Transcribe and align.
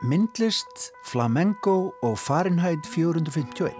myndlist, 0.00 0.90
flamenco 1.04 1.92
og 2.02 2.18
Fahrenheit 2.18 2.86
451. 2.88 3.74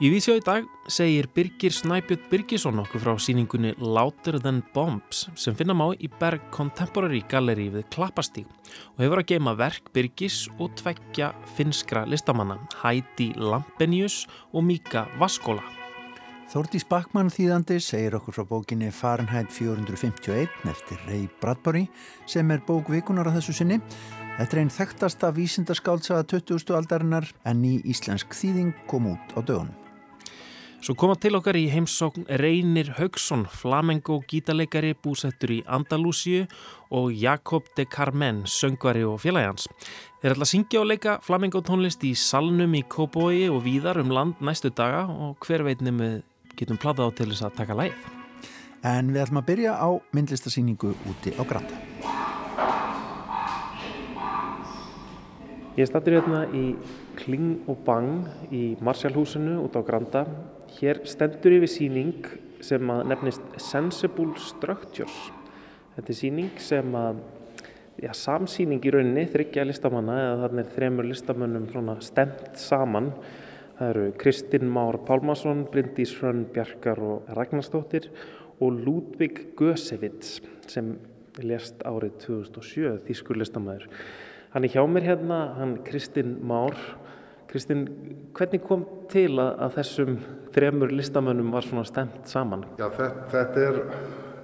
Í 0.00 0.08
vísjá 0.08 0.38
í 0.38 0.40
dag 0.40 0.68
segir 0.88 1.26
Birgir 1.36 1.74
Snæbjörn 1.76 2.22
Birgisson 2.30 2.80
okkur 2.80 3.02
frá 3.02 3.18
síningunni 3.20 3.74
Louder 3.76 4.38
Than 4.40 4.62
Bombs 4.72 5.26
sem 5.36 5.56
finna 5.58 5.76
má 5.76 5.90
í 5.92 6.08
Berg 6.08 6.46
Contemporary 6.54 7.20
Gallery 7.28 7.68
við 7.74 7.90
Klappastíg 7.92 8.48
og 8.94 9.04
hefur 9.04 9.20
að 9.20 9.34
geima 9.34 9.52
verk 9.60 9.92
Birgis 9.92 10.46
og 10.56 10.72
tveggja 10.80 11.34
finskra 11.58 12.06
listamanna 12.08 12.56
Heidi 12.80 13.34
Lampenius 13.36 14.22
og 14.54 14.64
Mika 14.64 15.04
Vaskola. 15.20 15.79
Þórtís 16.50 16.82
Bakmann 16.82 17.28
þýðandi 17.30 17.76
segir 17.78 18.16
okkur 18.18 18.34
frá 18.34 18.42
bókinni 18.48 18.88
Fahrenheit 18.90 19.52
451 19.54 20.64
eftir 20.66 20.98
Ray 21.06 21.28
Bradbury 21.38 21.84
sem 22.26 22.48
er 22.50 22.64
bók 22.66 22.88
vikunar 22.90 23.28
á 23.30 23.36
þessu 23.36 23.52
sinni. 23.54 23.76
Þetta 24.34 24.56
er 24.56 24.60
einn 24.64 24.72
þekktasta 24.74 25.30
vísindaskáltsaða 25.36 26.24
20. 26.32 26.72
aldarinnar 26.74 27.28
en 27.46 27.62
ný 27.62 27.76
íslensk 27.86 28.34
þýðing 28.34 28.72
kom 28.90 29.06
út 29.12 29.34
á 29.38 29.46
dögunum. 29.46 29.76
Svo 30.82 30.96
koma 30.98 31.14
til 31.20 31.36
okkar 31.38 31.54
í 31.60 31.68
heimsókn 31.70 32.24
Reynir 32.40 32.96
Haugsson, 32.96 33.44
flamengo 33.46 34.16
gítarleikari 34.26 34.96
búsettur 34.96 35.52
í 35.54 35.60
Andalúsíu 35.70 36.48
og 36.90 37.12
Jakob 37.14 37.68
de 37.76 37.84
Carmen, 37.86 38.42
söngvari 38.48 39.04
og 39.06 39.20
félagans. 39.22 39.68
Þeir 40.18 40.34
ætla 40.34 40.48
að 40.48 40.52
syngja 40.56 40.82
og 40.82 40.90
leika 40.90 41.14
flamengo 41.22 41.62
tónlist 41.62 42.02
í 42.02 42.16
salnum 42.18 42.74
í 42.74 42.82
Kóboi 42.90 43.46
og 43.52 43.62
víðar 43.68 44.02
um 44.02 44.10
land 44.10 44.42
næstu 44.42 44.72
daga 44.74 45.04
og 45.12 45.38
hver 45.46 45.68
veitnum 45.68 46.02
við 46.02 46.18
getum 46.58 46.80
plata 46.80 47.06
á 47.06 47.08
til 47.14 47.30
þess 47.30 47.46
að 47.46 47.56
taka 47.60 47.78
læð. 47.78 48.06
En 48.86 49.10
við 49.12 49.24
ætlum 49.24 49.42
að 49.42 49.48
byrja 49.50 49.74
á 49.76 49.88
myndlistasýningu 50.16 50.94
úti 51.10 51.34
á 51.36 51.42
Granda. 51.44 51.76
Ég 55.78 55.86
stættir 55.88 56.18
hérna 56.18 56.46
í 56.52 56.74
Kling 57.20 57.68
og 57.70 57.84
Bang 57.86 58.26
í 58.50 58.76
Marsjálfhúsinu 58.80 59.60
út 59.64 59.76
á 59.76 59.82
Granda 59.84 60.24
Hér 60.78 61.02
stendur 61.08 61.56
yfir 61.56 61.70
síning 61.70 62.26
sem 62.62 62.90
að 62.92 63.02
nefnist 63.10 63.42
Sensible 63.60 64.38
Structures. 64.38 65.16
Þetta 65.96 66.12
er 66.12 66.16
síning 66.16 66.60
sem 66.62 66.94
að, 66.96 67.18
já, 67.98 68.12
samsíning 68.14 68.84
í 68.86 68.92
rauninni, 68.94 69.26
þryggja 69.32 69.66
listamanna 69.66 70.18
eða 70.20 70.36
þarna 70.44 70.62
er 70.62 70.70
þremur 70.76 71.08
listamönnum 71.10 71.90
stemt 72.06 72.60
saman. 72.60 73.10
Það 73.80 73.90
eru 73.94 74.08
Kristinn 74.20 74.68
Már 74.68 74.98
Pálmarsson, 75.08 75.62
Bryndís 75.72 76.10
Hrönn 76.18 76.42
Bjarkar 76.52 76.98
og 77.00 77.30
Ragnarstóttir 77.32 78.10
og 78.60 78.76
Ludvig 78.76 79.54
Gösevits 79.56 80.42
sem 80.68 80.98
lest 81.40 81.80
árið 81.88 82.18
2007, 82.26 82.98
þýskur 83.06 83.40
listamæður. 83.40 83.86
Hann 84.52 84.66
er 84.68 84.74
hjá 84.74 84.84
mér 84.84 85.06
hérna, 85.08 85.38
hann 85.56 85.78
Kristinn 85.86 86.36
Már 86.44 86.76
Kristinn, 87.48 87.88
hvernig 88.36 88.60
kom 88.62 88.84
til 89.10 89.32
að, 89.40 89.48
að 89.64 89.72
þessum 89.80 90.18
þremur 90.54 90.92
listamönnum 90.94 91.48
var 91.50 91.64
svona 91.66 91.82
stemt 91.88 92.28
saman? 92.30 92.68
Já, 92.78 92.84
þetta, 92.94 93.24
þetta 93.32 93.64
er 93.64 93.80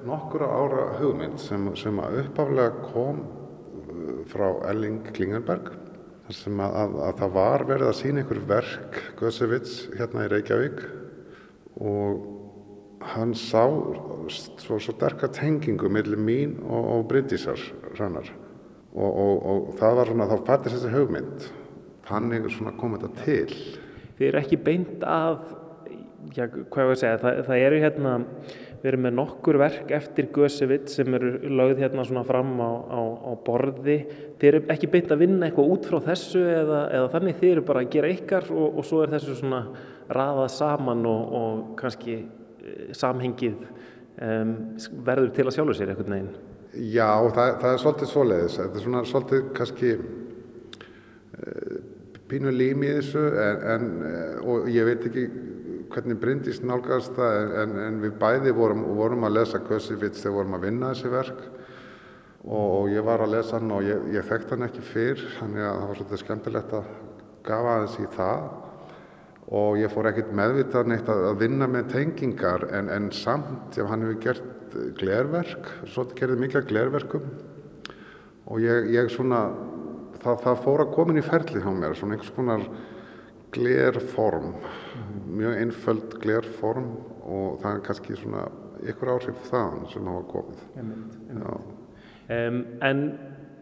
nokkura 0.08 0.48
ára 0.48 0.86
hugmynd 0.96 1.38
sem, 1.38 1.68
sem 1.78 2.00
uppaflega 2.00 2.88
kom 2.88 3.20
uh, 3.20 4.24
frá 4.32 4.48
Elling 4.72 5.04
Klingenberg 5.12 5.70
sem 6.34 6.62
að, 6.62 6.78
að, 6.80 6.96
að 7.06 7.20
það 7.20 7.34
var 7.36 7.64
verið 7.68 7.90
að 7.90 7.98
sína 8.00 8.22
einhver 8.22 8.40
verk 8.48 8.96
Gösevits 9.20 9.76
hérna 9.94 10.26
í 10.26 10.32
Reykjavík 10.32 10.80
og 11.86 12.24
hann 13.12 13.34
sá 13.38 13.62
svo, 14.32 14.80
derka 14.98 15.30
tengingu 15.30 15.90
millir 15.92 16.18
mín 16.18 16.56
og, 16.64 16.90
og 16.96 17.06
Bryndísar 17.10 17.60
rannar 17.98 18.32
og, 18.96 19.10
og, 19.10 19.46
og 19.46 19.70
það 19.78 20.00
var 20.00 20.10
svona, 20.10 20.28
þá 20.30 20.36
fættist 20.48 20.76
þessi 20.78 20.94
hugmynd. 20.94 21.46
Þannig 22.06 22.46
kom 22.78 22.94
þetta 22.96 23.24
til. 23.24 23.56
Þið 24.16 24.28
eru 24.28 24.40
ekki 24.40 24.58
beint 24.64 25.02
að 25.04 25.40
já, 26.32 26.46
hvað 26.46 26.80
ég 26.80 26.88
var 26.88 26.94
að 26.94 27.00
segja, 27.02 27.18
það, 27.22 27.40
það 27.48 27.64
eru 27.66 27.80
hérna 27.82 28.14
við 28.82 28.90
erum 28.90 29.04
með 29.06 29.14
nokkur 29.18 29.58
verk 29.60 29.92
eftir 29.96 30.28
Gösevit 30.34 30.90
sem 30.92 31.16
eru 31.18 31.32
lögð 31.48 31.82
hérna 31.84 32.04
svona 32.06 32.24
fram 32.28 32.54
á, 32.60 32.70
á, 32.86 33.00
á 33.26 33.32
borði. 33.46 33.98
Þið 34.40 34.48
eru 34.50 34.62
ekki 34.74 34.90
beint 34.92 35.14
að 35.14 35.22
vinna 35.24 35.48
eitthvað 35.48 35.72
út 35.74 35.88
frá 35.90 35.98
þessu 36.10 36.42
eða, 36.44 36.80
eða 36.98 37.12
þannig? 37.14 37.38
Þið 37.40 37.52
eru 37.54 37.66
bara 37.70 37.84
að 37.84 37.92
gera 37.96 38.12
ykkar 38.14 38.50
og, 38.54 38.66
og 38.80 38.88
svo 38.88 39.02
er 39.04 39.14
þessu 39.16 39.38
svona 39.40 39.62
raðað 40.16 40.50
saman 40.56 41.08
og, 41.10 41.38
og 41.40 41.64
kannski 41.80 42.18
e, 42.20 42.76
samhengið 42.96 43.56
um, 43.64 44.52
verður 45.06 45.32
til 45.34 45.46
að 45.48 45.56
sjálfu 45.56 45.78
sér 45.78 45.92
eitthvað 45.94 46.12
neginn 46.14 46.34
Já, 46.76 47.08
það, 47.32 47.50
það 47.62 47.70
er 47.70 47.78
svolítið 47.80 48.08
svoleiðis. 48.10 48.56
Þetta 48.60 48.76
er 48.76 48.84
svona 48.84 49.02
svolítið 49.08 49.44
kannski 49.56 49.92
uh, 49.96 51.76
pínu 52.28 52.52
lím 52.52 52.84
í 52.84 52.90
þessu 52.98 53.22
en, 53.40 53.62
en, 53.72 53.86
eh, 54.10 54.34
og 54.42 54.66
ég 54.72 54.88
veit 54.88 55.04
ekki 55.08 55.24
hvernig 55.92 56.18
Bryndís 56.20 56.60
nálgast 56.64 57.16
það 57.16 57.54
en, 57.62 57.74
en 57.82 58.00
við 58.02 58.16
bæði 58.20 58.54
vorum, 58.56 58.84
vorum 58.98 59.26
að 59.28 59.38
lesa 59.38 59.60
Kösifits 59.64 60.22
þegar 60.24 60.36
vorum 60.38 60.56
að 60.58 60.66
vinna 60.68 60.92
þessi 60.92 61.12
verk. 61.12 61.42
Og, 62.46 62.90
ég 62.92 63.02
var 63.06 63.24
að 63.24 63.32
lesa 63.34 63.56
hann 63.58 63.72
og 63.74 63.82
ég, 63.86 64.04
ég 64.14 64.26
þekkt 64.26 64.52
hann 64.54 64.66
ekki 64.68 64.84
fyrr 64.86 65.22
þannig 65.40 65.64
að 65.66 65.78
það 65.80 65.88
var 65.88 65.98
svolítið 66.00 66.22
skemmtilegt 66.22 66.76
að 66.78 66.90
gafa 67.46 67.74
aðeins 67.74 67.96
í 67.98 68.08
það. 68.14 68.44
Og 69.56 69.78
ég 69.78 69.94
fór 69.94 70.10
ekkert 70.10 70.34
meðvitað 70.34 70.90
neitt 70.90 71.10
að, 71.10 71.24
að 71.30 71.40
vinna 71.42 71.70
með 71.70 71.90
tengingar 71.94 72.66
en 72.74 73.10
samt 73.14 73.78
ef 73.78 73.90
hann 73.90 74.06
hefur 74.06 74.22
gert 74.24 74.76
glerverk, 74.98 75.70
svolítið 75.86 76.20
gerði 76.20 76.40
mikla 76.42 76.62
glerverkum. 76.66 77.28
Og 78.46 78.62
ég, 78.62 78.92
ég 78.94 79.10
svona 79.10 79.46
það, 80.22 80.42
það 80.42 80.60
fór 80.64 80.82
að 80.84 80.92
komin 80.94 81.20
í 81.20 81.24
ferli 81.24 81.62
hjá 81.62 81.72
mér, 81.74 81.96
svona 81.98 82.16
einhvers 82.16 82.34
konar 82.36 82.66
glerform, 83.54 84.52
mjög 85.26 85.56
einföld 85.62 86.18
glerform 86.22 86.92
og 87.26 87.58
það 87.62 87.72
er 87.72 87.82
kannski 87.86 88.18
svona 88.18 88.44
ykkur 88.86 89.12
áhrif 89.14 89.48
þaðan 89.50 89.88
sem 89.92 90.10
hafa 90.10 90.22
komið. 90.30 90.62
Einmitt, 90.76 91.18
einmitt. 91.30 91.74
Um, 92.26 92.60
en 92.82 93.02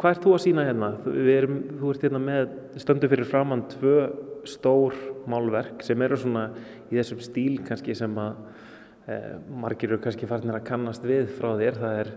hvað 0.01 0.15
ert 0.15 0.25
þú 0.25 0.35
að 0.35 0.45
sína 0.47 0.67
hérna? 0.69 0.93
Erum, 1.35 1.59
þú 1.81 1.91
ert 1.93 2.07
hérna 2.07 2.23
með 2.23 2.55
stöndu 2.83 3.11
fyrir 3.13 3.29
framann 3.29 3.67
tvö 3.75 3.97
stór 4.49 4.97
málverk 5.31 5.85
sem 5.85 6.01
eru 6.05 6.19
svona 6.21 6.49
í 6.91 6.97
þessum 6.99 7.21
stíl 7.25 7.61
kannski 7.65 7.95
sem 7.97 8.17
að 8.21 8.41
eh, 9.09 9.31
margir 9.49 9.93
eru 9.93 10.03
kannski 10.05 10.29
farnir 10.29 10.59
að 10.59 10.67
kannast 10.69 11.07
við 11.07 11.31
frá 11.39 11.55
þér. 11.61 11.79
Það 11.81 12.01
er 12.03 12.13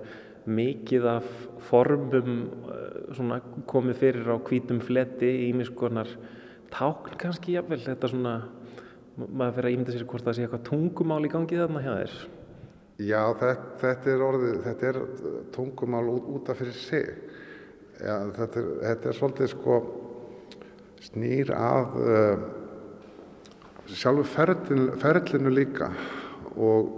mikið 0.48 1.08
af 1.12 1.30
formum 1.68 2.36
uh, 2.72 3.38
komið 3.68 3.98
fyrir 4.00 4.30
á 4.32 4.36
hvítum 4.40 4.80
fletti 4.84 5.30
í 5.48 5.50
miskonar 5.56 6.08
tákn 6.72 7.18
kannski 7.20 7.58
jafnvel 7.58 7.82
þetta 7.84 8.12
svona, 8.12 8.36
maður 9.18 9.56
fyrir 9.58 9.70
að 9.70 9.76
ímynda 9.76 9.96
sér 9.96 10.06
hvort 10.10 10.26
það 10.28 10.38
sé 10.38 10.46
eitthvað 10.46 10.68
tungumál 10.68 11.24
í 11.26 11.32
gangi 11.34 11.58
þarna 11.58 11.84
hjá 11.86 11.94
þér. 11.94 12.18
Já, 12.98 13.22
þetta, 13.38 13.66
þetta 13.82 14.12
er 14.14 14.24
orðið, 14.26 14.56
þetta 14.66 14.88
er 14.90 15.00
tungumál 15.54 16.06
út, 16.10 16.30
út 16.34 16.50
af 16.50 16.58
fyrir 16.62 16.78
sig. 16.78 17.10
Já, 17.98 18.16
þetta 18.38 18.62
er, 18.62 18.70
þetta 18.84 19.10
er 19.10 19.18
svolítið 19.18 19.52
sko 19.54 19.78
snýr 21.08 21.52
að 21.54 21.98
uh, 22.02 22.46
sjálfu 23.94 24.26
ferlinu, 24.34 24.96
ferlinu 25.02 25.54
líka 25.54 25.92
og, 26.58 26.94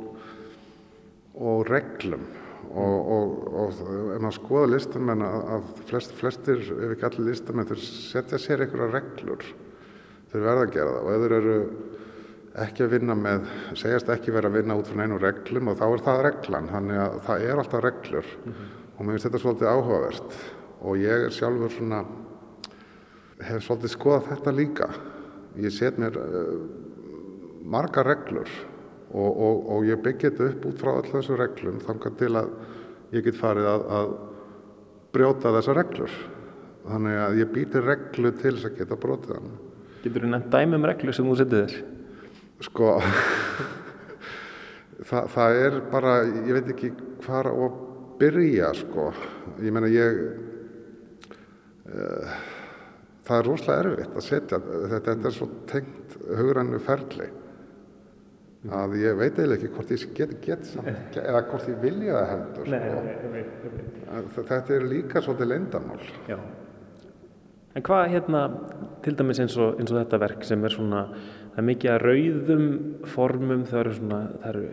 og 1.35 1.65
reglum. 1.67 2.27
Og, 2.69 2.97
og, 3.11 3.29
og 3.49 3.79
ef 4.13 4.19
maður 4.21 4.35
skoða 4.35 4.71
listamenn 4.75 5.23
að 5.25 5.69
flest, 5.89 6.11
flestir, 6.19 6.59
ef 6.61 6.91
ekki 6.93 7.07
allir 7.07 7.31
listamenn 7.31 7.67
þurr 7.67 7.81
setja 7.81 8.39
sér 8.39 8.63
einhverja 8.65 8.91
reglur. 8.93 9.45
Þurr 10.29 10.45
verða 10.45 10.67
að 10.67 10.75
gera 10.75 10.91
það. 10.93 10.99
Og 11.01 11.15
ef 11.15 11.23
þeir 11.23 11.37
eru 11.39 11.55
ekki 12.63 12.85
að 12.85 12.93
vinna 12.95 13.15
með 13.17 13.49
segjast 13.79 14.09
ekki 14.13 14.33
verið 14.35 14.51
að 14.51 14.57
vinna 14.59 14.77
út 14.79 14.89
frá 14.89 15.03
einu 15.03 15.19
reglum 15.21 15.71
og 15.71 15.77
þá 15.79 15.85
er 15.87 16.03
það 16.05 16.23
reglan, 16.25 16.71
þannig 16.73 17.01
að 17.03 17.19
það 17.27 17.45
er 17.45 17.61
alltaf 17.61 17.83
reglur. 17.85 18.31
Mm 18.45 18.53
-hmm. 18.53 18.71
og 18.95 19.05
mér 19.05 19.13
finnst 19.13 19.27
þetta 19.27 19.43
svolítið 19.43 19.71
áhugavert. 19.73 20.39
Og 20.79 20.97
ég 20.97 21.25
er 21.25 21.35
sjálfur 21.35 21.71
svona 21.71 22.03
hef 23.47 23.63
svolítið 23.63 23.93
skoðað 23.93 24.29
þetta 24.33 24.55
líka. 24.55 24.89
Ég 25.59 25.71
set 25.73 25.97
mér 25.99 26.17
uh, 26.17 26.57
marga 27.63 28.03
reglur 28.03 28.49
og, 29.11 29.31
og, 29.31 29.69
og 29.75 29.85
ég 29.87 30.01
byggja 30.03 30.31
þetta 30.31 30.49
upp 30.49 30.65
út 30.65 30.81
frá 30.81 30.91
alltaf 30.95 31.15
þessu 31.19 31.37
reglum 31.39 31.79
þangar 31.79 32.17
til 32.19 32.33
að 32.35 32.51
ég 33.11 33.23
get 33.25 33.39
farið 33.39 33.69
að, 33.69 33.85
að 33.99 34.11
brjóta 35.13 35.53
þessar 35.55 35.81
reglur. 35.81 36.17
Þannig 36.89 37.21
að 37.21 37.39
ég 37.39 37.53
býtir 37.53 37.85
reglu 37.85 38.31
til 38.33 38.55
þess 38.55 38.69
að 38.69 38.77
geta 38.79 38.97
brotið 38.99 39.35
hann. 39.37 39.55
Getur 40.03 40.23
þú 40.23 40.29
nefnt 40.31 40.53
dæmi 40.53 40.77
um 40.77 40.85
reglu 40.87 41.13
sem 41.13 41.27
þú 41.27 41.35
setið 41.37 41.65
þér? 41.65 41.98
Sko 42.65 42.97
það, 45.09 45.29
það 45.35 45.59
er 45.63 45.81
bara 45.91 46.13
ég 46.27 46.53
veit 46.57 46.71
ekki 46.75 46.93
hvað 47.23 47.51
að 47.53 47.81
byrja 48.19 48.73
sko. 48.75 49.09
Ég 49.63 49.71
menna 49.75 49.89
ég 49.91 50.23
uh, 51.87 52.39
það 53.29 53.37
er 53.37 53.47
rosalega 53.47 53.83
erfitt 53.83 54.17
að 54.17 54.25
setja 54.25 54.59
þetta, 54.59 54.99
þetta 55.13 55.29
er 55.29 55.35
svo 55.35 55.47
tengt 55.69 56.17
hugrannu 56.39 56.79
ferli 56.83 57.29
að 58.75 58.95
ég 58.99 59.15
veit 59.15 59.37
eiginlega 59.37 59.55
ekki 59.55 59.75
hvort 59.75 59.91
ég 59.93 60.01
get, 60.17 60.31
get 60.43 60.65
samt, 60.67 61.19
eða 61.21 61.43
hvort 61.47 61.67
ég 61.71 61.77
vilja 61.79 62.15
það 62.17 62.31
heldur 62.33 62.65
sko. 64.25 64.47
þetta 64.49 64.75
er 64.75 64.87
líka 64.89 65.21
svolítið 65.23 65.51
leindamál 65.53 66.01
Já, 66.27 66.35
En 67.77 67.85
hvað 67.85 68.07
hérna, 68.09 68.39
til 69.05 69.13
dæmis 69.15 69.39
eins 69.39 69.55
og, 69.61 69.77
eins 69.79 69.91
og 69.93 69.99
þetta 69.99 70.19
verk 70.23 70.41
sem 70.47 70.63
er 70.65 70.73
svona, 70.73 71.03
það 71.59 71.65
er 71.65 71.67
mikið 71.73 71.91
að 71.91 72.03
rauðum 72.05 72.67
formum, 73.11 73.63
það 73.67 73.79
eru 73.81 73.93
svona, 73.97 74.19
það 74.39 74.49
eru, 74.53 74.67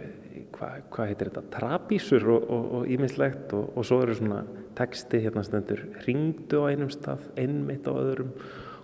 hvað, 0.54 0.74
hvað 0.94 1.08
heitir 1.10 1.30
þetta, 1.32 1.42
trapísur 1.56 2.26
og 2.36 2.84
ímislegt 2.94 3.54
og, 3.56 3.64
og, 3.64 3.72
og 3.80 3.88
svo 3.88 3.98
eru 4.04 4.14
svona 4.14 4.38
texti 4.78 5.20
hérna 5.24 5.42
stendur, 5.42 5.82
ringdu 6.04 6.60
á 6.62 6.70
einum 6.70 6.92
stað, 6.94 7.26
einmitt 7.42 7.90
á 7.90 7.92
öðrum 7.96 8.30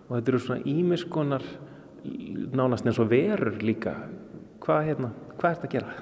og 0.09 0.17
þetta 0.17 0.33
eru 0.33 0.43
svona 0.43 0.67
ímiskonar 0.73 1.47
nánast 2.59 2.91
eins 2.91 2.99
og 2.99 3.13
verur 3.13 3.63
líka. 3.63 3.95
Hvað 4.67 4.89
hérna, 4.91 5.15
hvað 5.39 5.49
er 5.53 5.61
þetta 5.61 5.71
að 5.71 5.77
gera? 5.77 5.95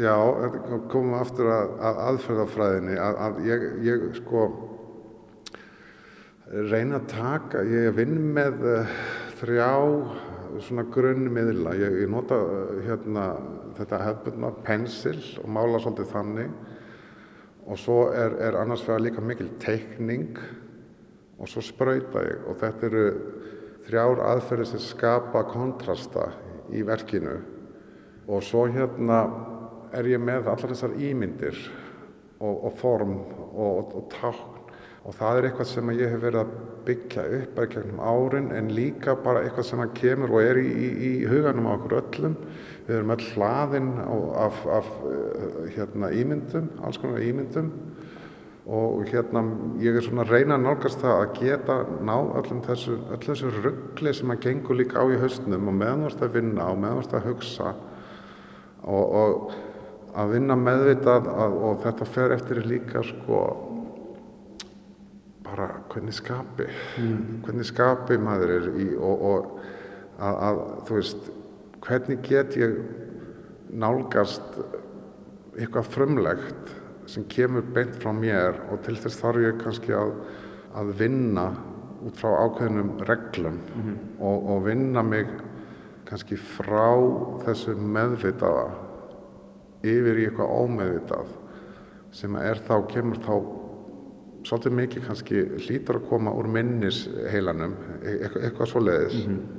Já, 0.00 0.14
komum 0.94 1.16
við 1.16 1.20
aftur 1.24 1.50
að, 1.50 1.76
að 1.90 2.02
aðferðafræðinni, 2.06 2.98
að, 3.02 3.22
að 3.26 3.44
ég, 3.50 3.68
ég 3.90 4.08
sko 4.22 4.46
reyna 6.70 7.02
að 7.02 7.10
taka, 7.10 7.66
ég 7.66 7.94
vinn 7.98 8.20
með 8.38 8.66
uh, 8.70 8.98
þrjá 9.42 9.72
svona 10.64 10.84
grunnmiðla, 10.92 11.74
ég, 11.78 11.96
ég 12.02 12.10
nota 12.10 12.36
uh, 12.36 12.80
hérna 12.86 13.26
þetta 13.78 14.00
hefðbundna 14.04 14.50
pensil 14.66 15.18
og 15.42 15.48
mála 15.52 15.80
svolítið 15.82 16.10
þannig. 16.14 16.54
Og 17.70 17.78
svo 17.78 17.98
er, 18.16 18.34
er 18.48 18.58
annars 18.58 18.82
vegar 18.86 19.04
líka 19.04 19.22
mikil 19.22 19.50
teikning 19.62 20.38
og 21.38 21.48
svo 21.48 21.62
spröyta 21.64 22.24
ég. 22.26 22.46
Og 22.50 22.58
þetta 22.60 22.88
eru 22.88 23.04
þrjár 23.86 24.24
aðferðir 24.32 24.70
sem 24.72 24.82
skapa 24.84 25.44
kontrasta 25.50 26.30
í 26.74 26.82
verkinu. 26.86 27.38
Og 28.30 28.42
svo 28.46 28.66
hérna 28.70 29.22
er 29.96 30.06
ég 30.10 30.22
með 30.22 30.50
allar 30.50 30.72
þessar 30.74 30.96
ímyndir 30.98 31.58
og, 32.40 32.64
og 32.68 32.74
form 32.78 33.16
og, 33.20 33.54
og, 33.54 33.94
og 34.00 34.10
tákn 34.14 34.59
og 35.00 35.16
það 35.16 35.38
er 35.38 35.46
eitthvað 35.48 35.68
sem 35.70 35.92
ég 35.96 36.12
hef 36.12 36.20
verið 36.22 36.42
að 36.42 36.50
byggja 36.86 37.22
upp 37.36 37.54
bara 37.56 37.70
gegnum 37.72 38.02
árin 38.04 38.50
en 38.56 38.68
líka 38.74 39.14
bara 39.24 39.44
eitthvað 39.44 39.68
sem 39.70 39.82
kemur 39.96 40.34
og 40.34 40.42
er 40.44 40.60
í, 40.60 40.66
í, 40.68 40.90
í 41.08 41.12
huganum 41.30 41.70
á 41.70 41.72
okkur 41.76 41.96
öllum. 42.00 42.36
Við 42.86 42.96
erum 42.98 43.14
öll 43.14 43.26
hlaðinn 43.34 43.90
af, 44.00 44.60
af 44.68 44.90
eh, 45.08 45.46
hérna, 45.76 46.10
ímyndum 46.12 46.68
alls 46.84 47.00
konar 47.00 47.24
ímyndum. 47.24 47.70
Og 48.70 49.08
hérna 49.08 49.42
ég 49.82 49.96
er 49.96 50.04
svona 50.04 50.22
að 50.26 50.34
reyna 50.36 50.58
að 50.58 50.66
nálgast 50.66 51.00
það 51.00 51.16
að 51.16 51.40
geta 51.40 51.78
ná 52.06 52.14
öllum 52.42 52.60
þessu, 52.66 52.98
öllum 53.08 53.24
þessu 53.24 53.54
ruggli 53.56 54.12
sem 54.14 54.34
að 54.34 54.44
gengur 54.44 54.78
líka 54.78 55.00
á 55.00 55.04
í 55.08 55.18
hausnum 55.22 55.72
og 55.72 55.78
meðanvart 55.80 56.22
að 56.22 56.36
vinna 56.36 56.68
og 56.70 56.78
meðanvart 56.84 57.16
að 57.16 57.26
hugsa 57.30 57.72
og, 58.84 59.16
og 59.22 59.50
að 60.20 60.36
vinna 60.36 60.56
meðvitað 60.58 61.28
að, 61.32 61.58
og 61.66 61.82
þetta 61.86 62.08
fer 62.14 62.36
eftir 62.36 62.62
líka 62.66 63.02
sko 63.06 63.40
bara 65.50 65.68
hvernig 65.90 66.14
skapi 66.14 66.66
mm. 66.70 67.42
hvernig 67.44 67.68
skapi 67.68 68.18
maður 68.22 68.54
er 68.56 68.68
í 68.80 68.88
og, 68.96 69.24
og 69.30 70.20
að, 70.20 70.40
að 70.48 70.60
þú 70.88 70.98
veist 70.98 71.30
hvernig 71.80 72.22
get 72.26 72.58
ég 72.60 72.76
nálgast 73.70 74.60
eitthvað 75.58 75.90
frumlegt 75.90 76.74
sem 77.10 77.26
kemur 77.30 77.66
beint 77.74 77.96
frá 77.98 78.12
mér 78.14 78.60
og 78.70 78.82
til 78.86 78.96
þess 79.00 79.18
þarf 79.20 79.44
ég 79.44 79.60
kannski 79.62 79.94
að, 79.96 80.14
að 80.78 80.92
vinna 81.00 81.48
út 82.06 82.16
frá 82.16 82.30
ákveðnum 82.46 82.92
reglum 83.08 83.58
mm 83.58 83.82
-hmm. 83.82 83.96
og, 84.20 84.50
og 84.54 84.66
vinna 84.66 85.02
mig 85.02 85.28
kannski 86.08 86.36
frá 86.36 86.96
þessu 87.44 87.74
meðvitaða 87.76 88.70
yfir 89.82 90.18
í 90.18 90.26
eitthvað 90.28 90.54
ómeðvitað 90.62 91.26
sem 92.10 92.36
er 92.36 92.58
þá, 92.66 92.74
kemur 92.90 93.20
þá 93.22 93.34
svolítið 94.46 94.76
mikið 94.76 95.06
kannski 95.06 95.40
hlýtar 95.66 96.00
að 96.00 96.06
koma 96.08 96.32
úr 96.36 96.48
minnisheilanum, 96.50 97.74
eitthvað, 98.00 98.44
eitthvað 98.46 98.70
svo 98.70 98.82
leiðis. 98.84 99.18
Mm 99.26 99.34
-hmm. 99.34 99.56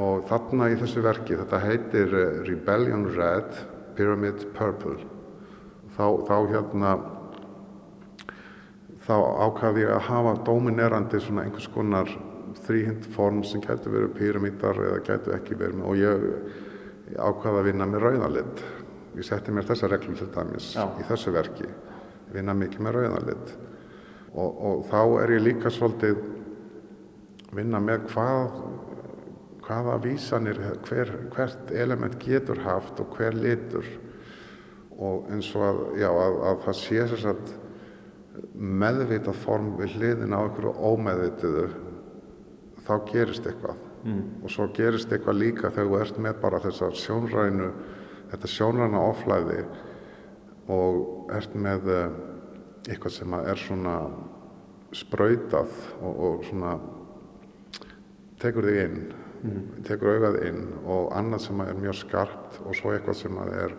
Og 0.00 0.26
þarna 0.28 0.70
í 0.70 0.76
þessu 0.80 1.02
verki, 1.02 1.36
þetta 1.36 1.58
heitir 1.64 2.14
eh, 2.14 2.42
Rebellion 2.46 3.06
Red, 3.16 3.56
Pyramid 3.96 4.46
Purple. 4.56 4.98
Þá, 5.96 6.06
þá 6.28 6.36
hérna, 6.52 6.90
þá 9.06 9.16
ákvaði 9.46 9.80
ég 9.80 9.94
að 9.94 10.06
hafa 10.08 10.34
dominerandi 10.44 11.20
svona 11.20 11.44
einhvers 11.44 11.68
konar 11.68 12.08
þrýhind 12.66 13.04
form 13.14 13.42
sem 13.44 13.60
getur 13.60 13.92
verið 13.92 14.14
pyramítar 14.14 14.76
eða 14.76 15.00
getur 15.06 15.34
ekki 15.34 15.58
verið 15.58 15.82
og 15.82 15.96
ég, 15.96 16.20
ákvaði 17.18 17.58
að 17.58 17.64
vinna 17.64 17.86
með 17.86 18.00
rauðanlitt. 18.00 18.62
Ég 19.16 19.24
setti 19.26 19.50
mér 19.50 19.66
þessa 19.66 19.88
reglum 19.88 20.14
til 20.14 20.28
dæmis 20.30 20.74
Já. 20.76 20.86
í 21.00 21.02
þessu 21.02 21.32
verki, 21.34 21.66
vinna 22.32 22.54
mikið 22.54 22.80
með 22.80 22.94
rauðanlitt 22.94 23.69
og, 24.34 24.50
og 24.50 24.84
þá 24.90 25.00
er 25.22 25.34
ég 25.36 25.44
líka 25.48 25.72
svolítið 25.72 26.20
vinna 27.56 27.80
með 27.82 28.06
hvað 28.12 28.60
hvaða 29.70 29.96
vísanir 30.02 30.58
hver, 30.86 31.10
hvert 31.34 31.72
element 31.74 32.16
getur 32.22 32.62
haft 32.64 33.00
og 33.02 33.14
hver 33.16 33.36
litur 33.38 33.86
og 35.00 35.28
eins 35.32 35.50
og 35.56 35.64
að, 35.64 35.82
já, 36.00 36.08
að, 36.10 36.38
að 36.50 36.64
það 36.64 36.78
sé 36.80 37.04
þess 37.12 37.28
að 37.30 37.52
meðvitað 38.54 39.38
form 39.44 39.70
við 39.78 39.94
hliðin 39.98 40.34
á 40.34 40.40
einhverju 40.42 40.72
ómeðvituðu 40.90 41.68
þá 42.86 42.92
gerist 43.10 43.46
eitthvað 43.46 43.78
mm. 44.04 44.24
og 44.42 44.52
svo 44.52 44.66
gerist 44.76 45.12
eitthvað 45.12 45.40
líka 45.40 45.70
þegar 45.70 45.90
þú 45.90 46.00
ert 46.00 46.20
með 46.26 46.42
bara 46.42 46.62
þessar 46.64 46.98
sjónrænu 46.98 47.70
þetta 48.32 48.50
sjónræna 48.54 49.04
oflæði 49.10 49.62
og 50.70 51.30
ert 51.34 51.54
með 51.58 51.90
eh, 51.94 52.18
eitthvað 52.88 53.12
sem 53.12 53.34
er 53.40 53.60
svona 53.60 53.96
sprautað 54.96 55.74
og, 56.00 56.14
og 56.26 56.46
svona 56.48 56.74
tekur 58.40 58.66
þig 58.66 58.80
inn 58.84 58.98
mm. 59.42 59.62
tekur 59.86 60.16
augað 60.16 60.40
inn 60.48 60.64
og 60.84 61.12
annað 61.16 61.46
sem 61.46 61.62
er 61.64 61.78
mjög 61.78 62.00
skarpt 62.00 62.60
og 62.64 62.76
svo 62.78 62.94
eitthvað 62.94 63.20
sem 63.20 63.40
er 63.44 63.76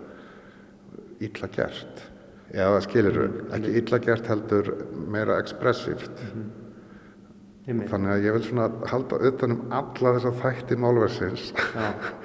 illa 1.21 1.51
gert 1.53 2.07
eða 2.51 2.81
skilir 2.83 3.19
mm. 3.25 3.37
ekki 3.57 3.75
illa 3.81 4.01
gert 4.03 4.31
heldur 4.31 4.73
meira 5.11 5.39
ekspressíft 5.41 6.23
mm 6.23 6.41
-hmm. 6.41 7.87
þannig 7.89 8.11
að 8.11 8.25
ég 8.25 8.33
vil 8.33 8.43
svona 8.43 8.69
halda 8.91 9.21
utanum 9.29 9.61
alla 9.71 10.15
þessa 10.17 10.33
þætti 10.41 10.77
málversins 10.77 11.53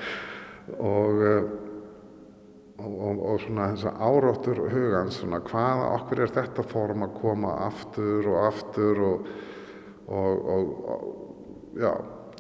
og 0.97 1.23
eh, 1.23 1.43
og, 2.77 2.93
og, 3.09 3.23
og 3.31 3.41
svona 3.41 3.71
þess 3.73 3.89
að 3.91 4.03
áróttur 4.09 4.61
hugans 4.73 5.21
svona 5.21 5.41
hvaða 5.47 5.89
okkur 5.97 6.23
er 6.25 6.35
þetta 6.37 6.67
form 6.69 7.07
að 7.07 7.17
koma 7.23 7.55
aftur 7.67 8.29
og 8.33 8.39
aftur 8.45 9.03
og, 9.07 9.33
og 10.13 11.81
já, 11.81 11.91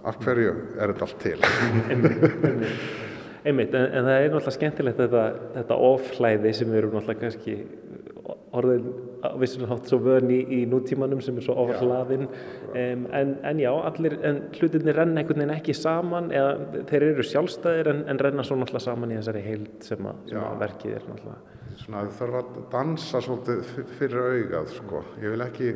af 0.06 0.20
hverju 0.22 0.52
er 0.76 0.92
þetta 0.92 1.08
allt 1.08 1.18
til 1.24 1.38
einmitt, 1.90 2.22
einmitt. 2.36 2.86
einmitt 3.46 3.74
en, 3.74 3.88
en 3.88 4.08
það 4.08 4.14
er 4.18 4.28
náttúrulega 4.28 4.56
skemmtilegt 4.58 5.02
þetta, 5.04 5.26
þetta 5.56 5.80
oflæði 5.90 6.54
sem 6.58 6.72
við 6.72 6.82
erum 6.82 6.98
náttúrulega 6.98 7.24
kannski 7.24 7.58
orðin 8.56 8.90
vissulega 9.40 9.74
hátt 9.74 9.90
svo 9.90 9.98
vörn 10.04 10.30
í, 10.32 10.38
í 10.58 10.60
nútímanum 10.70 11.20
sem 11.24 11.36
er 11.38 11.46
svo 11.46 11.56
oflaðinn 11.66 12.26
um, 12.28 13.04
en, 13.20 13.34
en 13.46 13.62
já, 13.62 13.70
allir, 13.90 14.16
en 14.26 14.40
hlutinni 14.56 14.94
renna 14.96 15.22
einhvern 15.22 15.42
veginn 15.42 15.54
ekki 15.56 15.76
saman 15.76 16.32
eða 16.34 16.82
þeir 16.90 17.08
eru 17.10 17.26
sjálfstæðir 17.30 17.92
en, 17.92 18.02
en 18.10 18.22
renna 18.22 18.46
svo 18.46 18.58
náttúrulega 18.60 18.86
saman 18.88 19.14
í 19.14 19.20
þessari 19.20 19.44
heild 19.46 19.86
sem, 19.86 20.10
að, 20.10 20.24
sem 20.32 20.42
að 20.42 20.58
verkið 20.64 20.98
er 20.98 21.06
náttúrulega. 21.10 21.62
Svona 21.76 22.02
það 22.06 22.18
þarf 22.20 22.40
að 22.40 22.60
dansa 22.72 23.22
svolítið 23.24 23.72
fyrir 23.98 24.28
augað 24.32 24.70
sko, 24.78 25.02
ég 25.22 25.34
vil 25.34 25.44
ekki 25.44 25.72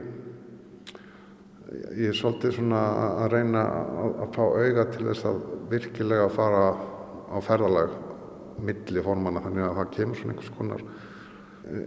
ég 1.71 2.11
er 2.11 2.17
svolítið 2.19 2.57
svona 2.57 2.81
að 3.25 3.35
reyna 3.35 3.65
að, 3.65 4.15
að 4.25 4.33
fá 4.35 4.43
augað 4.45 4.95
til 4.95 5.05
þess 5.11 5.29
að 5.31 5.43
virkilega 5.71 6.31
fara 6.35 6.65
á 7.31 7.39
ferðalag 7.47 7.93
milli 8.61 9.05
formana 9.05 9.43
þannig 9.45 9.67
að 9.67 9.79
það 9.79 9.93
kemur 9.97 10.19
svona 10.19 10.35
einhvers 10.35 10.55
konar 10.57 10.85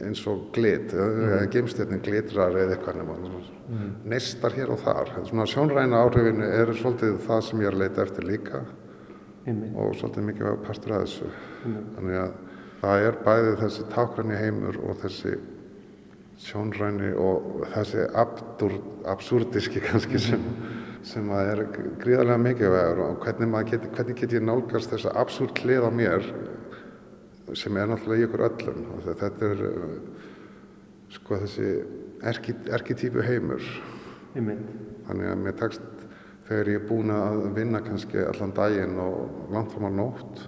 eins 0.05 0.21
og 0.29 0.47
glit, 0.55 0.93
mm. 0.93 1.49
geimstjarnin 1.53 2.01
glitrar 2.03 2.55
eða 2.55 2.75
eitthvað 2.75 2.99
nema 3.01 3.17
mm. 3.19 3.89
neistar 4.09 4.55
hér 4.55 4.73
og 4.73 4.81
þar 4.83 5.11
svona 5.27 5.47
sjónræna 5.49 6.03
áhrifinu 6.05 6.47
er 6.47 6.71
svolítið 6.77 7.19
það 7.27 7.43
sem 7.47 7.63
ég 7.63 7.69
er 7.69 7.77
að 7.77 7.83
leita 7.83 8.05
eftir 8.05 8.27
líka 8.29 8.63
mm. 9.47 9.63
og 9.75 9.95
svolítið 9.99 10.29
mikið 10.29 10.61
partur 10.67 10.95
að 10.97 11.07
þessu 11.07 11.31
þannig 11.63 12.19
að 12.21 12.37
það 12.83 13.07
er 13.07 13.19
bæðið 13.25 13.59
þessi 13.63 13.89
tákræni 13.93 14.39
heimur 14.39 14.79
og 14.83 15.03
þessi 15.03 15.35
sjónræni 16.43 17.11
og 17.19 17.67
þessi 17.75 18.07
absúrdíski 19.13 19.83
kannski 19.87 20.21
sem, 20.21 20.47
sem 21.05 21.29
að 21.31 21.51
er 21.53 21.63
gríðarlega 22.01 22.41
mikið 22.47 22.73
vegar 22.73 23.05
og 23.05 23.27
hvernig, 23.27 23.69
get, 23.69 23.87
hvernig 23.95 24.19
get 24.19 24.35
ég 24.39 24.47
nálgast 24.47 24.95
þessa 24.95 25.13
absúrd 25.23 25.55
klið 25.59 25.87
á 25.87 25.91
mér 25.93 26.27
sem 27.57 27.77
er 27.77 27.89
náttúrulega 27.89 28.23
í 28.23 28.27
ykkur 28.27 28.45
öllum. 28.49 28.85
Þetta 29.07 29.49
er 29.49 29.65
uh, 29.69 29.97
sko 31.13 31.41
þessi 31.43 31.69
erketýpu 32.23 33.25
heimur. 33.25 33.65
Þannig 34.33 35.29
að 35.29 35.41
mér 35.43 35.57
tekst 35.59 35.83
þegar 36.47 36.71
ég 36.71 36.81
er 36.81 36.87
búin 36.89 37.13
að 37.13 37.45
vinna 37.55 37.81
kannski 37.83 38.19
allan 38.23 38.53
daginn 38.55 38.97
og 38.99 39.51
langt 39.53 39.71
fram 39.71 39.87
á 39.87 39.91
nótt 39.93 40.43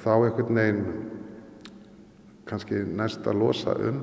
þá 0.00 0.10
einhvern 0.14 0.58
veginn 0.58 0.84
kannski 2.48 2.80
næst 2.96 3.26
að 3.28 3.40
losa 3.42 3.74
um 3.88 4.00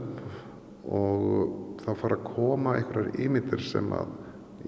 og 0.92 1.80
þá 1.82 1.92
fara 1.98 2.18
að 2.18 2.28
koma 2.28 2.76
einhverjar 2.78 3.22
ímyndir 3.22 3.64
sem 3.66 3.90
að 3.96 4.14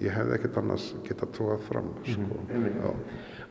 ég 0.02 0.14
hefði 0.14 0.36
ekkert 0.38 0.58
annars 0.60 0.90
getað 1.06 1.32
tóað 1.38 1.64
fram 1.68 1.90
sko. 2.06 2.38
mm. 2.48 3.02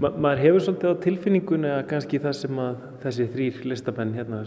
Ma 0.02 0.10
maður 0.18 0.42
hefur 0.42 0.64
svolítið 0.66 0.96
á 0.96 1.04
tilfinningunni 1.04 1.70
að 1.70 1.84
kannski 1.92 2.20
það 2.24 2.34
sem 2.40 2.62
að 2.64 2.80
þessi 3.04 3.28
þrýr 3.36 3.60
listamenn 3.72 4.16
hérna, 4.18 4.40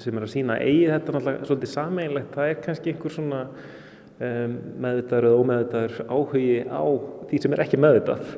sem 0.00 0.16
er 0.16 0.24
að 0.24 0.32
sína 0.32 0.56
eigi 0.62 0.86
þetta 0.88 1.14
náttúrulega 1.14 1.50
svolítið 1.50 1.72
sameinlegt 1.74 2.32
það 2.34 2.52
er 2.52 2.62
kannski 2.64 2.94
einhver 2.94 3.14
svona 3.14 3.42
um, 3.44 4.56
meðvitaður 4.86 5.28
eða 5.28 5.42
ómeðvitaður 5.42 6.00
áhugi 6.08 6.56
á 6.64 6.84
því 7.28 7.42
sem 7.44 7.54
er 7.56 7.64
ekki 7.66 7.82
meðvitað. 7.84 8.34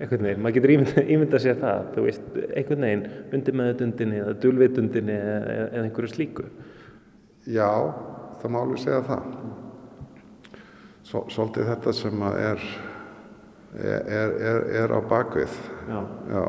Einhvern 0.00 0.24
veginn, 0.24 0.40
maður 0.40 0.56
getur 0.56 0.72
ímynda, 0.72 1.02
ímynda 1.12 1.40
sér 1.42 1.58
það 1.60 1.88
þú 1.94 2.04
veist, 2.06 2.28
einhvern 2.48 2.86
veginn 2.86 3.06
undir 3.36 3.58
meðvitundinni 3.60 4.20
eða 4.22 4.36
dulvitundinni 4.44 5.16
eða, 5.16 5.56
eða 5.66 5.82
einhverju 5.84 6.14
slíku. 6.14 6.46
Já, 7.50 7.68
það 8.40 8.54
má 8.54 8.62
alveg 8.62 8.80
segja 8.80 9.02
það 9.10 9.26
Svolítið 11.10 11.66
þetta 11.72 11.92
sem 11.96 12.20
er, 12.28 12.66
er, 13.74 14.34
er, 14.50 14.60
er 14.84 14.92
á 14.94 15.00
bakvið. 15.10 15.56
Já. 15.90 15.98
Já. 16.30 16.44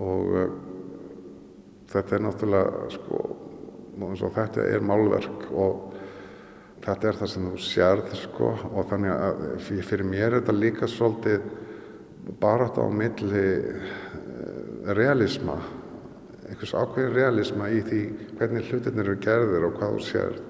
Og 0.00 0.34
uh, 0.34 0.50
þetta 1.90 2.16
er 2.16 2.24
náttúrulega, 2.26 2.84
sko, 2.94 3.22
þetta 4.36 4.66
er 4.68 4.84
málverk 4.84 5.48
og 5.50 5.96
þetta 6.84 7.08
er 7.08 7.18
það 7.22 7.32
sem 7.32 7.48
þú 7.48 7.64
sérð, 7.64 8.14
sko, 8.26 8.52
og 8.70 8.86
þannig 8.92 9.16
að 9.16 9.42
fyrir 9.88 10.06
mér 10.08 10.28
er 10.28 10.38
þetta 10.38 10.56
líka 10.56 10.88
svolítið 10.88 11.50
barátt 12.40 12.76
á 12.76 12.84
milli 12.92 13.44
uh, 13.56 14.94
realisma, 14.96 15.56
einhvers 16.44 16.76
ákveðin 16.76 17.16
realisma 17.16 17.72
í 17.72 17.80
því 17.88 18.06
hvernig 18.36 18.68
hlutinir 18.68 19.06
eru 19.06 19.20
gerðir 19.24 19.68
og 19.70 19.78
hvað 19.80 19.96
þú 19.96 20.08
sérð 20.12 20.48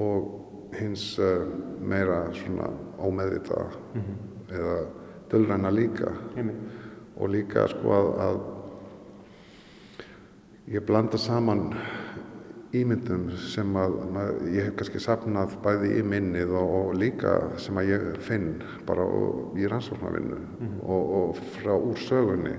og 0.00 0.39
hins 0.78 1.18
uh, 1.18 1.46
meira 1.80 2.32
svona 2.34 2.70
ómeðvita 2.98 3.64
mm 3.94 4.00
-hmm. 4.00 4.54
eða 4.54 4.86
dölræna 5.30 5.70
líka 5.70 6.12
Heimi. 6.34 6.52
og 7.16 7.28
líka 7.28 7.68
sko 7.68 7.88
að, 7.88 8.20
að 8.20 8.40
ég 10.66 10.86
blanda 10.86 11.18
saman 11.18 11.74
ímyndum 12.72 13.30
sem 13.36 13.76
að 13.76 13.96
mað, 14.14 14.28
ég 14.54 14.64
hef 14.64 14.76
kannski 14.78 15.00
sapnað 15.02 15.56
bæði 15.62 15.98
í 15.98 16.02
minnið 16.02 16.52
og, 16.54 16.74
og 16.80 16.94
líka 16.94 17.58
sem 17.58 17.76
að 17.76 17.88
ég 17.90 18.20
finn 18.22 18.62
bara 18.86 19.02
og, 19.02 19.58
í 19.58 19.66
rannsóknarvinnu 19.66 20.36
mm 20.36 20.66
-hmm. 20.66 20.80
og, 20.82 21.10
og 21.10 21.36
frá 21.36 21.74
úr 21.74 21.96
sögunni 21.96 22.56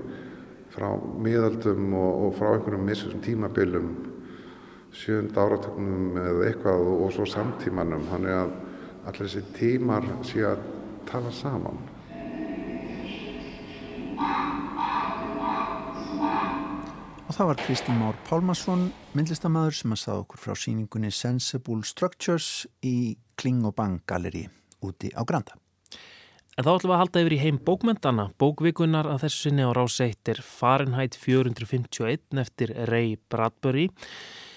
frá 0.72 0.88
miðaldum 1.18 1.94
og 1.94 2.34
frá 2.34 2.54
einhverjum 2.54 2.84
missum 2.84 3.20
tímabilum 3.20 4.11
sjönda 4.92 5.46
áratöknum 5.46 6.18
eða 6.20 6.46
eitthvað 6.50 6.90
og 6.92 7.08
svo 7.14 7.26
samtímanum 7.28 8.04
þannig 8.10 8.36
að 8.36 8.52
allir 9.08 9.24
þessi 9.24 9.42
tímar 9.56 10.06
sé 10.26 10.44
að 10.46 10.68
tala 11.08 11.32
saman 11.34 11.80
Og 17.32 17.36
það 17.38 17.48
var 17.48 17.60
Kristinn 17.62 17.96
Már 17.96 18.16
Pálmarsson 18.28 18.90
myndlistamæður 19.16 19.78
sem 19.78 19.94
að 19.94 20.02
sagða 20.02 20.24
okkur 20.26 20.42
frá 20.42 20.58
síningunni 20.58 21.08
Sensible 21.16 21.80
Structures 21.88 22.66
í 22.84 23.16
Kling 23.40 23.64
og 23.64 23.72
Bang 23.78 24.02
Galleri 24.04 24.44
úti 24.84 25.08
á 25.16 25.24
Granda 25.24 25.56
En 26.52 26.66
þá 26.66 26.74
ætlum 26.74 26.90
við 26.90 26.94
að 26.94 27.00
halda 27.00 27.20
yfir 27.22 27.32
í 27.32 27.40
heim 27.40 27.58
bókmyndana. 27.64 28.24
Bókvikunar 28.36 29.06
að 29.08 29.22
þessu 29.22 29.38
sinni 29.46 29.64
á 29.64 29.72
ráseitt 29.72 30.28
er 30.28 30.42
Fahrenheit 30.44 31.16
451 31.16 32.42
eftir 32.42 32.74
Ray 32.90 33.14
Bradbury. 33.32 33.86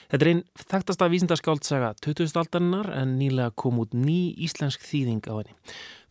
Þetta 0.05 0.25
er 0.25 0.31
einn 0.31 0.43
þekktasta 0.59 1.07
vísindaskáltsaga 1.09 1.93
2000. 2.05 2.38
aldarinnar 2.41 2.91
en 2.93 3.15
nýlega 3.19 3.53
kom 3.57 3.79
út 3.81 3.95
ný 3.97 4.35
íslensk 4.45 4.83
þýðing 4.85 5.25
á 5.25 5.33
henni. 5.39 5.55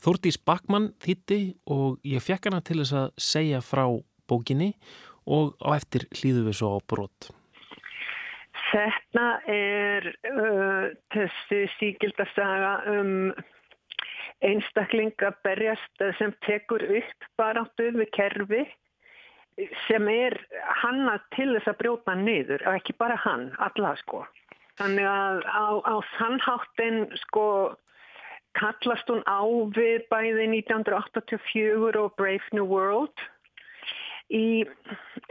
Þórtís 0.02 0.40
Bakmann 0.42 0.90
þýtti 1.04 1.40
og 1.70 2.02
ég 2.02 2.24
fekk 2.24 2.50
hana 2.50 2.60
til 2.64 2.80
þess 2.82 2.98
að 2.98 3.08
segja 3.30 3.62
frá 3.62 3.86
bókinni 4.28 4.74
og 5.30 5.54
á 5.62 5.78
eftir 5.78 6.08
hlýðu 6.10 6.48
við 6.48 6.58
svo 6.58 6.74
á 6.74 6.78
brot. 6.90 7.30
Þetta 8.74 9.26
er 9.54 10.08
uh, 10.10 10.86
þessi 11.14 11.60
síkildasaga 11.78 12.72
um 12.90 13.12
einstakling 14.44 15.14
að 15.22 15.36
berjast 15.46 16.02
sem 16.18 16.34
tekur 16.44 16.82
upp 16.82 17.28
baráttu 17.38 17.92
við 17.94 18.10
kerfi 18.16 18.64
sem 19.86 20.08
er 20.10 20.36
hanna 20.82 21.18
til 21.34 21.52
þess 21.54 21.70
að 21.70 21.78
brjóta 21.82 22.14
niður, 22.18 22.64
ekki 22.74 22.96
bara 22.98 23.16
hann, 23.22 23.50
alla 23.62 23.94
sko. 24.02 24.24
Þannig 24.80 25.06
að 25.06 25.44
á, 25.46 25.66
á 25.86 25.94
þannháttin 26.16 27.04
sko 27.28 27.46
kallast 28.58 29.10
hún 29.10 29.22
á 29.26 29.42
við 29.76 30.02
bæði 30.10 30.48
1984 30.62 32.00
og 32.02 32.16
Brave 32.18 32.56
New 32.56 32.66
World. 32.66 33.14
Í, 34.34 34.64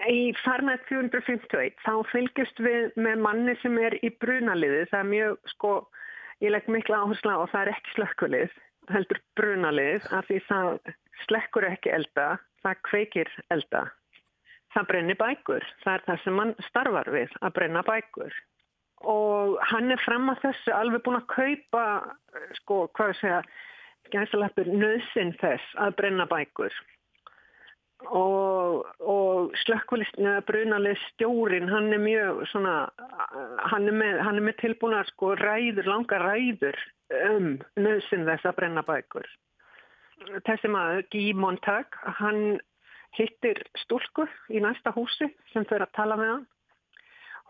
í 0.08 0.20
Farnætt 0.44 0.86
451 0.88 1.82
þá 1.84 1.94
fylgjast 2.12 2.62
við 2.64 2.94
með 2.96 3.24
manni 3.26 3.56
sem 3.64 3.76
er 3.82 3.98
í 4.00 4.12
brunaliði. 4.24 4.86
Það 4.92 5.00
er 5.00 5.10
mjög 5.10 5.52
sko, 5.56 5.74
ég 6.46 6.54
legg 6.54 6.70
mikla 6.72 7.02
áhersla 7.04 7.40
og 7.42 7.52
það 7.52 7.66
er 7.66 7.74
ekki 7.74 7.96
slökkulið, 7.98 8.56
heldur 8.94 9.20
brunalið 9.40 10.08
af 10.16 10.30
því 10.30 10.40
það 10.48 10.94
slekkur 11.26 11.68
ekki 11.68 11.92
elda, 11.98 12.30
það 12.64 12.82
kveikir 12.88 13.36
elda 13.52 13.84
það 14.74 14.90
brennir 14.90 15.20
bækur. 15.20 15.68
Það 15.84 15.94
er 15.94 16.08
það 16.08 16.24
sem 16.24 16.42
hann 16.42 16.56
starfar 16.70 17.12
við, 17.14 17.38
að 17.42 17.56
brenna 17.58 17.84
bækur. 17.88 18.40
Og 19.14 19.60
hann 19.68 19.92
er 19.92 20.02
fram 20.06 20.32
að 20.32 20.46
þessu 20.48 20.74
alveg 20.78 21.04
búin 21.04 21.20
að 21.20 21.30
kaupa, 21.34 21.86
sko, 22.62 22.80
hvað 22.96 23.12
ég 23.12 23.20
segja, 23.20 23.44
gæðsalappur 24.14 24.72
nöðsinn 24.72 25.36
þess 25.42 25.78
að 25.84 25.96
brenna 26.00 26.28
bækur. 26.30 26.76
Og, 28.04 28.84
og 29.00 29.54
slökkvælistinu 29.64 30.34
að 30.34 30.46
brunalið 30.50 30.98
stjórin, 31.06 31.70
hann 31.72 31.94
er 31.96 32.02
mjög 32.04 32.42
svona, 32.52 32.76
hann 33.72 33.88
er 33.88 33.96
með, 33.96 34.20
hann 34.26 34.42
er 34.42 34.48
með 34.50 34.58
tilbúna 34.60 35.04
sko 35.08 35.32
ræður, 35.40 35.88
langa 35.88 36.20
ræður 36.20 36.80
um 37.22 37.48
nöðsinn 37.80 38.28
þess 38.28 38.50
að 38.50 38.58
brenna 38.60 38.84
bækur. 38.88 39.30
Þessi 40.48 40.72
maður, 40.72 41.08
Guy 41.12 41.32
Montag, 41.36 41.96
hann 42.20 42.60
hittir 43.18 43.62
stúlku 43.84 44.26
í 44.50 44.62
næsta 44.64 44.94
húsi 44.96 45.30
sem 45.54 45.66
fyrir 45.70 45.86
að 45.88 45.96
tala 45.98 46.18
með 46.20 46.32
hann. 46.34 46.46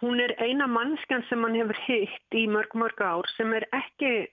Hún 0.03 0.19
er 0.19 0.33
eina 0.43 0.67
mannskan 0.67 1.23
sem 1.29 1.43
hann 1.45 1.55
hefur 1.55 1.79
hitt 1.85 2.35
í 2.35 2.47
mörg 2.51 2.73
mörg 2.75 2.99
ár 2.99 3.29
sem 3.37 3.53
er 3.55 3.65
ekki 3.75 4.27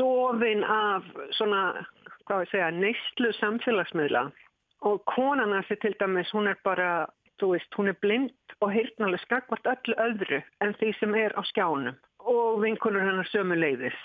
dofin 0.00 0.64
af 0.64 1.04
svona, 1.36 1.84
hvað 2.24 2.46
ég 2.46 2.52
segja, 2.52 2.70
neistlu 2.72 3.34
samfélagsmiðla 3.40 4.24
og 4.88 5.04
konan 5.08 5.54
þessi 5.58 5.76
til 5.82 5.94
dæmis, 6.00 6.32
hún 6.34 6.48
er 6.50 6.58
bara, 6.64 7.06
þú 7.40 7.54
veist, 7.54 7.70
hún 7.76 7.92
er 7.92 8.00
blind 8.00 8.56
og 8.60 8.72
hirtnalega 8.74 9.22
skakvart 9.24 9.70
öllu 9.74 9.96
öðru 10.06 10.40
en 10.64 10.74
því 10.80 10.90
sem 10.98 11.14
er 11.20 11.36
á 11.36 11.42
skjánum 11.52 11.96
og 12.24 12.60
vinkunur 12.64 13.04
hennar 13.04 13.28
sömu 13.28 13.56
leiðis. 13.58 13.96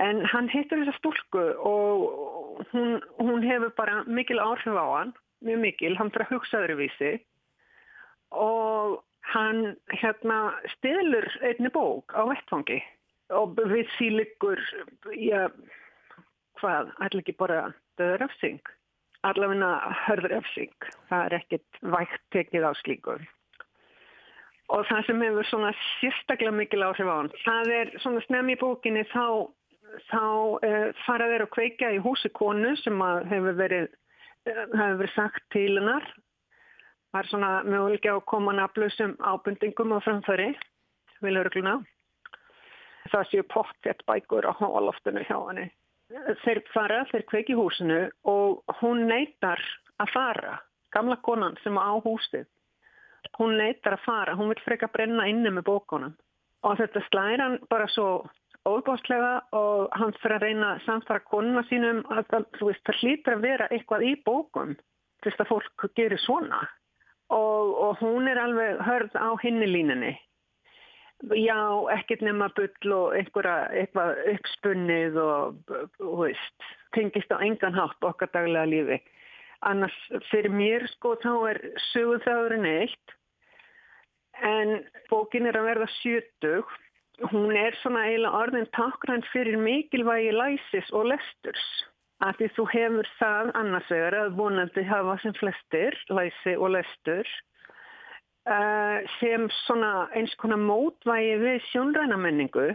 En 0.00 0.24
hann 0.32 0.48
hittir 0.48 0.80
þessa 0.80 0.96
stúlku 0.98 1.42
og 1.70 2.62
hún, 2.72 3.00
hún 3.20 3.44
hefur 3.44 3.74
bara 3.76 4.02
mikil 4.06 4.40
áhrif 4.42 4.74
á 4.74 4.86
hann 4.96 5.12
mjög 5.46 5.62
mikil, 5.64 5.94
hann 5.98 6.12
fyrir 6.14 6.26
að 6.28 6.34
hugsa 6.36 6.62
öðruvísi. 6.64 7.12
Og 8.30 9.00
hann 9.34 9.74
hérna 9.94 10.40
stilur 10.76 11.28
einni 11.46 11.70
bók 11.74 12.14
á 12.16 12.24
vettfangi 12.30 12.80
og 13.34 13.58
við 13.58 13.86
sílikur 13.96 14.60
já, 15.14 15.48
hvað, 16.58 16.90
allir 16.98 17.22
ekki 17.22 17.36
bara 17.38 17.60
döðrafsing, 18.00 18.62
allavegna 19.26 19.74
hörðrafsing, 20.06 20.88
það 21.10 21.26
er 21.26 21.36
ekkit 21.38 21.84
vægt 21.94 22.24
tekið 22.34 22.66
á 22.66 22.72
slíkur 22.82 23.28
og 24.70 24.86
það 24.88 25.06
sem 25.06 25.22
hefur 25.24 25.48
svona 25.48 25.70
sérstaklega 25.98 26.54
mikil 26.54 26.84
áhrif 26.86 27.08
á 27.10 27.14
hann, 27.14 27.30
það 27.44 27.72
er 27.76 27.92
svona 28.02 28.22
snem 28.26 28.52
í 28.52 28.58
bókinni 28.60 29.02
þá, 29.10 29.48
þá 30.10 30.22
uh, 30.22 30.86
fara 31.04 31.30
þeir 31.32 31.46
að 31.46 31.52
kveika 31.56 31.90
í 31.94 32.02
húsi 32.04 32.30
konu 32.36 32.74
sem 32.82 33.02
hefur 33.30 33.58
verið 33.58 33.88
það 34.46 34.76
hefur 34.80 35.00
verið 35.00 35.14
sagt 35.14 35.46
til 35.54 35.70
hennar. 35.78 36.06
Er 37.18 37.26
svona 37.26 37.50
mögulega 37.66 38.14
að 38.14 38.26
koma 38.30 38.54
nafnlausum 38.54 39.16
ábundingum 39.18 39.96
á 39.96 39.98
framfæri, 40.04 40.52
viljaurgluna. 41.24 41.80
Það 43.10 43.28
séu 43.30 43.46
pottett 43.50 44.04
bækur 44.06 44.46
á 44.46 44.52
hóloftinu 44.54 45.24
hjá 45.26 45.38
henni. 45.48 45.66
Þeir 46.44 46.62
fara, 46.74 47.04
þeir 47.10 47.26
kveiki 47.30 47.56
húsinu 47.58 48.00
og 48.30 48.62
hún 48.80 49.06
neytar 49.10 49.62
að 50.02 50.14
fara. 50.14 50.56
Gamla 50.94 51.16
konan 51.22 51.58
sem 51.62 51.76
á 51.78 51.90
húsið, 52.02 52.46
hún 53.38 53.56
neytar 53.58 53.98
að 53.98 54.04
fara. 54.06 54.34
Hún 54.38 54.50
vil 54.50 54.62
freka 54.64 54.90
brenna 54.90 55.26
inni 55.30 55.50
með 55.54 55.68
bókunum. 55.70 56.14
Og 56.66 56.78
þetta 56.78 57.02
slæðir 57.08 57.42
hann 57.44 57.58
bara 57.70 57.86
svo 57.90 58.08
óbástlega 58.68 59.32
og 59.56 59.88
hann 59.96 60.12
fyrir 60.20 60.36
að 60.36 60.46
reyna 60.46 60.70
samfara 60.84 61.24
konuna 61.24 61.62
sínum 61.68 62.02
að 62.12 62.34
veist, 62.60 62.82
það 62.84 63.00
hlýtur 63.00 63.36
að 63.36 63.46
vera 63.46 63.68
eitthvað 63.70 64.06
í 64.08 64.14
bókum 64.26 64.74
fyrst 65.24 65.40
að 65.40 65.52
fólk 65.52 65.86
gerir 65.96 66.20
svona 66.20 66.60
og, 67.32 67.72
og 67.86 68.02
hún 68.02 68.28
er 68.28 68.40
alveg 68.42 68.82
hörð 68.84 69.16
á 69.16 69.30
hinnilínunni 69.42 70.16
já, 71.36 71.60
ekkert 71.92 72.22
nema 72.24 72.48
bull 72.56 72.94
og 72.96 73.14
einhverja, 73.16 73.86
uppspunnið 74.32 75.18
og, 75.20 75.72
og 76.00 76.14
veist, 76.24 76.68
tengist 76.96 77.32
á 77.32 77.38
engan 77.44 77.76
hátt 77.76 78.04
okkar 78.06 78.30
daglega 78.32 78.68
lífi. 78.68 79.00
Annars 79.68 79.96
fyrir 80.30 80.52
mér 80.54 80.86
sko 80.94 81.16
þá 81.20 81.32
er 81.50 81.60
söguð 81.90 82.24
þáðurinn 82.24 82.68
eitt 82.70 83.16
en 84.40 84.78
bókin 85.10 85.50
er 85.50 85.58
að 85.60 85.68
verða 85.68 85.90
sjötug. 85.98 86.70
Hún 87.28 87.52
er 87.52 87.74
svona 87.82 88.06
eiginlega 88.08 88.38
orðin 88.38 88.68
takkrænt 88.72 89.26
fyrir 89.28 89.58
mikilvægi 89.60 90.30
læsis 90.32 90.88
og 90.96 91.10
lesturs. 91.12 91.64
Af 92.24 92.36
því 92.38 92.48
þú 92.56 92.64
hefur 92.72 93.08
það 93.18 93.50
annars 93.60 93.90
vegar 93.92 94.16
að 94.22 94.36
vonandi 94.38 94.84
hafa 94.88 95.16
sem 95.22 95.34
flestir 95.36 95.96
læsi 96.08 96.54
og 96.56 96.72
lestur 96.76 97.28
uh, 98.48 99.00
sem 99.18 99.48
svona 99.64 100.08
eins 100.16 100.32
konar 100.40 100.60
mótvægi 100.60 101.36
við 101.42 101.58
sjónræna 101.70 102.16
menningu 102.20 102.70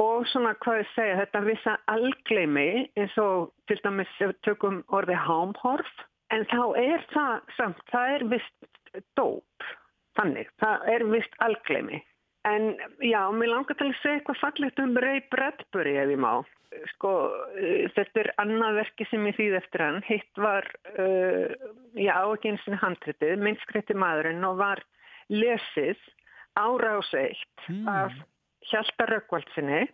og 0.00 0.24
svona 0.32 0.54
hvað 0.64 0.82
ég 0.82 0.92
segja 0.94 1.18
þetta 1.20 1.42
vissa 1.48 1.76
algleimi 1.92 2.68
eins 2.96 3.16
og 3.20 3.52
til 3.68 3.80
dæmis 3.84 4.14
tökum 4.46 4.80
orði 4.88 5.18
hámhorf 5.26 5.92
en 6.32 6.46
þá 6.48 6.62
er 6.80 7.04
það 7.12 7.52
samt, 7.58 7.84
það 7.92 8.14
er 8.16 8.24
vist 8.32 9.04
dóp 9.16 9.68
þannig, 10.16 10.48
það 10.60 10.88
er 10.94 11.06
vist 11.12 11.36
algleimi 11.44 12.00
en 12.48 12.72
já, 13.04 13.20
mér 13.34 13.52
langar 13.52 13.78
til 13.78 13.90
að 13.90 14.00
segja 14.00 14.18
eitthvað 14.18 14.40
fallegt 14.40 14.82
um 14.82 14.96
Ray 15.04 15.22
Bradbury 15.32 15.94
ef 16.00 16.12
ég 16.14 16.20
má. 16.22 16.32
Sko, 16.94 17.12
þetta 17.94 18.22
er 18.22 18.30
annað 18.40 18.78
verki 18.80 19.06
sem 19.10 19.26
ég 19.28 19.36
þýð 19.36 19.58
eftir 19.58 19.84
hann. 19.84 20.00
Hitt 20.08 20.40
var, 20.40 20.66
uh, 20.96 21.52
já, 21.92 22.16
ekki 22.16 22.52
eins 22.54 22.64
og 22.70 22.80
handritið, 22.80 23.34
minnskritti 23.44 23.96
maðurinn 23.98 24.48
og 24.48 24.56
var 24.62 24.82
lesið 25.32 26.00
ára 26.58 26.96
á 26.96 27.00
seitt 27.08 27.68
mm. 27.68 27.88
af 27.88 28.16
Hjalta 28.70 29.08
Rökkvaldsinni 29.10 29.84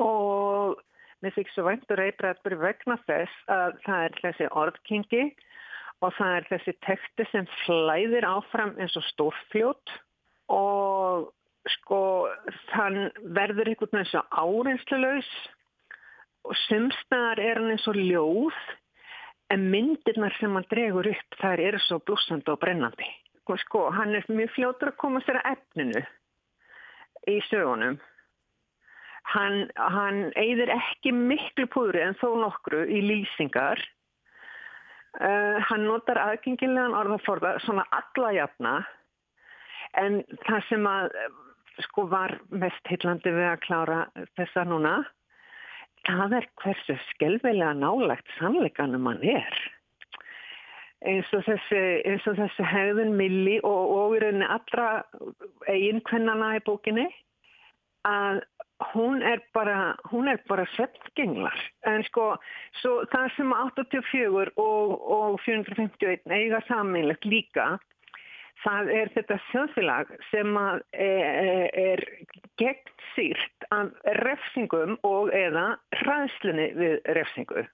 og 0.00 0.80
mér 1.22 1.34
fikk 1.36 1.52
svo 1.52 1.66
væntur 1.68 2.00
reybraðbur 2.00 2.56
vegna 2.60 2.96
þess 3.06 3.50
að 3.52 3.76
það 3.86 4.06
er 4.06 4.20
þessi 4.22 4.48
orðkingi 4.62 5.24
og 6.02 6.14
það 6.16 6.38
er 6.38 6.48
þessi 6.50 6.74
teksti 6.86 7.28
sem 7.30 7.50
flæðir 7.62 8.26
áfram 8.26 8.74
eins 8.80 8.96
og 8.98 9.06
stórfljót. 9.12 9.92
Og 10.52 11.30
sko 11.76 12.02
þann 12.72 13.10
verður 13.36 13.72
einhvern 13.72 13.98
veginn 13.98 14.10
svo 14.10 14.22
áreinslulegs 14.30 15.32
og 16.48 16.56
sumstaðar 16.66 17.42
er 17.42 17.60
hann 17.60 17.74
eins 17.74 17.86
og 17.90 17.98
ljóð 17.98 18.62
en 19.54 19.68
myndirnar 19.70 20.34
sem 20.38 20.56
hann 20.56 20.66
dregur 20.72 21.06
upp 21.12 21.38
þær 21.38 21.62
eru 21.68 21.82
svo 21.84 22.00
blúsandi 22.02 22.50
og 22.50 22.58
brennandi 22.62 23.10
og 23.50 23.60
sko 23.62 23.88
hann 23.94 24.14
er 24.16 24.26
mjög 24.30 24.54
fljótur 24.56 24.92
að 24.92 25.00
koma 25.02 25.22
sér 25.26 25.40
að 25.42 25.54
efninu 25.56 26.02
í 27.30 27.38
sögunum. 27.48 27.98
Hann, 29.32 29.68
hann 29.78 30.24
eigðir 30.38 30.72
ekki 30.74 31.12
miklu 31.14 31.68
púðri 31.70 32.02
en 32.02 32.16
þó 32.18 32.32
nokkru 32.40 32.82
í 32.90 33.02
lýsingar. 33.06 33.78
Uh, 35.12 35.60
hann 35.68 35.84
notar 35.86 36.18
aðgengilegan 36.18 36.96
orðaforða 36.96 37.58
svona 37.62 37.84
alla 37.92 38.32
jafna 38.32 38.72
en 40.00 40.22
það 40.46 40.68
sem 40.70 40.86
að 40.88 41.10
sko 41.88 42.06
var 42.12 42.36
mest 42.50 42.88
heillandi 42.90 43.32
við 43.32 43.48
að 43.50 43.62
klára 43.66 44.00
þessa 44.38 44.64
núna 44.68 44.96
það 46.06 46.38
er 46.40 46.48
hversu 46.62 46.98
skelvelega 47.12 47.72
nálagt 47.78 48.34
sannleikanum 48.38 49.06
hann 49.10 49.22
er 49.36 49.62
eins 51.08 51.30
og 51.34 51.44
þessi, 51.46 51.82
eins 52.06 52.26
og 52.30 52.38
þessi 52.38 52.66
hefðun 52.68 53.16
milli 53.18 53.58
og, 53.66 54.16
rauninni 54.22 54.46
allra 54.46 55.02
eiginkvennana 55.70 56.56
í 56.58 56.64
bókinni 56.66 57.08
að 58.06 58.42
hún 58.92 59.22
er 59.22 59.42
bara, 59.54 59.94
bara 60.48 60.66
sveppgenglar. 60.74 61.58
En 61.86 62.02
sko, 62.08 62.32
það 62.82 63.28
sem 63.36 63.52
84 63.54 64.54
og, 64.58 64.94
og 65.16 65.38
451 65.44 66.34
eiga 66.34 66.62
saminlegt 66.66 67.26
líka, 67.28 67.76
það 68.62 68.90
er 68.94 69.12
þetta 69.16 69.38
þjóðfélag 69.50 70.10
sem 70.30 70.56
er, 70.58 70.82
e, 70.92 71.10
er 71.82 72.02
gegn 72.60 72.92
sírt 73.12 73.66
af 73.74 73.92
refsingum 74.22 74.96
og 75.06 75.32
eða 75.36 75.76
hraðslunni 76.02 76.68
við 76.78 76.98
refsingu. 77.18 77.64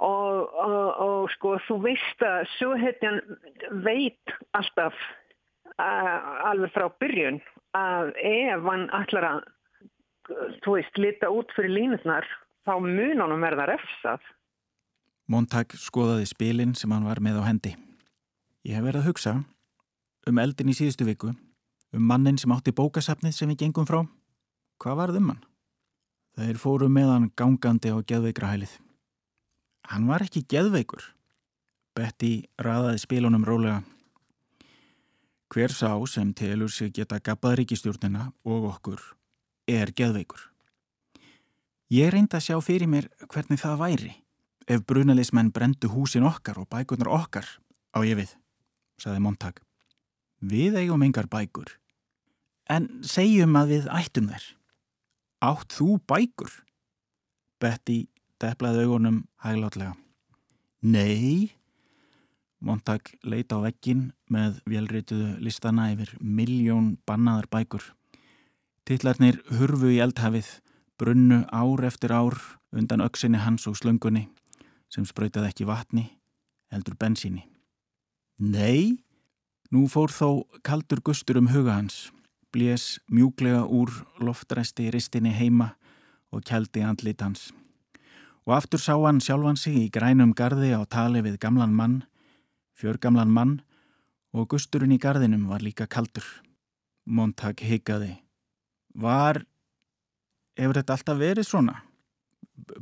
Og, 0.00 0.52
og, 0.54 0.90
og 1.04 1.32
sko 1.34 1.56
þú 1.66 1.80
veist 1.84 2.22
að 2.24 2.44
sjóhetjan 2.56 3.18
veit 3.84 4.36
alltaf 4.56 4.96
alveg 5.80 6.72
frá 6.74 6.86
byrjun 7.00 7.40
að 7.76 8.12
ef 8.26 8.66
hann 8.68 8.86
ætlar 8.96 9.26
að 9.28 9.40
þú 10.64 10.76
veist 10.76 11.00
lita 11.00 11.30
út 11.32 11.52
fyrir 11.56 11.74
línutnar 11.74 12.26
þá 12.68 12.74
mun 12.84 13.22
hann 13.22 13.42
verða 13.42 13.68
refsað. 13.72 14.20
Montag 15.30 15.74
skoðaði 15.78 16.26
spilin 16.30 16.74
sem 16.74 16.90
hann 16.90 17.06
var 17.06 17.20
með 17.22 17.40
á 17.42 17.42
hendi. 17.46 17.74
Ég 18.66 18.76
hef 18.76 18.86
verið 18.86 19.02
að 19.02 19.10
hugsa 19.10 19.34
um 20.28 20.42
eldin 20.42 20.72
í 20.72 20.76
síðustu 20.76 21.06
viku 21.08 21.30
um 21.30 22.04
mannin 22.12 22.38
sem 22.38 22.52
átti 22.52 22.74
bókasafnið 22.76 23.36
sem 23.36 23.48
við 23.52 23.64
gengum 23.64 23.88
frá 23.88 24.02
Hvað 24.80 24.96
varð 24.96 25.16
um 25.20 25.32
hann? 25.32 25.42
Þeir 26.40 26.58
fóru 26.60 26.88
meðan 26.88 27.32
gangandi 27.36 27.92
á 27.92 28.00
geðveikra 28.00 28.54
hælið 28.54 28.78
Hann 29.90 30.06
var 30.06 30.22
ekki 30.22 30.44
geðveikur. 30.46 31.02
Betty 31.98 32.44
raðaði 32.62 33.00
spilunum 33.02 33.42
rólega. 33.46 33.80
Hver 35.50 35.72
sá 35.74 35.90
sem 36.06 36.30
telur 36.38 36.70
sig 36.70 36.92
geta 36.94 37.18
gabbað 37.18 37.56
ríkistjórnina 37.58 38.28
og 38.46 38.68
okkur 38.70 39.02
er 39.66 39.90
geðveikur. 39.90 40.44
Ég 41.90 42.12
reyndi 42.14 42.38
að 42.38 42.44
sjá 42.46 42.60
fyrir 42.62 42.86
mér 42.86 43.08
hvernig 43.32 43.58
það 43.58 43.80
væri 43.80 44.12
ef 44.70 44.84
brunalismenn 44.86 45.50
brendu 45.50 45.90
húsin 45.90 46.28
okkar 46.28 46.60
og 46.62 46.70
bækurnar 46.70 47.10
okkar 47.10 47.48
á 47.90 47.98
ég 48.06 48.14
við, 48.20 48.36
saði 49.02 49.24
Montag. 49.26 49.58
Við 50.40 50.78
eigum 50.80 51.02
engar 51.04 51.28
bækur, 51.28 51.68
en 52.72 52.88
segjum 53.04 53.56
að 53.60 53.74
við 53.74 53.88
ættum 53.92 54.30
þær. 54.32 54.44
Átt 55.44 55.76
þú 55.76 55.98
bækur? 56.08 56.52
Betty 57.60 58.06
deplaði 58.40 58.86
augunum 58.86 59.24
hæglátlega. 59.44 59.94
Nei, 60.80 61.52
Montag 62.60 63.08
leita 63.24 63.56
á 63.56 63.64
vekkin 63.64 64.10
með 64.28 64.58
velrituðu 64.68 65.38
listana 65.40 65.90
yfir 65.94 66.12
miljón 66.20 66.98
bannaðar 67.08 67.48
bækur. 67.52 67.84
Tittlarnir 68.84 69.40
hurfu 69.56 69.92
í 69.92 70.00
eldhafið, 70.04 70.48
brunnu 71.00 71.46
ár 71.48 71.84
eftir 71.88 72.12
ár 72.12 72.36
undan 72.76 73.00
auksinni 73.00 73.40
hans 73.40 73.64
og 73.68 73.78
slöngunni 73.80 74.26
sem 74.92 75.06
spröytið 75.08 75.46
ekki 75.48 75.68
vatni, 75.68 76.04
heldur 76.72 76.98
bensíni. 77.00 77.46
Nei, 78.40 79.00
nú 79.70 79.86
fór 79.88 80.10
þó 80.10 80.46
kaldur 80.66 81.00
gustur 81.04 81.38
um 81.38 81.50
huga 81.52 81.78
hans, 81.78 82.10
blés 82.52 82.98
mjúglega 83.10 83.64
úr 83.66 83.90
loftræsti 84.18 84.90
ristinni 84.90 85.32
heima 85.34 85.74
og 86.30 86.44
kældi 86.46 86.82
andlit 86.86 87.22
hans 87.22 87.50
og 88.50 88.56
aftur 88.56 88.80
sá 88.82 88.94
hann 88.98 89.20
sjálfan 89.22 89.56
sig 89.56 89.76
í 89.78 89.90
grænum 89.94 90.32
gardi 90.34 90.72
á 90.74 90.82
tali 90.88 91.20
við 91.22 91.38
gamlan 91.38 91.74
mann, 91.74 92.02
fjörgamlan 92.74 93.30
mann 93.30 93.60
og 94.34 94.48
gusturinn 94.50 94.94
í 94.94 94.98
gardinum 94.98 95.48
var 95.50 95.62
líka 95.62 95.86
kaldur. 95.86 96.24
Montag 97.06 97.62
higgaði. 97.62 98.16
Var, 98.94 99.42
hefur 100.58 100.80
þetta 100.80 100.96
alltaf 100.96 101.18
verið 101.18 101.46
svona? 101.46 101.76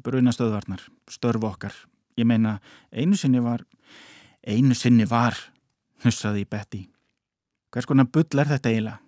Brunastöðvarnar, 0.04 0.82
störf 1.08 1.44
okkar. 1.44 1.74
Ég 2.18 2.26
meina, 2.26 2.58
einu 2.92 3.16
sinni 3.16 3.40
var, 3.40 3.62
einu 4.42 4.74
sinni 4.74 5.06
var, 5.08 5.36
hussaði 6.04 6.44
Betty. 6.48 6.86
Hvers 7.72 7.88
konar 7.88 8.08
bull 8.12 8.40
er 8.40 8.48
þetta 8.48 8.72
eiginlega? 8.72 9.00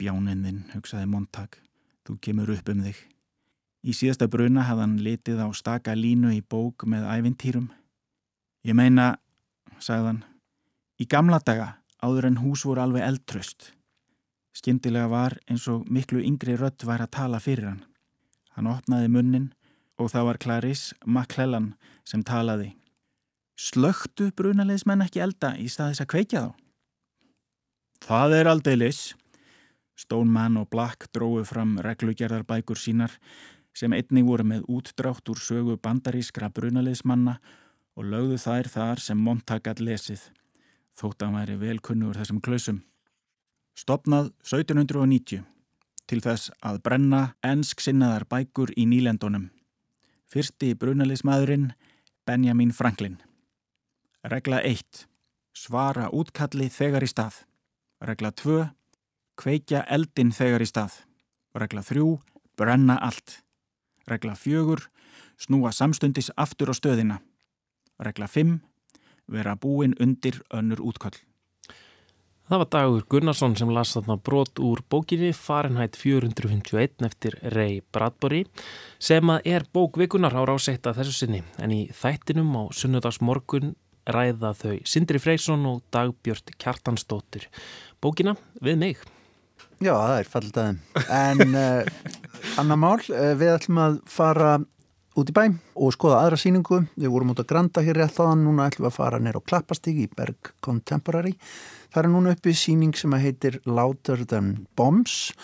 Bjáninn, 0.00 0.64
hugsaði 0.74 1.06
Montag, 1.06 1.58
þú 2.06 2.18
kemur 2.20 2.50
upp 2.56 2.70
um 2.72 2.82
þig. 2.82 2.98
Í 3.84 3.92
síðasta 3.92 4.26
bruna 4.32 4.64
hafðan 4.64 4.96
litið 5.04 5.42
á 5.44 5.48
staka 5.54 5.94
línu 5.94 6.32
í 6.34 6.40
bók 6.40 6.86
með 6.88 7.04
ævintýrum. 7.04 7.68
Ég 8.64 8.74
meina, 8.74 9.18
sagðan, 9.78 10.22
í 10.98 11.04
gamla 11.04 11.38
daga 11.44 11.74
áður 12.00 12.30
en 12.30 12.40
hús 12.40 12.64
voru 12.64 12.80
alveg 12.80 13.04
eldtröst. 13.04 13.74
Skyndilega 14.54 15.10
var 15.10 15.36
eins 15.50 15.66
og 15.68 15.84
miklu 15.90 16.22
yngri 16.24 16.56
rött 16.56 16.86
væri 16.86 17.06
að 17.06 17.14
tala 17.16 17.40
fyrir 17.42 17.68
hann. 17.70 17.84
Hann 18.54 18.70
opnaði 18.70 19.10
munnin 19.10 19.52
og 19.98 20.10
það 20.12 20.28
var 20.28 20.40
Clarice 20.42 20.96
MacClellan 21.06 21.72
sem 22.06 22.22
talaði. 22.26 22.72
Slögtu 23.54 24.32
brunalegismenn 24.34 25.04
ekki 25.04 25.22
elda 25.22 25.52
í 25.60 25.68
staðis 25.70 26.02
að 26.02 26.10
kveikja 26.10 26.40
þá? 26.42 26.54
Það 28.04 28.36
er 28.38 28.50
aldrei 28.50 28.74
lis. 28.76 29.02
Stoneman 29.94 30.58
og 30.58 30.66
Black 30.72 31.06
dróðu 31.14 31.44
fram 31.46 31.76
reglugjörðarbækur 31.84 32.80
sínar 32.80 33.14
sem 33.74 33.94
einnig 33.94 34.26
voru 34.26 34.46
með 34.46 34.66
útdrátt 34.70 35.30
úr 35.30 35.38
sögu 35.38 35.76
bandarískra 35.78 36.50
brunaliðsmanna 36.54 37.36
og 37.94 38.08
lögðu 38.10 38.38
þær 38.42 38.70
þar 38.70 39.02
sem 39.02 39.18
Montag 39.22 39.70
að 39.70 39.84
lesið, 39.86 40.20
þótt 40.98 41.22
að 41.22 41.36
væri 41.38 41.56
velkunnugur 41.62 42.18
þessum 42.18 42.40
klausum. 42.42 42.80
Stopnað 43.78 44.32
1790 44.42 45.44
til 46.10 46.20
þess 46.22 46.50
að 46.62 46.80
brenna 46.86 47.22
ensk 47.46 47.82
sinnaðar 47.82 48.26
bækur 48.30 48.74
í 48.76 48.86
nýlendunum. 48.90 49.48
Fyrsti 50.30 50.74
brunalismæðurinn 50.78 51.70
Benjamin 52.26 52.74
Franklin. 52.74 53.20
Regla 54.24 54.62
1. 54.64 55.04
Svara 55.52 56.06
útkalli 56.08 56.70
þegar 56.72 57.04
í 57.04 57.08
stað. 57.10 57.42
Regla 58.00 58.30
2. 58.32 58.62
Kveikja 59.36 59.82
eldin 59.92 60.30
þegar 60.32 60.64
í 60.64 60.68
stað. 60.70 60.94
Regla 61.52 61.82
3. 61.84 62.06
Brenna 62.56 62.96
allt. 63.04 63.42
Regla 64.08 64.32
4. 64.32 64.88
Snúa 65.36 65.74
samstundis 65.76 66.32
aftur 66.40 66.72
á 66.72 66.74
stöðina. 66.80 67.18
Regla 68.00 68.24
5. 68.24 68.56
Vera 69.28 69.58
búin 69.60 69.92
undir 70.00 70.40
önnur 70.48 70.80
útköll. 70.80 71.20
Það 72.48 72.60
var 72.64 72.72
Dagur 72.72 73.04
Gunnarsson 73.12 73.60
sem 73.60 73.76
las 73.76 73.92
þarna 73.92 74.16
brot 74.24 74.56
úr 74.60 74.80
bókinni 74.88 75.34
Fahrenheit 75.36 76.00
451 76.00 77.04
eftir 77.04 77.36
Ray 77.52 77.82
Bradbury 77.92 78.46
sem 78.96 79.36
að 79.36 79.52
er 79.52 79.68
bókvikunar 79.68 80.32
á 80.32 80.44
ráseitt 80.48 80.84
að 80.88 81.02
þessu 81.02 81.14
sinni 81.20 81.40
en 81.60 81.72
í 81.72 81.86
þættinum 81.92 82.52
á 82.56 82.62
sunnudagsmorgun 82.72 83.72
ræða 84.10 84.52
þau 84.58 84.76
Sindri 84.88 85.20
Freysson 85.22 85.64
og 85.68 85.82
Dagbjörn 85.94 86.54
Kjartansdóttir. 86.60 87.48
Bókina 88.02 88.36
við 88.60 88.80
mig. 88.80 89.02
Já, 89.82 89.94
það 89.94 90.18
er 90.18 90.30
fallit 90.30 90.60
aðeins. 90.60 91.08
En 91.12 91.56
uh, 91.58 92.60
annar 92.60 92.78
mál, 92.80 93.00
uh, 93.10 93.32
við 93.38 93.52
ætlum 93.56 93.80
að 93.82 93.98
fara 94.10 94.54
út 95.14 95.30
í 95.30 95.34
bæ 95.34 95.44
og 95.78 95.92
skoða 95.94 96.20
aðra 96.22 96.38
síningu. 96.40 96.80
Við 96.98 97.12
vorum 97.12 97.34
út 97.34 97.42
að 97.42 97.50
granda 97.52 97.84
hér 97.84 98.00
rétt 98.02 98.18
aðan, 98.22 98.44
núna 98.46 98.68
ætlum 98.70 98.86
við 98.86 98.92
að 98.92 98.98
fara 98.98 99.20
neyra 99.22 99.42
á 99.42 99.48
Klappastík 99.50 100.00
í 100.04 100.08
Berg 100.10 100.54
Contemporary. 100.64 101.34
Það 101.94 102.02
er 102.02 102.10
núna 102.10 102.34
uppi 102.34 102.54
síning 102.58 102.94
sem 102.98 103.14
heitir 103.22 103.60
Louder 103.66 104.24
Than 104.26 104.66
Bombs 104.78 105.34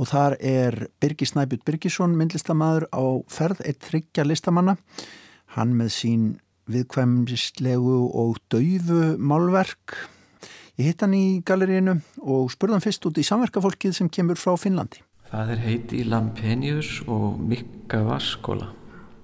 og 0.00 0.08
þar 0.08 0.38
er 0.40 0.86
Birgir 1.02 1.28
Snæbjörn 1.28 1.64
Birgisson, 1.66 2.14
myndlistamæður 2.16 2.86
á 2.88 3.04
ferð 3.28 3.60
eitt 3.68 3.82
þryggja 3.84 4.24
listamanna. 4.24 4.78
Hann 5.56 5.74
með 5.76 5.92
sín 5.92 6.24
viðkvæmslegu 6.70 7.98
og 8.22 8.40
daufu 8.52 9.02
málverk. 9.18 9.98
Ég 10.80 10.90
hitt 10.90 11.04
hann 11.04 11.14
í 11.16 11.40
galerínu 11.44 11.98
og 12.22 12.50
spurðan 12.54 12.82
fyrst 12.84 13.04
út 13.08 13.20
í 13.20 13.26
samverkafólkið 13.26 13.96
sem 13.98 14.08
kemur 14.12 14.38
frá 14.40 14.54
Finnlandi. 14.58 15.02
Það 15.30 15.54
er 15.54 15.64
heiti 15.66 16.04
Lampenius 16.08 17.00
og 17.06 17.38
Mikka 17.42 18.00
Vaskóla 18.06 18.72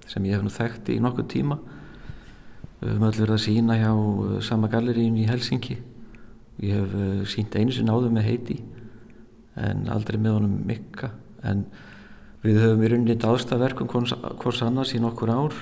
sem 0.07 0.23
ég 0.27 0.37
hef 0.37 0.45
nú 0.45 0.51
þekkt 0.53 0.93
í 0.93 1.01
nokkuð 1.03 1.27
tíma 1.33 1.57
við 2.79 2.91
höfum 2.91 3.07
öll 3.07 3.17
verið 3.17 3.33
að 3.35 3.43
sína 3.43 3.77
hjá 3.79 3.91
uh, 3.91 4.37
sama 4.45 4.69
gallerín 4.71 5.17
í 5.17 5.25
Helsingi 5.27 5.77
ég 6.63 6.77
hef 6.77 6.93
uh, 6.93 7.23
sínt 7.29 7.57
einu 7.57 7.73
sem 7.73 7.87
náðu 7.87 8.11
með 8.13 8.29
heiti 8.29 8.57
en 9.57 9.87
aldrei 9.91 10.19
með 10.21 10.37
honum 10.37 10.59
mikka 10.69 11.11
en 11.47 11.65
við 12.43 12.61
höfum 12.61 12.83
í 12.85 12.91
rauninni 12.91 13.17
dáðstaverkum 13.19 13.89
hvors 13.89 14.61
annars 14.63 14.93
í 14.93 15.01
nokkur 15.01 15.33
ár 15.33 15.57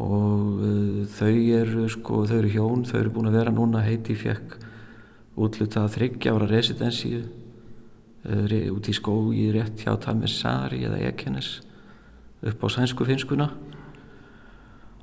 og 0.00 0.62
uh, 0.62 1.02
þau 1.18 1.34
eru 1.58 1.88
sko, 1.92 2.22
þau 2.28 2.38
eru 2.38 2.52
hjón 2.52 2.86
þau 2.88 2.98
eru 3.00 3.12
búin 3.12 3.28
að 3.28 3.38
vera 3.40 3.52
núna 3.52 3.84
heiti 3.84 4.16
fekk 4.16 4.56
útlutað 5.36 5.92
þryggja 5.96 6.32
ára 6.32 6.48
residensíu 6.48 7.20
uh, 7.22 8.56
út 8.72 8.88
í 8.88 8.96
skói 8.96 9.50
rétt 9.52 9.84
hjá 9.84 9.94
Tamessari 10.00 10.84
eða 10.86 11.02
Ekenes 11.10 11.60
upp 12.42 12.64
á 12.66 12.68
sænsku 12.74 13.06
finskuna. 13.06 13.52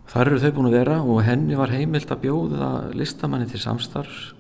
Þar 0.09 0.31
eru 0.31 0.41
þau 0.41 0.51
búin 0.57 0.69
að 0.71 0.75
vera 0.75 0.97
og 1.05 1.21
henni 1.23 1.55
var 1.55 1.71
heimilt 1.71 2.11
að 2.11 2.23
bjóða 2.25 2.69
listamanni 2.97 3.47
til 3.49 3.61
samstarfs 3.61 4.33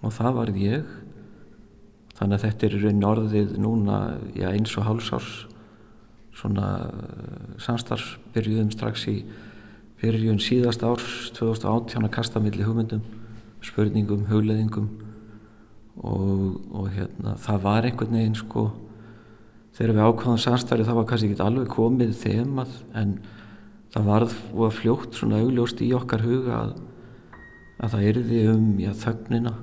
og 0.00 0.14
það 0.16 0.36
varð 0.38 0.60
ég. 0.62 0.92
Þannig 2.16 2.36
að 2.36 2.44
þetta 2.46 2.66
er 2.66 2.76
raun 2.84 3.06
orðið 3.10 3.54
núna 3.60 3.98
já, 4.36 4.48
eins 4.52 4.76
og 4.78 4.86
hálsárs 4.86 5.32
svona 6.40 6.66
uh, 6.88 7.54
samstarfsbyrjuðum 7.62 8.72
strax 8.74 9.06
í 9.12 9.16
byrjun 10.00 10.40
síðast 10.40 10.84
árs 10.86 11.30
2018 11.36 12.06
að 12.06 12.14
kasta 12.14 12.40
millir 12.40 12.68
hugmyndum 12.68 13.04
spurningum, 13.64 14.24
hugleðingum 14.30 14.88
og, 16.00 16.60
og 16.72 16.86
hérna 16.94 17.36
það 17.44 17.66
var 17.66 17.88
einhvern 17.88 18.16
veginn 18.16 18.38
sko 18.38 18.70
þegar 19.76 19.92
við 19.96 20.06
ákváðum 20.06 20.40
samstæri 20.40 20.86
það 20.88 20.98
var 20.98 21.08
kannski 21.10 21.30
ekki 21.30 21.44
alveg 21.44 21.70
komið 21.74 22.14
þemað 22.22 22.72
en 23.00 23.14
það 23.94 24.08
varð 24.08 24.36
og 24.54 24.74
fljótt 24.76 25.18
svona 25.18 25.40
augljóst 25.42 25.82
í 25.84 25.90
okkar 25.96 26.24
huga 26.24 26.58
að, 26.62 26.74
að 27.80 27.94
það 27.94 28.06
erði 28.10 28.42
um 28.52 28.66
já, 28.80 28.90
þögnina 29.04 29.54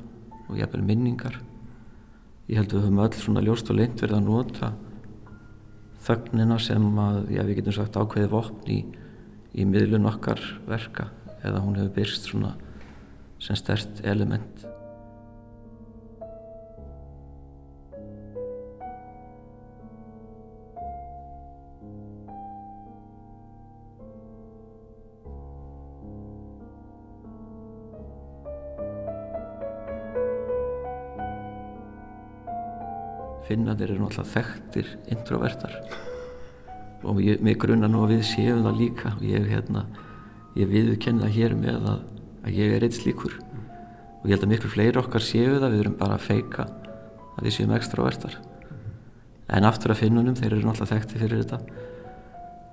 og 0.47 0.57
jafnvel 0.59 0.83
minningar. 0.87 1.37
Ég 2.47 2.59
held 2.59 2.71
að 2.71 2.77
við 2.77 2.85
höfum 2.85 3.01
öll 3.03 3.21
svona 3.21 3.43
ljóst 3.43 3.71
og 3.71 3.79
leint 3.79 4.03
verið 4.03 4.19
að 4.19 4.27
nota 4.27 4.71
þögnina 6.07 6.57
sem 6.63 6.87
að 7.03 7.19
já, 7.35 7.43
við 7.43 7.59
getum 7.59 7.75
sagt 7.75 7.99
ákveði 7.99 8.31
vopn 8.31 8.71
í, 8.71 8.79
í 9.57 9.67
miðlun 9.67 10.09
okkar 10.09 10.41
verka 10.67 11.09
eða 11.43 11.61
hún 11.63 11.77
hefur 11.79 11.93
byrst 11.99 12.29
svona 12.31 12.55
sem 13.43 13.57
stert 13.59 14.01
element 14.07 14.65
finnandir 33.47 33.93
eru 33.93 34.03
náttúrulega 34.03 34.33
þekktir 34.33 34.91
introvertar. 35.13 35.73
Og 37.07 37.21
ég, 37.23 37.41
mig 37.45 37.57
grunna 37.61 37.89
nú 37.89 38.03
að 38.05 38.15
við 38.15 38.23
séum 38.31 38.63
það 38.65 38.79
líka. 38.81 39.13
Og 39.15 39.25
ég, 39.27 39.47
hérna, 39.51 39.85
ég 40.57 40.69
viðkenna 40.71 41.29
hér 41.31 41.55
með 41.57 41.89
að, 41.93 42.03
að 42.43 42.57
ég 42.57 42.75
er 42.75 42.85
eitt 42.87 42.97
slíkur. 42.97 43.37
Og 44.21 44.27
ég 44.27 44.35
held 44.35 44.47
að 44.47 44.53
miklu 44.53 44.71
fleiri 44.73 45.01
okkar 45.01 45.23
séu 45.23 45.57
það. 45.57 45.73
Við 45.73 45.83
erum 45.85 45.97
bara 45.99 46.17
að 46.17 46.27
feika 46.27 46.67
að 47.37 47.43
við 47.47 47.57
séum 47.57 47.75
extrovertar. 47.77 48.39
En 49.47 49.67
aftur 49.67 49.93
að 49.93 50.01
finnunum 50.03 50.35
þeir 50.35 50.57
eru 50.57 50.65
náttúrulega 50.65 50.95
þekkti 50.95 51.21
fyrir 51.21 51.43
þetta. 51.43 51.83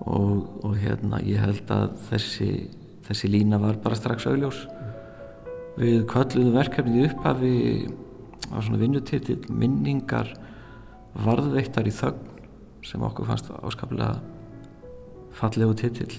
Og, 0.04 0.64
og 0.66 0.72
hérna 0.80 1.20
ég 1.22 1.42
held 1.44 1.68
að 1.70 1.92
þessi, 2.08 2.48
þessi 3.06 3.30
lína 3.30 3.60
var 3.62 3.78
bara 3.84 3.98
strax 3.98 4.26
augljós. 4.30 4.64
Við 5.78 6.02
kölluðum 6.10 6.56
verkefnið 6.56 7.06
upp 7.10 7.28
að 7.30 7.44
við 7.44 7.92
á 8.50 8.58
svona 8.62 8.80
vinnutitil 8.80 9.38
minningar 9.48 10.32
varðveittar 11.14 11.88
í 11.88 11.94
þögn 11.94 12.30
sem 12.84 13.02
okkur 13.06 13.28
fannst 13.28 13.50
áskaplega 13.54 14.18
fallegu 15.34 15.76
titill. 15.78 16.12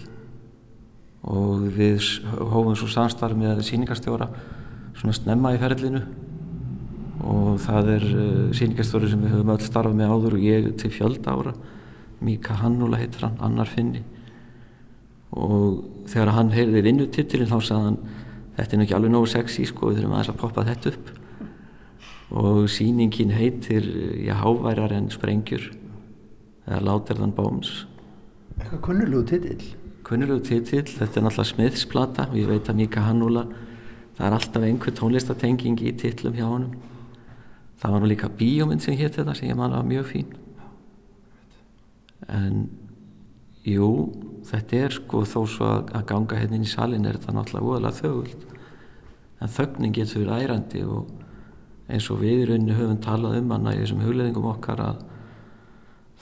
Og 1.25 1.65
við 1.73 2.03
hófum 2.37 2.75
svo 2.77 2.89
samstarf 2.91 3.37
með 3.37 3.63
síningarstjóra 3.65 4.29
svona 4.95 5.15
snemma 5.17 5.53
í 5.55 5.61
ferlinu. 5.61 6.03
Og 7.25 7.55
það 7.63 7.91
er 7.95 8.05
eh, 8.09 8.51
síningarstjóri 8.57 9.09
sem 9.11 9.23
við 9.23 9.33
höfum 9.35 9.53
öll 9.55 9.63
starfað 9.65 9.97
með 9.97 10.13
áður 10.13 10.37
og 10.37 10.45
ég 10.45 10.69
til 10.81 10.91
fjölda 10.93 11.33
ára. 11.33 11.55
Míka 12.25 12.57
Hannúla 12.61 12.99
heitir 13.01 13.25
hann, 13.25 13.39
annar 13.43 13.69
finni. 13.69 14.03
Og 15.35 15.83
þegar 16.11 16.35
hann 16.37 16.53
heyrði 16.53 16.85
vinnutitilinn 16.85 17.51
þá 17.51 17.59
sagði 17.59 17.89
hann 17.89 17.99
þetta 18.55 18.75
er 18.77 18.83
ekki 18.85 18.95
alveg 18.95 19.11
nógu 19.11 19.29
sexy 19.29 19.65
sko 19.67 19.89
við 19.89 19.99
þurfum 19.99 20.15
aðeins 20.15 20.31
að 20.31 20.41
poppa 20.41 20.65
þetta 20.67 20.93
upp 20.93 21.24
og 22.31 22.69
síningin 22.69 23.33
heitir 23.35 23.85
já, 24.25 24.33
háværar 24.41 24.93
en 24.95 25.11
sprengjur 25.13 25.71
eða 26.65 26.81
Láterðan 26.81 27.35
Bóms 27.35 27.85
Eitthvað 28.55 28.81
kunnulegu 28.81 29.23
titill. 29.27 29.63
Kunnulegu 30.05 30.41
titill, 30.47 30.87
þetta 30.87 31.19
er 31.19 31.25
náttúrulega 31.25 31.51
smiðsplata 31.51 32.27
og 32.29 32.37
ég 32.39 32.47
veit 32.49 32.69
að 32.71 32.79
Míka 32.79 33.03
Hannúla 33.03 33.43
það 34.15 34.27
er 34.27 34.35
alltaf 34.37 34.63
einhver 34.63 34.95
tónlistatenging 34.95 35.81
í 35.83 35.91
tillum 35.99 36.37
hjá 36.37 36.45
honum. 36.47 36.77
Það 37.81 37.91
var 37.91 38.01
nú 38.01 38.09
líka 38.09 38.31
bíómynd 38.31 38.83
sem 38.83 38.95
hétt 38.95 39.17
þetta 39.19 39.35
sem 39.35 39.49
ég 39.49 39.59
manna 39.59 39.81
var 39.81 39.89
mjög 39.89 40.07
fín. 40.13 40.31
En 42.31 42.69
jú, 43.67 43.89
þetta 44.47 44.81
er 44.85 44.95
sko 44.95 45.25
þó 45.27 45.39
svo 45.51 45.71
að 45.83 46.07
ganga 46.07 46.39
hérna 46.39 46.59
inn 46.59 46.67
í 46.67 46.71
salin 46.71 47.05
er 47.05 47.19
þetta 47.19 47.35
náttúrulega 47.35 47.71
úðalega 47.73 47.99
þögult. 47.99 48.47
En 49.43 49.51
þögnin 49.51 49.95
getur 49.99 50.31
ærandi 50.31 50.85
og 50.87 51.11
eins 51.89 52.07
og 52.09 52.21
við 52.23 52.41
í 52.43 52.47
rauninni 52.49 52.77
höfum 52.77 53.01
talað 53.03 53.37
um 53.39 53.53
hana 53.53 53.75
í 53.75 53.81
þessum 53.83 54.01
hugleðingum 54.05 54.49
okkar 54.49 54.81
að 54.81 55.03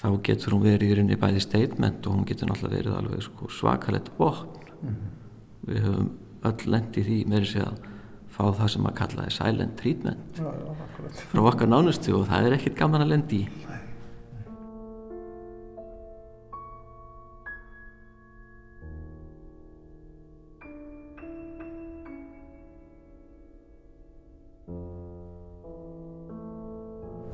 þá 0.01 0.07
getur 0.27 0.55
hún 0.55 0.65
verið 0.65 0.89
í 0.89 0.97
rauninni 0.97 1.19
bæði 1.21 1.43
statement 1.45 2.07
og 2.07 2.17
hún 2.17 2.27
getur 2.27 2.49
náttúrulega 2.49 2.77
verið 2.77 2.97
alveg 2.99 3.23
sko 3.23 3.49
svakalett 3.49 4.11
botn 4.17 4.47
mm 4.81 4.89
-hmm. 4.89 5.11
við 5.69 5.81
höfum 5.87 6.09
öll 6.43 6.71
lendið 6.75 7.09
því 7.09 7.19
með 7.27 7.45
þess 7.45 7.55
að 7.63 7.77
fá 8.33 8.43
það 8.57 8.69
sem 8.73 8.85
að 8.89 8.95
kalla 8.99 9.23
það 9.23 9.35
silent 9.37 9.77
treatment 9.77 10.39
já, 10.39 10.43
já, 10.43 11.25
frá 11.31 11.41
okkar 11.41 11.69
nánustu 11.69 12.15
og 12.17 12.27
það 12.27 12.47
er 12.47 12.55
ekkit 12.57 12.75
gaman 12.75 13.05
að 13.05 13.13
lendi 13.13 13.43
í 13.43 13.47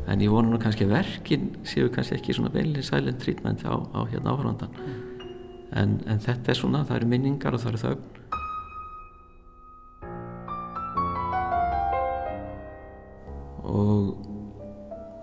en 0.09 0.23
ég 0.25 0.33
vona 0.33 0.49
nú 0.49 0.57
kannski 0.61 0.87
að 0.87 0.95
verkin 0.97 1.51
séu 1.67 1.91
kannski 1.93 2.17
ekki 2.17 2.35
svona 2.35 2.51
velin 2.53 2.85
silent 2.85 3.21
treatment 3.21 3.61
á, 3.65 3.77
á 3.77 3.99
hérna 4.09 4.33
áhrandan 4.33 4.73
en, 5.75 5.99
en 6.09 6.21
þetta 6.21 6.51
er 6.51 6.57
svona, 6.57 6.85
það 6.87 7.01
eru 7.01 7.09
minningar 7.11 7.55
og 7.55 7.61
það 7.63 7.71
eru 7.71 7.81
þögn. 7.83 8.15
Og 13.69 14.07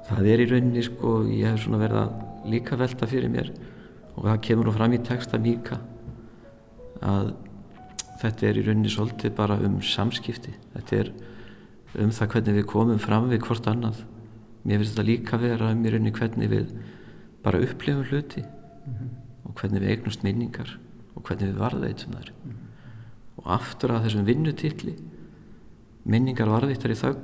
það 0.07 0.31
er 0.33 0.43
í 0.45 0.49
rauninni 0.53 0.85
sko, 0.87 1.17
ég 1.33 1.51
hef 1.51 1.65
svona 1.65 1.83
verið 1.83 2.03
að 2.05 2.51
líka 2.53 2.79
velta 2.79 3.09
fyrir 3.11 3.33
mér 3.33 3.51
og 4.15 4.23
það 4.29 4.43
kemur 4.47 4.69
nú 4.69 4.77
fram 4.77 4.95
í 4.95 5.03
texta 5.05 5.41
líka 5.41 5.81
að 7.03 7.33
þetta 8.23 8.47
er 8.49 8.61
í 8.61 8.67
rauninni 8.69 8.93
svolítið 8.93 9.35
bara 9.37 9.59
um 9.67 9.81
samskipti. 9.85 10.55
Þetta 10.77 11.01
er 11.01 11.11
um 12.05 12.13
það 12.15 12.31
hvernig 12.35 12.61
við 12.61 12.69
komum 12.71 13.03
fram 13.03 13.27
við 13.33 13.43
hvort 13.49 13.67
annað 13.71 14.05
mér 14.67 14.83
finnst 14.83 14.97
þetta 14.97 15.07
líka 15.07 15.41
vera 15.41 15.71
um 15.73 15.85
í 15.85 15.93
rauninni 15.93 16.15
hvernig 16.17 16.51
við 16.51 16.73
bara 17.45 17.63
upplifum 17.63 18.05
hluti 18.11 18.43
mm 18.43 18.93
-hmm. 18.93 19.11
og 19.45 19.55
hvernig 19.61 19.83
við 19.83 19.91
eignumst 19.95 20.25
minningar 20.27 20.79
og 21.15 21.23
hvernig 21.23 21.53
við 21.53 21.61
varðveitum 21.63 22.13
þar 22.13 22.33
mm 22.33 22.51
-hmm. 22.51 23.37
og 23.37 23.53
aftur 23.59 23.91
að 23.91 24.05
þessum 24.05 24.27
vinnutilli 24.27 24.97
minningar 26.05 26.49
varðvittar 26.49 26.91
í 26.91 26.95
þau 26.95 27.15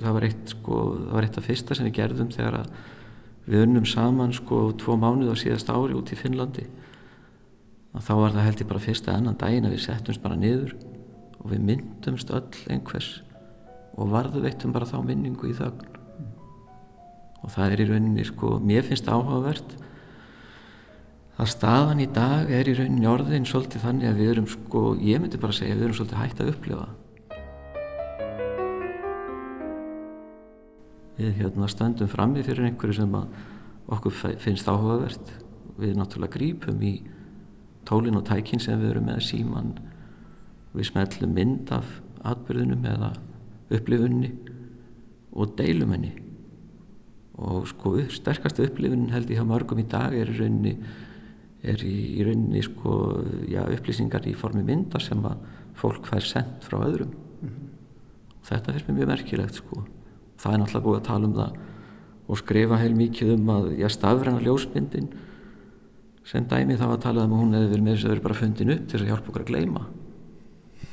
það 0.00 0.12
var 0.12 0.24
eitt 0.24 0.54
sko, 0.54 0.76
það 0.96 1.12
var 1.12 1.26
eitt 1.26 1.38
af 1.38 1.44
fyrsta 1.44 1.74
sem 1.74 1.86
við 1.86 1.98
gerðum 1.98 2.30
þegar 2.30 2.54
að 2.60 2.70
við 3.46 3.64
unnum 3.66 3.86
saman 3.88 4.32
sko 4.32 4.72
tvo 4.78 4.96
mánuð 4.96 5.32
á 5.32 5.36
síðast 5.36 5.72
ári 5.72 5.96
út 5.96 6.12
í 6.12 6.16
Finnlandi 6.16 6.66
að 7.96 8.06
þá 8.06 8.14
var 8.14 8.34
það 8.36 8.46
held 8.46 8.62
ég 8.62 8.70
bara 8.70 8.84
fyrsta 8.84 9.16
ennan 9.16 9.38
daginn 9.40 9.66
að 9.68 9.74
við 9.74 9.84
settumst 9.86 10.22
bara 10.22 10.38
niður 10.38 10.76
og 11.40 11.50
við 11.50 11.64
myndumst 11.70 12.30
öll 12.30 12.60
einhvers 12.70 13.22
og 13.96 14.12
varðveittum 14.12 14.72
bara 14.72 14.88
þá 14.88 15.00
minningu 15.04 15.50
í 15.50 15.56
þögn 15.58 15.89
og 17.40 17.52
það 17.54 17.74
er 17.74 17.82
í 17.82 17.86
rauninni 17.88 18.26
sko, 18.28 18.56
mér 18.62 18.86
finnst 18.86 19.08
áhugavert 19.08 19.76
að 21.40 21.52
staðan 21.54 22.02
í 22.04 22.08
dag 22.12 22.50
er 22.52 22.68
í 22.68 22.74
rauninni 22.76 23.08
orðin 23.08 23.46
svolítið 23.48 23.86
þannig 23.86 24.10
að 24.10 24.18
við 24.20 24.32
erum 24.34 24.48
sko, 24.50 24.82
ég 25.00 25.22
myndi 25.22 25.40
bara 25.40 25.56
segja 25.56 25.78
við 25.78 25.86
erum 25.86 25.96
svolítið 25.96 26.20
hægt 26.20 26.42
að 26.42 26.50
upplifa. 26.52 26.88
Við 31.20 31.38
hérna 31.40 31.68
stöndum 31.68 32.12
frammi 32.12 32.44
fyrir 32.44 32.68
einhverju 32.68 32.98
sem 33.00 33.16
okkur 33.90 34.36
finnst 34.40 34.68
áhugavert. 34.68 35.32
Við 35.80 35.96
náttúrulega 35.96 36.36
grípum 36.36 36.84
í 36.84 36.94
tólin 37.88 38.20
og 38.20 38.26
tækin 38.28 38.60
sem 38.60 38.80
við 38.80 38.94
erum 38.94 39.08
með 39.08 39.24
síman 39.24 39.74
við 40.76 40.90
smellum 40.90 41.32
mynd 41.34 41.72
af 41.74 42.00
atbyrðunum 42.28 42.84
eða 42.86 43.14
upplifunni 43.72 44.34
og 45.32 45.54
deilum 45.58 45.94
henni 45.96 46.12
og 47.40 47.68
sko 47.70 47.94
sterkasta 48.12 48.66
upplifun 48.66 49.08
held 49.14 49.30
ég 49.32 49.40
hjá 49.40 49.46
mörgum 49.48 49.80
í 49.80 49.86
dag 49.88 50.14
er 50.16 50.28
í 50.28 50.36
rauninni 50.36 50.74
er 51.60 51.80
í, 51.84 51.94
í 52.20 52.26
rauninni 52.26 52.62
sko 52.64 52.92
já, 53.48 53.62
upplýsingar 53.64 54.28
í 54.28 54.36
formi 54.36 54.64
mynda 54.66 55.00
sem 55.00 55.20
að 55.24 55.40
fólk 55.80 56.08
fær 56.08 56.24
sendt 56.24 56.66
frá 56.68 56.78
öðrum. 56.82 57.12
Mm 57.40 57.48
-hmm. 57.48 57.68
þetta 58.48 58.72
finnst 58.72 58.88
mér 58.88 58.98
mjög 58.98 59.12
merkilegt 59.14 59.54
sko. 59.54 59.84
Það 60.40 60.52
er 60.52 60.58
náttúrulega 60.58 60.86
búið 60.86 61.00
að 61.00 61.08
tala 61.08 61.26
um 61.26 61.34
það 61.34 61.52
og 62.28 62.38
skrifa 62.38 62.76
heil 62.76 62.94
mikið 62.94 63.32
um 63.34 63.48
að 63.50 63.64
já 63.78 63.88
stafræna 63.88 64.40
ljósmyndin 64.44 65.08
sem 66.24 66.44
dæmi 66.46 66.76
þá 66.78 66.86
að 66.92 67.02
tala 67.02 67.24
um 67.24 67.32
að 67.32 67.40
hún 67.42 67.54
hefði 67.56 67.70
verið 67.72 67.84
með 67.84 67.94
þess 67.94 68.04
að 68.04 68.12
verið 68.12 68.26
bara 68.26 68.40
fundin 68.40 68.70
upp 68.70 68.84
til 68.86 68.98
þess 68.98 69.02
að 69.02 69.10
hjálpa 69.10 69.28
okkur 69.30 69.42
að 69.42 69.50
gleima 69.50 69.86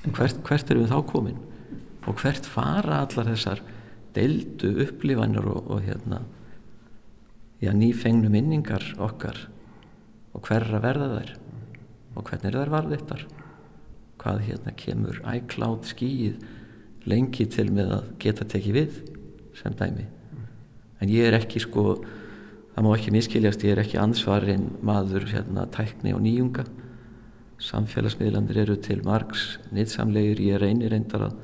en 0.08 0.16
hvert, 0.16 0.40
hvert 0.48 0.72
erum 0.72 0.84
við 0.84 0.94
þá 0.94 1.00
komin? 1.12 1.38
Og 2.08 2.16
hvert 2.22 2.46
fara 2.48 3.02
allar 3.04 3.28
þessar 3.28 3.62
deildu 4.16 4.72
upplifanir 4.86 5.46
og, 5.52 5.68
og 5.68 5.84
hérna 5.86 6.22
já 7.62 7.72
nýfengnu 7.74 8.30
minningar 8.30 8.84
okkar. 9.02 9.48
Og 10.34 10.46
hverra 10.46 10.82
verða 10.84 11.10
þær? 11.16 11.34
Og 12.18 12.28
hvernig 12.28 12.50
er 12.52 12.60
þær 12.62 12.74
varðvittar 12.74 13.26
hvað 14.18 14.44
hérna 14.48 14.74
kemur 14.78 15.20
æklátt 15.30 15.90
skýið 15.92 16.46
lengi 17.08 17.46
til 17.50 17.70
með 17.74 17.92
að 18.00 18.08
geta 18.22 18.48
tekið 18.50 18.78
við 18.78 19.02
sem 19.58 19.76
dæmi? 19.78 20.08
En 21.02 21.12
ég 21.14 21.30
er 21.30 21.38
ekki 21.38 21.62
sko 21.62 22.00
það 22.74 22.86
má 22.86 22.92
ekki 22.94 23.14
miskiljast, 23.14 23.64
ég 23.66 23.76
er 23.76 23.84
ekki 23.84 24.02
ansvarinn 24.02 24.72
maður 24.86 25.28
hérna 25.32 25.66
tækni 25.74 26.14
og 26.14 26.22
nýjunga. 26.26 26.66
Samfélagsmiðlandir 27.58 28.60
eru 28.62 28.76
til 28.78 29.00
margs 29.06 29.56
nýtsamlegir, 29.74 30.42
ég 30.46 30.62
reynir 30.62 30.94
reyndar 30.94 31.30
að 31.30 31.38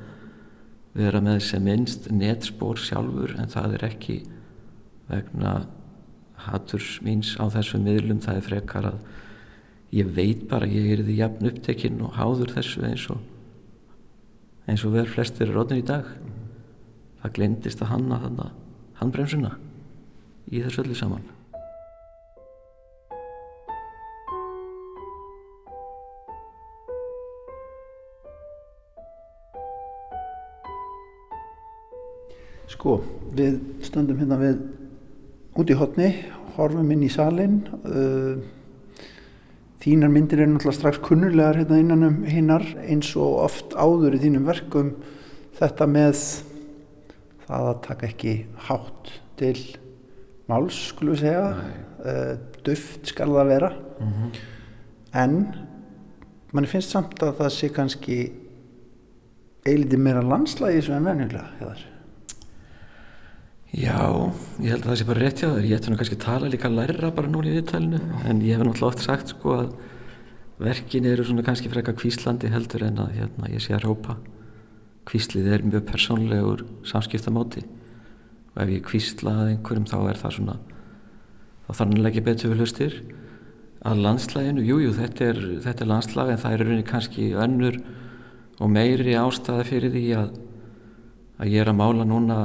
vera 0.94 1.18
með 1.22 1.40
sem 1.42 1.64
minnst 1.66 2.06
netspór 2.14 2.78
sjálfur 2.78 3.34
en 3.42 3.50
það 3.50 3.78
er 3.78 3.86
ekki 3.88 4.20
vegna 5.10 5.56
haturs 6.48 6.98
míns 7.04 7.34
á 7.40 7.44
þessum 7.52 7.84
miðlum, 7.86 8.22
það 8.24 8.40
er 8.40 8.48
frekar 8.48 8.88
að 8.92 8.98
ég 9.94 10.10
veit 10.16 10.48
bara, 10.50 10.66
ég 10.66 10.90
er 10.96 11.04
því 11.06 11.20
jafn 11.20 11.48
upptekinn 11.50 12.02
og 12.02 12.16
háður 12.18 12.54
þessu 12.56 12.82
eins 12.88 13.06
og 13.14 13.22
eins 14.66 14.84
og 14.86 14.94
verður 14.94 15.14
flestir 15.18 15.52
rótun 15.52 15.82
í 15.82 15.86
dag. 15.86 16.08
Það 17.22 17.34
glindist 17.38 17.82
að 17.84 17.92
hanna 17.92 18.20
þannig 18.24 18.60
handbremsuna 19.00 19.54
í 20.52 20.60
þessu 20.64 20.84
öllu 20.84 20.96
saman. 20.98 21.24
Sko, 32.74 32.98
við 33.36 33.60
stöndum 33.84 34.18
hérna 34.20 34.36
við 34.40 34.58
út 35.54 35.70
í 35.70 35.76
hotni, 35.78 36.10
horfum 36.56 36.90
inn 36.94 37.04
í 37.06 37.10
salin 37.12 37.60
uh, 37.86 38.38
þínar 39.84 40.12
myndir 40.12 40.42
er 40.42 40.48
náttúrulega 40.50 40.78
strax 40.78 41.00
kunnulegar 41.04 41.58
hérna 41.60 41.78
innan 41.82 42.06
um 42.08 42.18
hinnar 42.26 42.64
eins 42.86 43.12
og 43.20 43.42
oft 43.44 43.74
áður 43.76 44.16
í 44.16 44.22
þínum 44.22 44.46
verkum. 44.48 44.94
Þetta 45.54 45.86
með 45.90 46.14
það 47.44 47.68
að 47.70 47.80
taka 47.84 48.08
ekki 48.08 48.34
hátt 48.66 49.12
til 49.38 49.58
máls, 50.50 50.78
skulum 50.90 51.14
við 51.14 51.26
segja. 51.26 51.44
Uh, 52.04 52.32
duft 52.64 53.12
skal 53.12 53.30
það 53.32 53.52
vera. 53.52 53.70
Mm 54.00 54.12
-hmm. 54.12 54.30
en 55.14 55.34
mann 56.52 56.66
finnst 56.66 56.90
samt 56.90 57.22
að 57.22 57.36
það 57.38 57.50
sé 57.54 57.68
kannski 57.68 58.16
eiliti 59.66 59.96
meira 59.96 60.22
landslægi 60.22 60.82
sem 60.82 60.94
er 60.94 61.06
venjulega 61.12 61.50
hefðar 61.58 61.93
Já, 63.74 64.30
ég 64.62 64.70
held 64.70 64.84
að 64.84 64.90
það 64.92 64.98
sé 65.00 65.04
bara 65.08 65.22
rétt 65.24 65.40
hjá 65.42 65.48
þér. 65.50 65.64
Ég 65.66 65.80
ætti 65.80 65.90
nú 65.90 65.96
kannski 65.98 66.14
að 66.14 66.22
tala 66.22 66.50
líka 66.52 66.68
að 66.68 66.76
læra 66.78 67.08
bara 67.14 67.30
núna 67.30 67.50
í 67.50 67.56
viðtælinu 67.56 67.98
en 68.22 68.42
ég 68.44 68.54
hef 68.54 68.62
náttúrulega 68.62 68.90
oft 68.92 69.02
sagt 69.02 69.32
sko 69.32 69.56
að 69.56 69.72
verkin 70.62 71.08
eru 71.10 71.24
svona 71.26 71.42
kannski 71.42 71.72
frekka 71.72 71.96
kvíslandi 71.98 72.52
heldur 72.52 72.84
en 72.86 73.00
að 73.02 73.16
hérna, 73.16 73.50
ég 73.50 73.64
sé 73.64 73.74
að 73.74 73.88
rópa 73.88 74.14
kvíslið 75.10 75.48
er 75.56 75.64
mjög 75.66 75.88
persónlegur 75.88 76.62
samskiptamóti 76.86 77.64
og 78.54 78.62
ef 78.62 78.70
ég 78.76 78.86
kvíslaði 78.86 79.56
einhverjum 79.56 79.90
þá 79.90 79.98
er 80.04 80.22
það 80.22 80.36
svona 80.38 80.56
þá 81.66 81.74
þannig 81.80 82.08
ekki 82.12 82.24
betur 82.28 82.52
við 82.52 82.62
hlustir. 82.62 82.96
Að 83.84 84.00
landslæginu, 84.06 84.62
jújú 84.64 84.86
jú, 84.86 84.94
þetta 84.96 85.26
er, 85.32 85.40
er 85.74 85.88
landslag 85.90 86.30
en 86.30 86.40
það 86.40 86.54
er 86.54 86.62
rauninni 86.62 86.86
kannski 86.88 87.32
önnur 87.36 87.82
og 88.62 88.70
meiri 88.70 89.18
ástæða 89.18 89.66
fyrir 89.66 89.92
því 89.92 90.04
að, 90.20 90.30
að 91.38 91.50
ég 91.50 91.64
er 91.64 91.70
að 91.72 91.78
mála 91.80 92.06
núna 92.06 92.36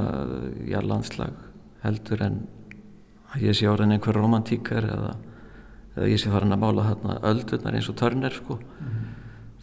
já 0.66 0.80
landslag 0.82 1.36
heldur 1.84 2.24
en 2.26 2.40
að 3.30 3.46
ég 3.46 3.56
sé 3.56 3.68
en 3.70 3.94
einhver 3.94 4.18
romantíkar 4.18 4.86
eða, 4.90 5.12
eða 5.96 6.08
ég 6.10 6.20
sé 6.20 6.32
farin 6.32 6.54
að 6.56 6.62
mála 6.64 6.88
þarna 6.88 7.18
öldurnar 7.30 7.78
eins 7.78 7.88
og 7.92 7.96
törner 8.00 8.34
sko. 8.34 8.58
Mm 8.58 8.88
-hmm. 8.88 9.06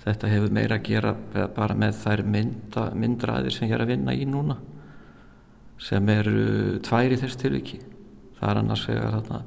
þetta 0.05 0.27
hefur 0.27 0.51
meira 0.51 0.75
að 0.75 0.83
gera 0.83 1.15
bara 1.55 1.75
með 1.75 1.93
þær 2.03 2.23
mynda, 2.23 2.91
myndraðir 2.95 3.51
sem 3.51 3.67
ég 3.67 3.75
er 3.75 3.81
að 3.81 3.87
vinna 3.87 4.13
í 4.13 4.25
núna 4.25 4.57
sem 5.77 6.09
eru 6.09 6.79
tvær 6.79 7.11
í 7.11 7.17
þess 7.17 7.35
tilviki. 7.35 7.79
Það 8.39 8.49
er 8.49 8.57
annars 8.57 8.87
vegar 8.87 9.11
þarna 9.11 9.43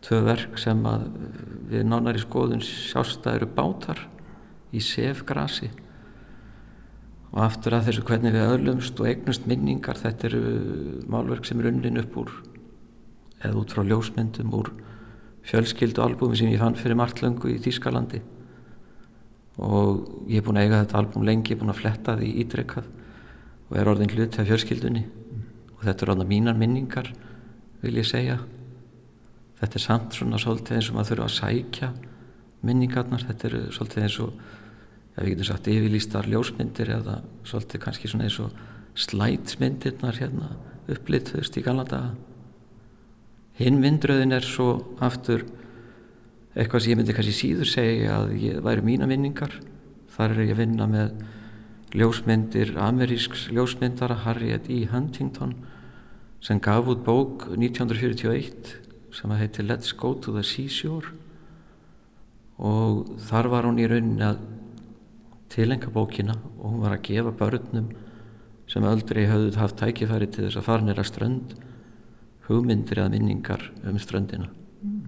tvö 0.00 0.20
verk 0.24 0.58
sem 0.58 0.86
að 0.86 1.10
við 1.68 1.84
nánar 1.84 2.16
í 2.16 2.22
skoðun 2.22 2.62
sjást 2.62 3.26
að 3.26 3.34
eru 3.34 3.46
bátar 3.46 4.08
í 4.72 4.80
sefgrasi 4.80 5.70
og 7.32 7.40
aftur 7.44 7.76
að 7.76 7.90
þessu 7.90 8.04
hvernig 8.08 8.34
við 8.34 8.52
öllumst 8.54 9.00
og 9.00 9.08
eignust 9.10 9.48
minningar 9.48 9.98
þetta 10.00 10.30
eru 10.30 10.42
málverk 11.10 11.48
sem 11.48 11.60
er 11.60 11.70
unnin 11.72 12.00
upp 12.00 12.16
úr 12.22 12.32
eða 13.44 13.60
út 13.60 13.74
frá 13.74 13.84
ljósmyndum 13.84 14.54
úr 14.56 14.72
fjölskyldu 15.48 16.02
albúmi 16.04 16.36
sem 16.36 16.50
ég 16.52 16.60
fann 16.60 16.76
fyrir 16.76 16.98
marglöngu 16.98 17.52
í 17.52 17.60
Þýskalandi. 17.62 18.20
Og 19.64 20.26
ég 20.30 20.40
er 20.40 20.44
búin 20.46 20.58
að 20.60 20.68
eiga 20.68 20.82
þetta 20.82 20.98
albúm 21.00 21.24
lengi, 21.26 21.52
ég 21.52 21.56
er 21.56 21.62
búin 21.62 21.72
að 21.72 21.80
fletta 21.80 22.16
því 22.18 22.28
ítrekkað 22.44 22.90
og 23.68 23.78
er 23.80 23.90
orðin 23.90 24.12
hlut 24.12 24.38
af 24.38 24.48
fjölskyldunni. 24.48 25.04
Og 25.78 25.86
þetta 25.86 26.04
er 26.04 26.12
ráðan 26.12 26.30
mínar 26.30 26.58
minningar 26.58 27.10
vil 27.82 27.96
ég 27.96 28.06
segja. 28.06 28.38
Þetta 29.58 29.78
er 29.80 29.84
samt 29.84 30.18
svona 30.18 30.40
svolítið 30.40 30.78
eins 30.78 30.90
og 30.90 30.98
maður 30.98 31.10
þurfa 31.12 31.28
að 31.28 31.36
sækja 31.38 31.90
minningarnar 32.68 33.24
þetta 33.26 33.48
er 33.48 33.56
svolítið 33.74 34.04
eins 34.04 34.20
og 34.22 34.46
ef 35.18 35.26
við 35.26 35.34
getum 35.34 35.48
sagt 35.50 35.70
yfirlýstar 35.72 36.30
ljósmyndir 36.30 36.94
eða 36.96 37.20
svolítið 37.48 37.84
kannski 37.84 38.10
svona 38.10 38.28
eins 38.28 38.38
og 38.42 38.54
slætsmyndirnar 38.98 40.18
hérna 40.18 40.52
upplitðust 40.88 41.58
í 41.58 41.64
galanda 41.66 42.02
hinn 43.58 43.80
vindröðin 43.82 44.36
er 44.36 44.46
svo 44.46 44.70
aftur 45.02 45.44
eitthvað 46.58 46.82
sem 46.82 46.92
ég 46.92 47.00
myndi 47.00 47.14
kannski 47.16 47.34
síður 47.34 47.70
segja 47.70 48.20
að 48.20 48.36
ég 48.42 48.60
væri 48.64 48.84
mína 48.86 49.06
minningar. 49.10 49.52
Þar 50.14 50.34
er 50.34 50.44
ég 50.46 50.54
að 50.54 50.60
vinna 50.62 50.86
með 50.90 51.12
ljósmyndir 51.98 52.74
amerísks 52.82 53.46
ljósmyndara 53.54 54.20
Harriet 54.24 54.66
E. 54.70 54.84
Huntington 54.90 55.54
sem 56.44 56.60
gaf 56.62 56.90
út 56.90 57.04
bók 57.06 57.48
1941 57.54 58.76
sem 59.14 59.32
að 59.32 59.42
heiti 59.42 59.66
Let's 59.66 59.94
Go 59.96 60.14
to 60.14 60.34
the 60.34 60.44
Seashore. 60.46 61.14
Og 62.58 63.18
þar 63.28 63.50
var 63.52 63.68
hún 63.68 63.78
í 63.78 63.86
rauninni 63.90 64.26
að 64.26 64.42
tilenga 65.52 65.90
bókina 65.92 66.36
og 66.58 66.72
hún 66.72 66.82
var 66.84 66.96
að 66.96 67.06
gefa 67.08 67.32
börnum 67.32 67.90
sem 68.68 68.84
öldri 68.84 69.26
hafði 69.28 69.56
haft 69.56 69.80
tækifæri 69.80 70.28
til 70.28 70.46
þess 70.46 70.60
að 70.60 70.68
fara 70.68 70.84
nýra 70.84 71.04
strönd 71.06 71.54
hugmyndir 72.48 73.00
eða 73.02 73.12
minningar 73.12 73.64
um 73.88 73.98
ströndina 74.00 74.48
mm. 74.48 74.98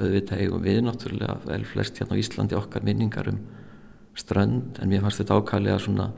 auðvitað 0.00 0.42
eigum 0.44 0.64
við 0.66 0.82
náttúrulega 0.86 1.38
vel 1.46 1.64
flest 1.66 1.98
hérna 2.00 2.18
á 2.18 2.20
Íslandi 2.22 2.58
okkar 2.58 2.86
minningar 2.86 3.30
um 3.32 3.42
strönd 4.16 4.80
en 4.80 4.90
mér 4.90 5.04
fannst 5.04 5.22
þetta 5.22 5.40
ákallega 5.40 5.82
svona 5.82 6.10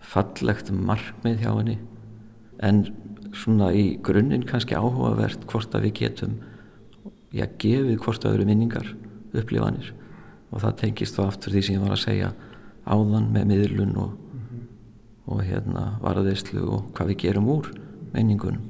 fallegt 0.00 0.72
markmið 0.72 1.44
hjá 1.44 1.52
henni 1.52 1.78
en 2.64 2.86
svona 3.36 3.70
í 3.76 3.98
grunninn 4.04 4.46
kannski 4.48 4.76
áhugavert 4.78 5.44
hvort 5.50 5.74
að 5.76 5.88
við 5.88 5.96
getum 6.02 6.38
já, 7.34 7.44
gefið 7.60 7.98
hvort 8.02 8.24
að 8.24 8.38
eru 8.38 8.48
minningar 8.48 8.94
upplifanir 9.36 9.92
og 10.50 10.62
það 10.62 10.78
tengist 10.82 11.18
þá 11.18 11.22
aftur 11.26 11.54
því 11.54 11.62
sem 11.64 11.76
ég 11.76 11.84
var 11.84 11.96
að 11.96 12.04
segja 12.04 12.32
áðan 12.88 13.28
með 13.34 13.50
miðlun 13.52 13.94
og, 14.00 14.10
mm 14.16 14.40
-hmm. 14.48 14.64
og 15.26 15.44
hérna 15.44 15.84
varðeislu 16.02 16.64
og 16.64 16.90
hvað 16.94 17.12
við 17.12 17.22
gerum 17.24 17.48
úr 17.52 17.72
menningunum 18.12 18.67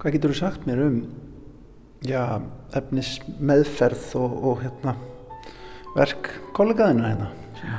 Hvað 0.00 0.14
getur 0.16 0.32
þú 0.32 0.38
sagt 0.38 0.62
mér 0.64 0.78
um 0.86 1.00
já, 2.08 2.40
efnis 2.72 3.18
meðferð 3.36 4.04
og, 4.16 4.36
og 4.48 4.62
hérna, 4.62 4.94
verk 5.92 6.30
kollegaðina 6.56 7.10
hérna? 7.10 7.26
Já. 7.60 7.78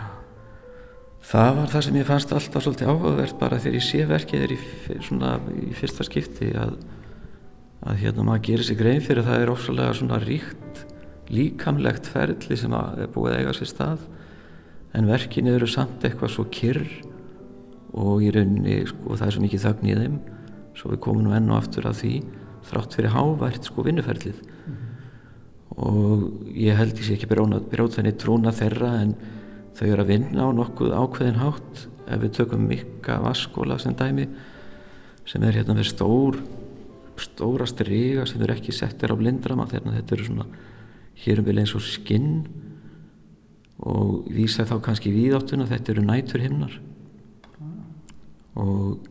Það 1.32 1.54
var 1.58 1.72
það 1.72 1.86
sem 1.88 1.98
ég 1.98 2.06
fannst 2.06 2.34
alltaf 2.36 2.66
svolítið 2.66 2.92
áhugavert 2.92 3.40
bara 3.40 3.58
þegar 3.62 3.78
ég 3.80 3.86
sé 3.88 4.06
verkið 4.06 4.46
er 4.46 4.54
í, 4.54 4.58
svona, 5.08 5.32
í 5.66 5.72
fyrsta 5.78 6.06
skipti 6.06 6.52
að, 6.62 6.76
að 7.90 8.02
hérna 8.04 8.26
maður 8.28 8.44
gerir 8.52 8.68
sig 8.68 8.78
grein 8.78 9.02
fyrir 9.02 9.26
það 9.26 9.46
er 9.46 9.54
ofsalega 9.54 9.96
svona 9.98 10.20
ríkt 10.22 10.84
líkamlegt 11.32 12.10
ferli 12.12 12.58
sem 12.60 12.76
er 12.76 13.10
búið 13.16 13.34
að 13.34 13.40
eiga 13.40 13.56
sér 13.58 13.72
stað 13.72 14.06
en 14.94 15.10
verkinu 15.10 15.56
eru 15.56 15.70
samt 15.70 16.06
eitthvað 16.06 16.36
svo 16.36 16.46
kyrr 16.54 16.86
og 17.98 18.22
rauninni 18.36 18.84
sko 18.92 19.16
það 19.16 19.26
er 19.26 19.36
svo 19.38 19.46
mikið 19.48 19.66
þögn 19.66 19.90
í 19.90 19.98
þeim 20.04 20.22
svo 20.78 20.94
við 20.94 21.02
komum 21.04 21.26
nú 21.26 21.36
enn 21.36 21.52
og 21.52 21.62
aftur 21.62 21.88
að 21.90 22.00
því 22.02 22.14
þrátt 22.70 22.96
fyrir 22.98 23.16
hávært 23.16 23.68
sko 23.68 23.84
vinnuferlið. 23.84 24.42
Mm 24.42 24.74
-hmm. 24.74 24.90
og 25.72 26.20
ég 26.56 26.76
held 26.78 26.98
ég 26.98 27.06
sé 27.06 27.14
ekki 27.14 27.28
bróð 27.28 27.96
þenni 27.96 28.14
trúna 28.18 28.52
þeirra 28.52 29.02
en 29.02 29.16
þau 29.76 29.88
eru 29.88 30.02
að 30.02 30.08
vinna 30.08 30.42
á 30.46 30.50
nokkuð 30.52 30.92
ákveðin 30.92 31.42
hátt. 31.42 31.88
Ef 32.08 32.22
við 32.22 32.32
tökum 32.32 32.68
mikka 32.68 33.22
vaskóla 33.22 33.80
sem 33.80 33.94
dæmi 33.94 34.28
sem 35.26 35.44
er 35.44 35.54
hérna 35.54 35.74
með 35.74 35.94
stór 35.94 36.36
stóra 37.18 37.66
stryga 37.66 38.26
sem 38.26 38.42
eru 38.42 38.54
ekki 38.54 38.72
settir 38.72 39.12
á 39.14 39.16
blindrama 39.16 39.68
þegar 39.70 39.94
þetta 39.94 40.16
eru 40.16 40.26
svona 40.26 40.46
hérum 41.16 41.46
vil 41.46 41.60
eins 41.60 41.76
og 41.76 41.82
skinn. 41.82 42.48
Og 43.80 44.28
vísa 44.30 44.66
þá 44.66 44.82
kannski 44.82 45.12
víðáttuna 45.12 45.66
þetta 45.66 45.92
eru 45.92 46.02
nætur 46.02 46.42
himnar 46.42 46.82
og 48.56 49.08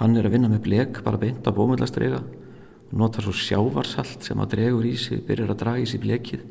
hann 0.00 0.16
er 0.16 0.28
að 0.28 0.36
vinna 0.36 0.50
með 0.52 0.64
blek 0.66 1.00
bara 1.04 1.20
beint 1.20 1.46
á 1.48 1.56
bómöllastrega 1.56 2.20
og 2.20 2.94
notar 3.00 3.24
svo 3.24 3.34
sjávarsalt 3.34 4.24
sem 4.24 4.40
að 4.40 4.56
dregur 4.56 4.86
í 4.86 4.94
sig 5.00 5.22
byrjar 5.26 5.54
að 5.54 5.62
draga 5.62 5.82
í 5.82 5.88
sig 5.90 6.02
blekið 6.02 6.44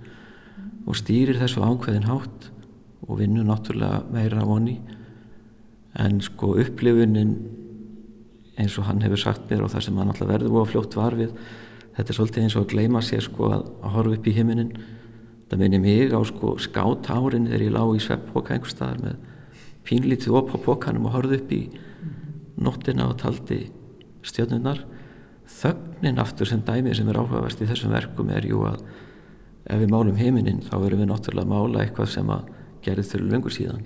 og 0.86 0.98
stýrir 0.98 1.40
þessu 1.42 1.64
ákveðin 1.64 2.10
hátt 2.10 2.50
og 3.06 3.20
vinnur 3.22 3.46
náttúrulega 3.48 4.04
meira 4.14 4.42
á 4.42 4.50
honni 4.50 4.80
en 5.96 6.20
sko 6.26 6.56
upplifunin 6.60 7.36
eins 8.60 8.76
og 8.80 8.90
hann 8.90 9.04
hefur 9.04 9.22
sagt 9.22 9.48
mér 9.50 9.66
og 9.66 9.72
það 9.74 9.88
sem 9.88 10.02
hann 10.02 10.12
alltaf 10.12 10.30
verður 10.30 10.60
og 10.62 10.70
fljótt 10.72 10.98
var 10.98 11.16
við 11.18 11.32
þetta 11.96 12.12
er 12.12 12.18
svolítið 12.18 12.44
eins 12.44 12.58
og 12.58 12.66
að 12.66 12.74
gleima 12.74 13.02
sér 13.06 13.24
sko 13.24 13.50
að, 13.52 13.66
að 13.84 13.96
horfa 13.96 14.18
upp 14.18 14.28
í 14.28 14.36
himinin 14.36 14.76
það 15.50 15.62
minnir 15.62 15.84
mig 15.84 16.16
á 16.16 16.20
sko 16.28 16.56
skátárin 16.62 17.50
þegar 17.50 17.66
ég 17.68 17.76
lág 17.76 17.96
í 17.96 18.04
sveppboka 18.04 18.56
einhver 18.56 18.74
staðar 18.74 19.04
með 19.04 19.20
pínlítið 19.86 20.40
op 20.40 20.56
á 20.56 20.58
bokanum 20.66 21.08
og 21.10 21.16
horfði 21.16 21.40
upp 21.42 21.54
í 21.54 21.62
nóttina 22.56 23.10
og 23.10 23.18
taldi 23.20 23.66
stjórnunar 24.26 24.84
þögnin 25.50 26.22
aftur 26.22 26.50
sem 26.50 26.64
dæmi 26.66 26.94
sem 26.96 27.10
er 27.10 27.20
áhugaverst 27.20 27.62
í 27.62 27.68
þessum 27.70 27.94
verkum 27.94 28.32
er 28.34 28.48
jú 28.50 28.64
að 28.68 28.82
ef 29.66 29.82
við 29.82 29.92
málum 29.92 30.18
heiminin 30.20 30.64
þá 30.66 30.76
verum 30.82 31.02
við 31.02 31.10
náttúrulega 31.12 31.46
að 31.46 31.52
mála 31.52 31.84
eitthvað 31.84 32.12
sem 32.14 32.32
að 32.34 32.50
gerði 32.86 33.06
þurru 33.10 33.30
lengur 33.32 33.54
síðan. 33.54 33.86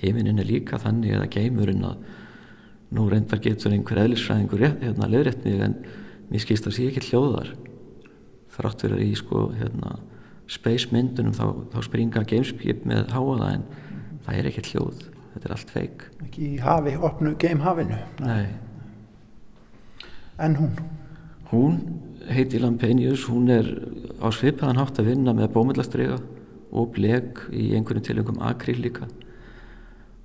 Heiminin 0.00 0.40
er 0.40 0.48
líka 0.48 0.80
þannig 0.80 1.16
eða 1.16 1.30
geymurinn 1.32 1.86
að 1.88 2.02
nú 2.96 3.06
reyndar 3.10 3.40
getur 3.42 3.72
einhver 3.72 4.02
eðlisfræðingur 4.04 4.66
hérna 4.66 5.08
leðrætt 5.10 5.44
mig 5.44 5.62
en 5.64 5.78
mér 6.30 6.44
skýrst 6.44 6.68
að 6.68 6.76
sé 6.76 6.90
ekki 6.90 7.08
hljóðar. 7.08 7.54
Þrátt 8.56 8.86
verið 8.86 9.04
í 9.08 9.16
sko 9.18 9.48
hérna 9.56 9.98
space 10.52 10.92
myndunum 10.92 11.34
þá, 11.34 11.46
þá 11.72 11.78
springa 11.84 12.24
gameskip 12.28 12.84
með 12.86 13.10
háaða 13.12 13.52
en 13.56 13.68
það 14.24 14.38
er 14.38 14.50
ekki 14.52 14.66
hljóð 14.70 15.15
þetta 15.36 15.50
er 15.50 15.56
allt 15.56 15.72
feik 15.76 16.08
ekki 16.26 16.50
í 16.56 16.60
hafi, 16.64 16.96
opnu 16.96 17.36
geimhafinu 17.38 18.00
nei. 18.24 18.46
En 20.36 20.56
hún? 20.58 20.74
hún 21.50 21.78
heiti 22.28 22.58
Lampenius. 22.58 23.26
Hún 23.30 23.50
er 23.50 23.66
á 24.20 24.28
svipaðan 24.34 24.80
hátt 24.80 24.98
að 25.00 25.12
vinna 25.12 25.34
með 25.36 25.52
bómiðlastriga 25.54 26.18
og 26.76 26.90
bleg 26.96 27.40
í 27.54 27.70
einhverjum 27.76 28.04
tilöngum 28.04 28.42
akríl 28.44 28.80
líka. 28.82 29.08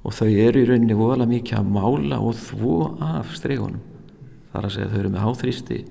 Og 0.01 0.15
þau 0.17 0.29
eru 0.29 0.63
í 0.63 0.67
rauninni 0.67 0.97
vola 0.97 1.27
mikið 1.29 1.59
að 1.59 1.73
mála 1.75 2.19
og 2.19 2.37
þvó 2.41 2.77
af 3.05 3.35
strigunum. 3.37 3.83
Þar 4.51 4.67
að 4.67 4.73
segja 4.75 4.87
að 4.87 4.93
þau 4.93 5.01
eru 5.01 5.11
með 5.13 5.25
háþrýsti 5.27 5.81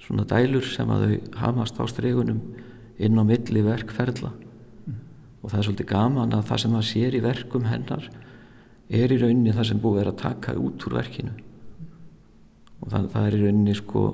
svona 0.00 0.26
dælur 0.26 0.66
sem 0.66 0.90
að 0.90 1.04
þau 1.04 1.42
hamast 1.42 1.76
á 1.78 1.84
strigunum 1.90 2.40
inn 3.00 3.20
á 3.20 3.24
milli 3.24 3.62
verkferðla 3.64 4.32
og 5.40 5.50
það 5.50 5.58
er 5.58 5.66
svolítið 5.68 5.88
gaman 5.90 6.34
að 6.36 6.48
það 6.50 6.62
sem 6.62 6.74
það 6.76 6.88
sér 6.90 7.16
í 7.16 7.22
verkum 7.24 7.68
hennar 7.70 8.08
er 8.90 9.14
í 9.14 9.20
rauninni 9.20 9.54
það 9.54 9.68
sem 9.70 9.80
búið 9.80 10.02
er 10.02 10.10
að 10.10 10.18
taka 10.20 10.56
út 10.58 10.86
úr 10.88 10.96
verkinu. 10.98 11.32
Og 12.80 12.90
það, 12.92 13.06
það 13.12 13.28
er 13.28 13.36
í 13.36 13.42
rauninni 13.44 13.76
sko 13.78 14.04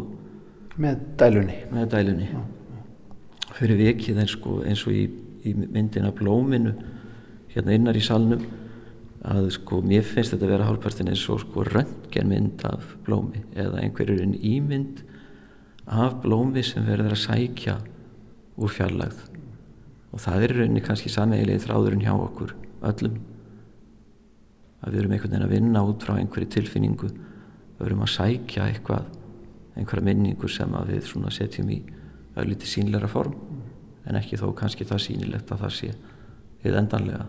með 0.76 1.00
dælunni. 1.20 1.56
með 1.72 1.88
dælunni. 1.94 2.28
Já, 2.28 2.42
já. 2.42 3.54
fyrir 3.56 3.80
vikið 3.80 4.20
eins, 4.22 4.36
sko, 4.36 4.60
eins 4.68 4.84
og 4.86 4.92
í, 4.92 5.06
í 5.48 5.54
myndina 5.56 6.12
blóminu 6.14 6.74
hérna 7.54 7.76
innar 7.76 7.96
í 7.96 8.04
salnum 8.04 8.44
að 9.26 9.48
sko 9.56 9.80
mér 9.82 10.04
finnst 10.06 10.34
þetta 10.34 10.46
að 10.46 10.52
vera 10.52 10.66
hálfpartin 10.68 11.10
eins 11.10 11.24
og 11.32 11.40
sko 11.42 11.64
röntgenmynd 11.66 12.62
af 12.68 12.92
blómi 13.06 13.42
eða 13.56 13.80
einhverjur 13.82 14.22
ímynd 14.36 15.00
af 15.86 16.20
blómi 16.22 16.62
sem 16.66 16.84
verður 16.86 17.16
að 17.16 17.24
sækja 17.24 17.78
úr 18.60 18.72
fjarlagð 18.76 19.24
og 20.16 20.22
það 20.24 20.44
er 20.46 20.52
rauninni 20.56 20.80
kannski 20.80 21.10
sameigilegið 21.12 21.66
þráðurinn 21.66 22.04
hjá 22.06 22.14
okkur 22.16 22.54
öllum. 22.88 23.16
Að 24.80 24.94
við 24.94 25.00
erum 25.02 25.12
einhvern 25.12 25.32
veginn 25.34 25.44
að 25.44 25.52
vinna 25.52 25.82
út 25.84 26.06
frá 26.06 26.14
einhverju 26.16 26.48
tilfinningu. 26.54 27.10
Við 27.76 27.84
erum 27.90 28.04
að 28.06 28.12
sækja 28.14 28.68
eitthvað 28.70 29.10
einhverja 29.76 30.06
minningu 30.06 30.48
sem 30.48 30.72
við 30.88 31.10
setjum 31.36 31.68
í 31.74 31.82
auðviti 32.32 32.70
sínleira 32.70 33.10
form. 33.12 33.34
En 34.08 34.16
ekki 34.16 34.38
þó 34.40 34.54
kannski 34.56 34.86
það 34.88 35.02
sínilegt 35.04 35.52
að 35.52 35.66
það 35.66 35.74
sé 35.82 35.90
við 36.64 36.78
endanlega. 36.80 37.26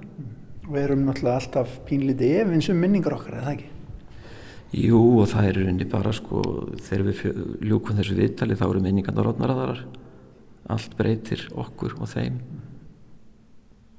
Við 0.67 0.79
erum 0.85 1.03
náttúrulega 1.09 1.41
alltaf 1.41 1.75
pínliti 1.89 2.29
efins 2.39 2.69
um 2.71 2.79
minningar 2.79 3.17
okkar, 3.17 3.41
eða 3.41 3.57
ekki? 3.57 3.73
Jú 4.77 5.01
og 5.21 5.27
það 5.33 5.49
er 5.49 5.59
rauninni 5.61 5.89
bara 5.91 6.15
sko 6.15 6.45
þegar 6.87 7.05
við 7.07 7.43
ljúkum 7.67 7.99
þessu 7.99 8.15
viðtali 8.15 8.55
þá 8.59 8.65
eru 8.69 8.83
minningarna 8.83 9.27
rótnaraðarar 9.27 9.83
allt 10.71 10.95
breytir 10.99 11.45
okkur 11.55 11.95
og 11.99 12.11
þeim 12.11 12.41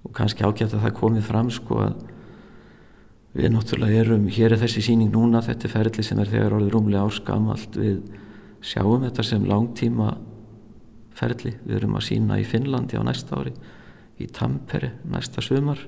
og 0.09 0.15
kannski 0.17 0.47
ágætt 0.47 0.73
að 0.73 0.87
það 0.87 0.97
komið 0.99 1.27
fram 1.29 1.51
sko 1.53 1.83
að 1.85 1.99
við 3.39 3.53
náttúrulega 3.55 4.01
erum, 4.03 4.25
hér 4.33 4.55
er 4.55 4.63
þessi 4.63 4.83
síning 4.89 5.13
núna, 5.13 5.43
þetta 5.45 5.69
er 5.69 5.75
ferli 5.75 6.05
sem 6.07 6.19
er 6.19 6.31
þegar 6.33 6.57
orðið 6.57 6.73
rúmlega 6.75 7.05
áskamalt 7.07 7.77
við 7.79 8.01
sjáum 8.65 9.05
þetta 9.05 9.25
sem 9.27 9.45
langtíma 9.47 10.15
ferli. 11.19 11.55
Við 11.67 11.77
erum 11.81 11.99
að 11.99 12.07
sína 12.09 12.39
í 12.41 12.47
Finnlandi 12.49 12.99
á 12.99 13.03
næsta 13.07 13.39
ári, 13.39 13.53
í 14.19 14.27
Tampere 14.35 14.97
næsta 15.07 15.45
sumar 15.45 15.85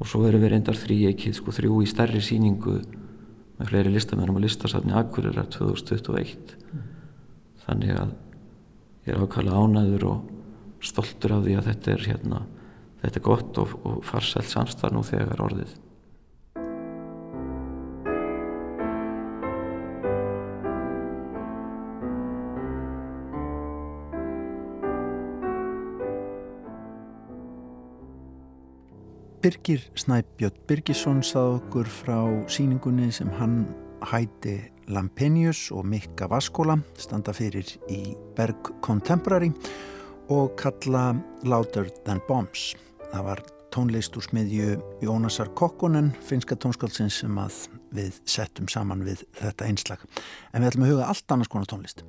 og 0.00 0.08
svo 0.08 0.24
erum 0.28 0.42
við 0.42 0.54
reyndar 0.54 0.78
þrý 0.80 0.98
ekkið, 1.12 1.36
sko 1.38 1.54
þrjú 1.54 1.82
í 1.84 1.88
stærri 1.88 2.20
síningu 2.24 2.78
með 3.60 3.68
fleiri 3.68 3.92
listamennum 3.92 4.40
á 4.40 4.44
listasafni 4.44 4.96
Akureyrar 4.96 5.48
2021. 5.52 6.54
Þannig 7.66 7.96
að 8.00 8.14
ég 9.06 9.12
er 9.14 9.20
ákvæmlega 9.20 9.64
ánæður 9.64 10.06
og 10.08 10.30
stoltur 10.84 11.36
af 11.36 11.44
því 11.44 11.58
að 11.60 11.68
þetta 11.68 11.92
er 11.92 12.06
hérna, 12.08 12.40
þetta 13.02 13.22
gott 13.24 13.62
og, 13.62 13.78
og 13.84 14.02
farsælt 14.04 14.50
samstarf 14.50 14.94
nú 14.94 15.04
þegar 15.06 15.44
orðið. 15.46 15.78
Birgir 29.40 29.80
Snæbjörn 29.96 30.58
Birgisson 30.68 31.22
sað 31.24 31.54
okkur 31.54 31.88
frá 31.88 32.18
síningunni 32.52 33.08
sem 33.08 33.30
hann 33.38 33.62
hæti 34.04 34.58
Lampenius 34.92 35.70
og 35.72 35.88
Mikka 35.88 36.28
Vaskóla 36.28 36.76
standa 37.00 37.32
fyrir 37.32 37.72
í 37.88 38.12
Berg 38.36 38.68
Contemporary 38.84 39.48
og 40.28 40.52
kalla 40.60 41.14
Louder 41.48 41.88
Than 42.04 42.20
Bombs. 42.28 42.74
Það 43.10 43.24
var 43.26 43.40
tónlist 43.74 44.14
úr 44.18 44.22
smiðju 44.22 44.74
Jónasar 45.02 45.48
Kokkonen, 45.58 46.12
finska 46.22 46.54
tónskáldsins 46.54 47.16
sem 47.24 47.38
að 47.42 47.56
við 47.94 48.20
settum 48.28 48.68
saman 48.70 49.02
við 49.02 49.24
þetta 49.34 49.66
einslag. 49.66 50.04
En 50.54 50.62
við 50.62 50.70
ætlum 50.70 50.86
að 50.86 50.92
huga 50.92 51.08
allt 51.10 51.34
annars 51.34 51.50
konar 51.50 51.70
tónlist. 51.70 52.04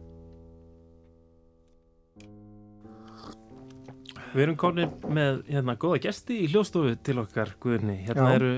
Við 4.31 4.43
erum 4.45 4.59
komin 4.61 4.93
með 5.11 5.41
hérna 5.49 5.75
góða 5.81 6.03
gesti 6.05 6.37
í 6.45 6.51
hljóstofu 6.53 6.93
til 7.03 7.17
okkar 7.23 7.55
Guðurni. 7.59 7.97
Hérna 8.05 8.29
Já. 8.29 8.35
eru 8.37 8.53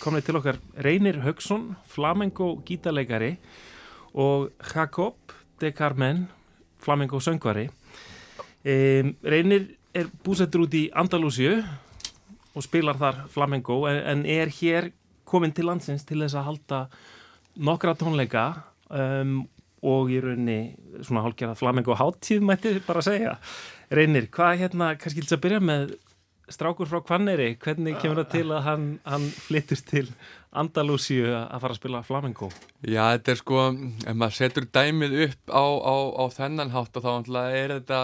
komin 0.00 0.24
til 0.24 0.40
okkar 0.40 0.58
Reynir 0.88 1.20
Haugsson, 1.22 1.68
flamenco 1.86 2.54
gítarleikari 2.66 3.36
og 4.16 4.50
Jakob 4.72 5.36
de 5.60 5.70
Carmen, 5.76 6.26
flamenco 6.80 7.20
söngvari. 7.20 7.68
Um, 8.64 9.14
Reynir 9.22 9.68
er 9.94 10.10
búsettur 10.26 10.66
út 10.66 10.74
í 10.76 10.88
Andalúsiu 10.94 11.58
og 12.54 12.62
spilar 12.66 12.98
þar 12.98 13.24
flamenco 13.32 13.84
en, 13.90 14.24
er 14.26 14.50
hér 14.60 14.90
komin 15.26 15.54
til 15.54 15.68
landsins 15.68 16.04
til 16.06 16.20
þess 16.22 16.38
að 16.38 16.48
halda 16.48 16.80
nokkra 17.54 17.94
tónleika 17.98 18.46
um, 18.90 19.42
og 19.84 20.10
í 20.12 20.20
rauninni 20.22 20.58
svona 21.04 21.24
hálfgerða 21.26 21.58
flamenco 21.58 21.96
háttíð 21.98 22.44
mætti 22.46 22.78
bara 22.86 23.02
segja. 23.04 23.34
Reynir, 23.94 24.30
hvað 24.32 24.62
hérna, 24.62 24.94
kannski 24.96 25.24
til 25.24 25.36
að 25.36 25.42
byrja 25.44 25.60
með 25.60 25.90
strákur 26.52 26.88
frá 26.90 27.00
Hvanneri, 27.00 27.54
hvernig 27.60 27.96
kemur 28.02 28.22
það 28.22 28.32
til 28.34 28.46
að 28.52 28.64
hann, 28.66 28.88
hann 29.08 29.28
flyttist 29.46 29.86
til 29.88 30.06
Andalúsíu 30.54 31.30
að 31.32 31.62
fara 31.62 31.74
að 31.74 31.80
spila 31.80 32.02
flamenco? 32.06 32.50
Já, 32.84 33.14
þetta 33.16 33.32
er 33.32 33.40
sko, 33.40 33.62
ef 34.04 34.18
maður 34.20 34.36
setur 34.38 34.68
dæmið 34.76 35.16
upp 35.28 35.54
á, 35.54 35.64
á, 35.64 35.96
á 36.20 36.24
þennan 36.36 36.74
hátt 36.74 37.00
og 37.00 37.06
þá 37.06 37.38
er 37.48 37.78
þetta 37.78 38.00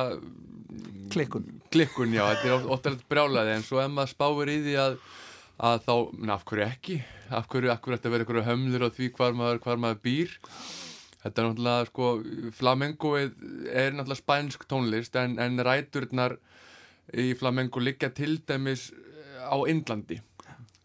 Klikkun. 1.11 1.47
Klikkun, 1.75 2.13
já, 2.15 2.23
þetta 2.31 2.51
er 2.51 2.69
alltaf 2.71 3.01
brjálaði 3.11 3.57
en 3.57 3.65
svo 3.67 3.81
ef 3.83 3.91
maður 3.91 4.13
spáir 4.13 4.53
í 4.53 4.59
því 4.67 4.77
að, 4.79 5.01
að 5.71 5.81
þá, 5.87 5.95
na, 6.15 6.37
af 6.37 6.45
hverju 6.47 6.67
ekki? 6.67 6.99
Af 7.31 7.49
hverju, 7.51 7.73
af 7.73 7.81
hverju 7.83 7.99
ætti 7.99 8.09
að 8.11 8.15
vera 8.15 8.27
einhverju 8.27 8.47
hömlur 8.47 8.87
á 8.87 8.91
því 8.95 9.09
hvar 9.19 9.35
maður, 9.39 9.61
hvar 9.65 9.83
maður 9.83 10.01
býr? 10.07 10.37
Þetta 11.21 11.43
er 11.43 11.49
náttúrulega, 11.49 11.89
sko, 11.91 12.13
flamencoið 12.61 13.33
er 13.75 13.97
náttúrulega 13.97 14.21
spænsk 14.23 14.65
tónlist 14.71 15.19
en, 15.21 15.37
en 15.43 15.65
ræturnar 15.67 16.39
í 17.15 17.33
flamenco 17.39 17.83
liggja 17.83 18.13
til 18.15 18.39
dæmis 18.47 18.91
á 19.41 19.57
Indlandi. 19.69 20.21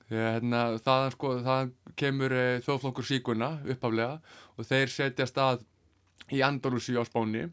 Hérna, 0.09 0.77
það, 0.85 1.07
sko, 1.15 1.31
það 1.45 1.71
kemur 1.97 2.33
e, 2.35 2.43
þjóðflokkur 2.65 3.07
síkuna 3.07 3.55
uppaflega 3.73 4.19
og 4.55 4.67
þeir 4.67 4.91
setja 4.93 5.25
stað 5.29 5.63
í 6.33 6.41
Andalúsi 6.45 6.93
á 6.93 7.01
Spáni 7.07 7.47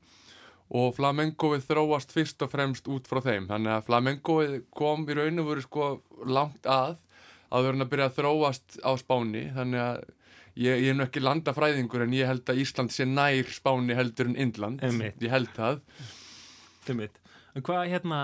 og 0.73 0.93
flamencoið 0.97 1.64
þróast 1.68 2.12
fyrst 2.12 2.45
og 2.45 2.53
fremst 2.53 2.89
út 2.93 3.09
frá 3.09 3.23
þeim. 3.25 3.49
Þannig 3.49 3.75
að 3.77 3.87
flamencoið 3.89 4.59
kom 4.77 5.07
í 5.09 5.16
raun 5.16 5.43
og 5.43 5.49
veru 5.49 5.64
sko 5.64 5.89
langt 6.29 6.68
að 6.68 7.01
að 7.53 7.68
verðin 7.68 7.85
að 7.85 7.93
byrja 7.93 8.09
að 8.09 8.18
þróast 8.18 8.77
á 8.81 8.91
Spáni. 9.01 9.47
Þannig 9.57 9.85
að 9.85 9.99
ég, 10.57 10.85
ég 10.87 10.91
er 10.93 10.99
nú 10.99 11.07
ekki 11.07 11.25
landafræðingur 11.25 12.07
en 12.07 12.16
ég 12.16 12.31
held 12.31 12.49
að 12.49 12.62
Ísland 12.64 12.95
sé 12.95 13.09
nær 13.09 13.53
Spáni 13.53 13.97
heldur 13.97 14.31
en 14.31 14.39
Indland. 14.41 14.85
Einmitt. 14.85 15.20
Ég 15.25 15.33
held 15.35 15.53
það. 15.57 15.83
Einmitt. 16.89 17.22
Hvað 17.53 17.90
hérna, 17.92 18.18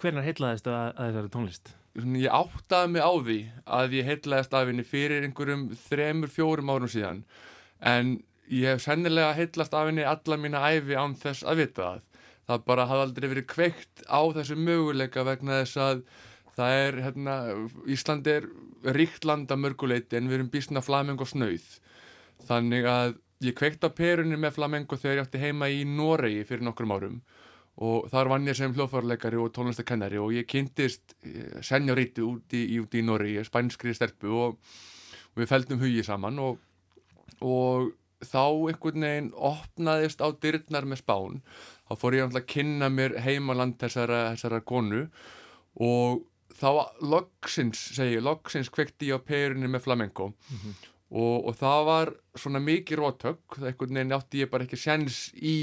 hvernig 0.00 0.24
heitlaðist 0.24 0.68
að, 0.72 0.94
að 0.96 1.08
þessari 1.10 1.30
tónlist? 1.34 1.72
Ég 2.00 2.32
áttaði 2.32 2.92
mig 2.94 3.04
á 3.04 3.12
því 3.12 3.36
að 3.76 3.96
ég 3.98 4.08
heitlaðist 4.08 4.56
af 4.56 4.70
henni 4.70 4.84
fyrir 4.88 5.26
einhverjum 5.26 5.66
þremur, 5.84 6.32
fjórum 6.32 6.72
árum 6.72 6.90
síðan 6.90 7.20
en 7.84 8.14
ég 8.48 8.72
hef 8.72 8.82
sennilega 8.86 9.36
heitlast 9.36 9.76
af 9.76 9.90
henni 9.90 10.08
alla 10.08 10.40
mína 10.40 10.64
æfi 10.72 10.96
án 10.96 11.12
þess 11.20 11.44
að 11.44 11.60
vita 11.60 11.90
það. 11.90 12.08
Það 12.48 12.66
bara 12.72 12.88
hafði 12.88 13.04
aldrei 13.04 13.28
verið 13.34 13.48
kveikt 13.52 14.06
á 14.08 14.20
þessu 14.40 14.56
möguleika 14.56 15.28
vegna 15.28 15.60
þess 15.60 15.80
að 15.84 16.02
það 16.56 16.80
er, 16.80 17.00
hérna, 17.04 17.38
Ísland 17.84 18.32
er 18.32 18.48
ríkt 18.96 19.28
land 19.28 19.52
að 19.52 19.64
mörguleiti 19.68 20.16
en 20.16 20.32
við 20.32 20.40
erum 20.40 20.52
býstna 20.52 20.84
flamengo 20.84 21.28
snauð. 21.28 21.68
Þannig 22.48 22.88
að 22.88 23.16
ég 23.44 23.56
kveikt 23.60 23.84
á 23.84 23.92
perunni 23.92 24.40
með 24.40 24.56
flamengo 24.56 24.96
þegar 24.96 25.18
ég 25.20 25.26
átti 25.28 25.44
heima 25.44 25.68
í 25.68 25.84
Noregi 25.84 26.46
fyrir 26.48 26.64
nokkrum 26.64 26.96
árum 26.96 27.18
og 27.20 27.43
þar 28.12 28.30
vann 28.30 28.46
ég 28.46 28.58
sem 28.58 28.74
hljóðfærleikari 28.74 29.40
og 29.40 29.50
tónlistakennari 29.54 30.20
og 30.22 30.34
ég 30.36 30.46
kynntist 30.46 31.16
senjóríti 31.64 32.22
út 32.22 32.54
í, 32.54 32.66
út 32.78 32.94
í 32.94 33.02
Noregi, 33.02 33.42
spænskri 33.46 33.94
stelpu 33.96 34.30
og, 34.30 34.58
og 35.34 35.42
við 35.42 35.50
feldum 35.50 35.82
hugi 35.82 36.04
saman 36.06 36.38
og, 36.38 36.60
og 37.42 37.90
þá 38.24 38.44
einhvern 38.70 39.06
veginn 39.06 39.32
opnaðist 39.34 40.22
á 40.22 40.30
dyrnar 40.40 40.86
með 40.88 41.02
spán. 41.02 41.40
Þá 41.88 41.96
fór 42.00 42.16
ég 42.16 42.30
að 42.30 42.46
kynna 42.48 42.88
mér 42.92 43.18
heimaland 43.24 43.76
þessara, 43.82 44.30
þessara 44.34 44.62
konu 44.64 45.08
og 45.82 46.22
þá 46.54 46.68
loksins, 47.02 47.80
segi 47.96 48.16
ég, 48.16 48.24
loksins 48.24 48.70
kvekti 48.72 49.10
ég 49.10 49.18
á 49.18 49.26
perunni 49.26 49.68
með 49.68 49.88
flamenco. 49.88 50.30
Og, 51.14 51.48
og 51.50 51.56
það 51.58 51.80
var 51.86 52.12
svona 52.38 52.62
mikið 52.62 52.98
rótök, 52.98 53.58
það 53.58 53.68
einhvern 53.70 53.98
veginn 53.98 54.16
átti 54.16 54.40
ég 54.42 54.50
bara 54.50 54.64
ekki 54.66 54.78
sjens 54.80 55.18
í 55.34 55.56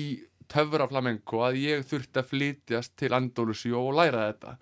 töfra 0.52 0.88
flamenco 0.90 1.44
að 1.46 1.60
ég 1.62 1.86
þurfti 1.88 2.22
að 2.22 2.32
flytjast 2.32 2.96
til 3.00 3.12
Andólusi 3.16 3.72
og 3.76 3.94
læra 3.98 4.28
þetta. 4.30 4.58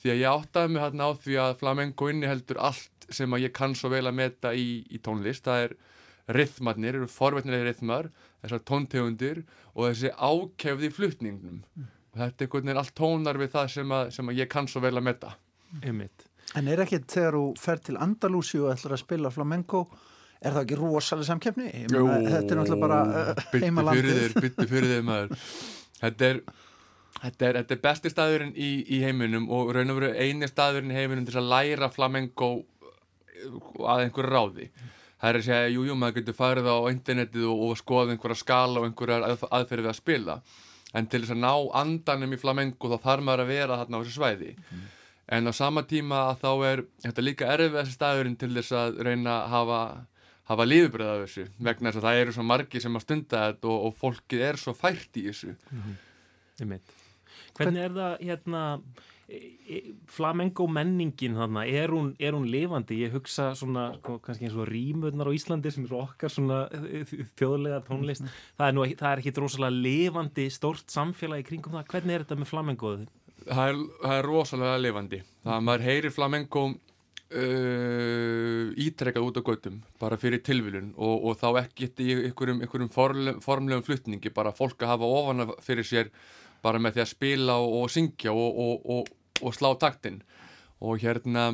Því 0.00 0.12
að 0.12 0.20
ég 0.22 0.34
áttaði 0.40 0.72
mig 0.72 0.82
hérna 0.84 1.06
á 1.06 1.10
því 1.24 1.38
að 1.44 1.56
flamenco 1.60 2.08
inniheldur 2.10 2.60
allt 2.70 3.08
sem 3.12 3.36
að 3.36 3.46
ég 3.46 3.54
kann 3.56 3.76
svo 3.76 3.90
vel 3.92 4.06
að 4.08 4.16
meta 4.16 4.52
í, 4.56 4.68
í 4.88 5.00
tónlist. 5.04 5.44
Það 5.44 5.66
er 5.66 5.74
rithmarnir, 6.30 6.96
eru 6.96 7.08
forvetnilega 7.10 7.66
rithmar 7.68 8.10
þessar 8.40 8.64
tóntegundir 8.68 9.42
og 9.74 9.90
þessi 9.90 10.12
ákefði 10.16 10.90
flutningnum. 10.96 11.62
Og 12.10 12.18
þetta 12.22 12.44
er 12.44 12.48
einhvern 12.48 12.70
veginn 12.70 12.82
allt 12.82 12.96
tónar 12.98 13.38
við 13.40 13.52
það 13.54 13.72
sem 13.76 13.94
að, 13.94 14.12
sem 14.16 14.30
að 14.32 14.40
ég 14.40 14.50
kann 14.50 14.68
svo 14.70 14.82
vel 14.82 14.96
að 14.96 15.06
meta. 15.10 15.34
Einmitt. 15.84 16.26
En 16.58 16.66
er 16.66 16.82
ekkert 16.82 17.12
þegar 17.12 17.36
þú 17.36 17.44
fer 17.62 17.82
til 17.86 17.98
Andalúsi 18.02 18.58
og 18.58 18.72
ætlar 18.72 18.96
að 18.96 19.04
spila 19.04 19.30
flamenco 19.30 19.84
er 20.40 20.54
það 20.56 20.62
ekki 20.64 20.78
rosalega? 20.80 21.36
Ég 21.50 21.92
meina, 21.92 22.16
Þetta 22.34 22.54
er 22.54 22.60
náttúrulega 22.60 22.80
bara 22.80 23.00
byttu 23.36 23.50
fyrir 23.52 23.66
heimalandið. 23.68 24.18
þér, 24.20 24.36
byttu 24.46 24.66
fyrir 24.70 24.92
þér 24.94 25.06
maður 25.08 25.34
þetta 26.00 26.28
er, 26.30 26.40
þetta 27.20 27.48
er, 27.50 27.58
þetta 27.60 27.76
er 27.76 27.82
besti 27.88 28.12
staðurinn 28.14 28.54
í, 28.56 28.70
í 28.88 29.00
heiminum 29.04 29.50
og 29.52 29.74
raun 29.76 29.92
og 29.92 30.00
veru 30.00 30.12
eini 30.16 30.48
staðurinn 30.48 30.94
í 30.94 30.96
heiminum 30.96 31.26
til 31.28 31.36
að 31.42 31.50
læra 31.52 31.90
flamenco 31.92 32.50
að 33.84 34.06
einhverju 34.06 34.30
ráði 34.32 34.70
það 35.20 35.28
er 35.30 35.38
að 35.40 35.44
segja, 35.44 35.68
jú, 35.74 35.84
jú, 35.88 35.94
maður 36.00 36.16
getur 36.20 36.36
farið 36.38 36.68
á 36.72 36.76
internetið 36.92 37.44
og, 37.52 37.62
og 37.68 37.76
skoða 37.80 38.14
einhverja 38.14 38.40
skala 38.40 38.80
og 38.80 38.88
einhverjar 38.88 39.26
að, 39.28 39.44
aðferði 39.52 39.84
við 39.84 39.92
að 39.92 39.98
spila 40.00 40.38
en 40.96 41.06
til 41.06 41.20
þess 41.22 41.34
að 41.36 41.42
ná 41.44 41.52
andanum 41.80 42.32
í 42.34 42.38
flamenco 42.40 42.88
þá 42.90 42.96
þarf 43.04 43.26
maður 43.28 43.44
að 43.44 43.52
vera 43.52 43.76
þarna 43.82 44.00
á 44.00 44.02
þessu 44.02 44.16
svæði 44.16 44.54
en 45.30 45.46
á 45.46 45.52
sama 45.54 45.84
tíma 45.86 46.22
að 46.30 46.40
þá 46.40 46.50
er 46.70 46.82
þetta 47.04 47.24
líka 47.26 47.50
erfið 47.52 47.76
þessi 47.78 47.94
staðurinn 47.98 48.38
til 48.40 48.50
þess 48.56 48.72
að 48.80 48.96
reyna 49.06 49.36
að 49.44 49.52
hafa 49.54 49.80
hafa 50.50 50.66
lífbröð 50.66 51.12
af 51.12 51.20
þessu 51.24 51.46
vegna 51.58 51.90
þess 51.90 52.00
að 52.00 52.08
það 52.08 52.22
eru 52.24 52.36
svo 52.36 52.46
margi 52.48 52.82
sem 52.82 52.98
að 52.98 53.06
stunda 53.06 53.44
þetta 53.50 53.70
og, 53.70 53.86
og 53.88 54.00
fólkið 54.00 54.48
er 54.48 54.60
svo 54.60 54.74
fært 54.76 55.20
í 55.20 55.28
þessu 55.30 55.54
Einmitt. 56.60 56.98
Hvernig 57.56 57.86
er 57.86 57.94
það 57.94 58.18
hérna 58.20 58.64
e- 59.30 59.38
e- 59.76 59.94
flamenco 60.10 60.66
menningin 60.68 61.38
þarna, 61.38 61.62
er 61.64 61.94
hún, 61.94 62.10
er 62.20 62.36
hún 62.36 62.44
lifandi? 62.52 62.98
Ég 63.00 63.14
hugsa 63.14 63.50
svona, 63.56 63.86
sko, 63.96 64.18
kannski 64.24 64.48
eins 64.48 64.58
og 64.58 64.68
rímurnar 64.68 65.30
á 65.30 65.32
Íslandi 65.32 65.72
sem 65.72 65.86
er 65.86 65.94
okkar 65.96 66.32
svona 66.34 66.60
e, 66.68 67.04
þjóðlega 67.38 67.80
tónlist. 67.86 68.28
Það 68.58 68.66
er 68.66 68.76
nú 68.76 68.84
það 68.90 69.08
er 69.14 69.22
ekki 69.22 69.34
rosalega 69.38 69.84
lifandi 69.88 70.46
stórt 70.52 70.92
samfélag 70.92 71.44
í 71.44 71.48
kringum 71.48 71.78
það. 71.78 71.88
Hvernig 71.94 72.16
er 72.18 72.26
þetta 72.26 72.40
með 72.42 72.52
flamencoðu? 72.52 73.08
það 73.46 73.72
er, 73.72 73.80
það 74.02 74.14
er 74.18 74.28
rosalega 74.28 74.80
lifandi 74.80 75.20
það 75.24 75.54
að 75.56 75.66
maður 75.66 75.86
heyrir 75.86 76.14
flamenco 76.14 76.64
uh, 77.36 78.70
ítrekkað 78.80 79.26
út 79.26 79.40
á 79.40 79.42
göttum 79.46 79.80
bara 80.00 80.18
fyrir 80.20 80.42
tilviljun 80.46 80.92
og, 80.96 81.24
og 81.30 81.40
þá 81.40 81.62
ekki 81.64 81.90
í 82.02 82.10
einhverjum, 82.26 82.62
einhverjum 82.64 82.92
formlegum, 82.92 83.40
formlegum 83.44 83.86
flutningi 83.86 84.32
bara 84.34 84.54
fólk 84.54 84.82
að 84.82 84.94
hafa 84.94 85.10
ofana 85.20 85.48
fyrir 85.62 85.86
sér 85.86 86.12
bara 86.64 86.80
með 86.82 86.98
því 86.98 87.04
að 87.04 87.12
spila 87.14 87.58
og, 87.62 87.74
og 87.80 87.92
syngja 87.92 88.32
og, 88.36 89.10
og 89.40 89.54
slá 89.56 89.72
taktinn. 89.80 90.20
Og 90.80 91.00
hérna 91.02 91.50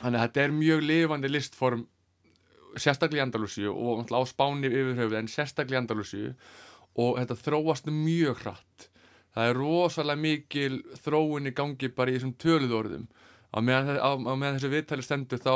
þannig 0.00 0.18
að 0.18 0.24
þetta 0.24 0.42
er 0.42 0.56
mjög 0.56 0.82
lifandi 0.84 1.30
listform 1.30 1.86
sérstaklega 2.76 3.22
í 3.22 3.24
Andalusíu 3.24 3.72
og 3.72 4.12
á 4.12 4.20
spáni 4.28 4.68
yfir 4.68 4.98
höfuð 4.98 5.20
en 5.20 5.30
sérstaklega 5.32 5.78
í 5.78 5.82
Andalusíu. 5.84 6.34
Og 6.96 7.18
þetta 7.20 7.36
þróast 7.40 7.88
mjög 7.92 8.42
hratt. 8.44 8.88
Það 9.36 9.50
er 9.50 9.58
rosalega 9.60 10.20
mikil 10.20 10.76
þróun 11.04 11.50
í 11.50 11.52
gangi 11.56 11.90
bara 11.92 12.12
í 12.12 12.16
þessum 12.16 12.36
töluðorðum 12.40 13.08
á 13.52 13.58
meðan, 13.62 13.98
meðan 14.26 14.58
þessu 14.58 14.72
viðtali 14.72 15.04
stendur 15.06 15.40
þá 15.42 15.54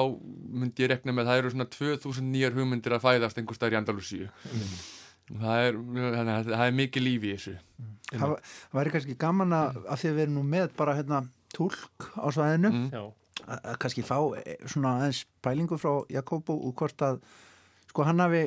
myndi 0.62 0.84
ég 0.84 0.92
rekna 0.92 1.14
með 1.14 1.26
að 1.26 1.30
það 1.30 1.42
eru 1.42 1.52
svona 1.54 1.68
2000 1.74 2.30
nýjar 2.34 2.56
hugmyndir 2.56 2.96
að 2.96 3.04
fæðast 3.04 3.40
einhver 3.40 3.58
staðar 3.58 3.76
í 3.76 3.78
Andalusíu 3.80 4.28
mm. 4.30 4.72
það, 5.42 5.64
er, 5.66 5.80
það, 6.16 6.50
það 6.52 6.64
er 6.66 6.78
mikið 6.80 7.06
lífi 7.06 7.30
í 7.30 7.34
þessu 7.36 7.56
mm. 7.56 7.96
Það 8.10 8.32
væri 8.74 8.92
kannski 8.94 9.14
gaman 9.20 9.54
að, 9.54 9.76
að 9.86 10.00
því 10.00 10.08
að 10.08 10.16
við 10.16 10.24
erum 10.24 10.38
nú 10.40 10.46
með 10.50 10.72
bara 10.78 10.96
hérna 10.98 11.20
tólk 11.54 12.08
á 12.18 12.26
svæðinu 12.34 12.72
mm. 12.72 12.88
að 13.46 13.78
kannski 13.84 14.06
fá 14.06 14.16
e, 14.40 14.56
svona 14.64 14.96
aðeins 14.98 15.22
pælingu 15.44 15.78
frá 15.78 15.92
Jakobú 16.10 16.56
og 16.58 16.74
hvort 16.80 17.06
að 17.06 17.20
sko 17.90 18.06
hann 18.06 18.22
hafi 18.22 18.44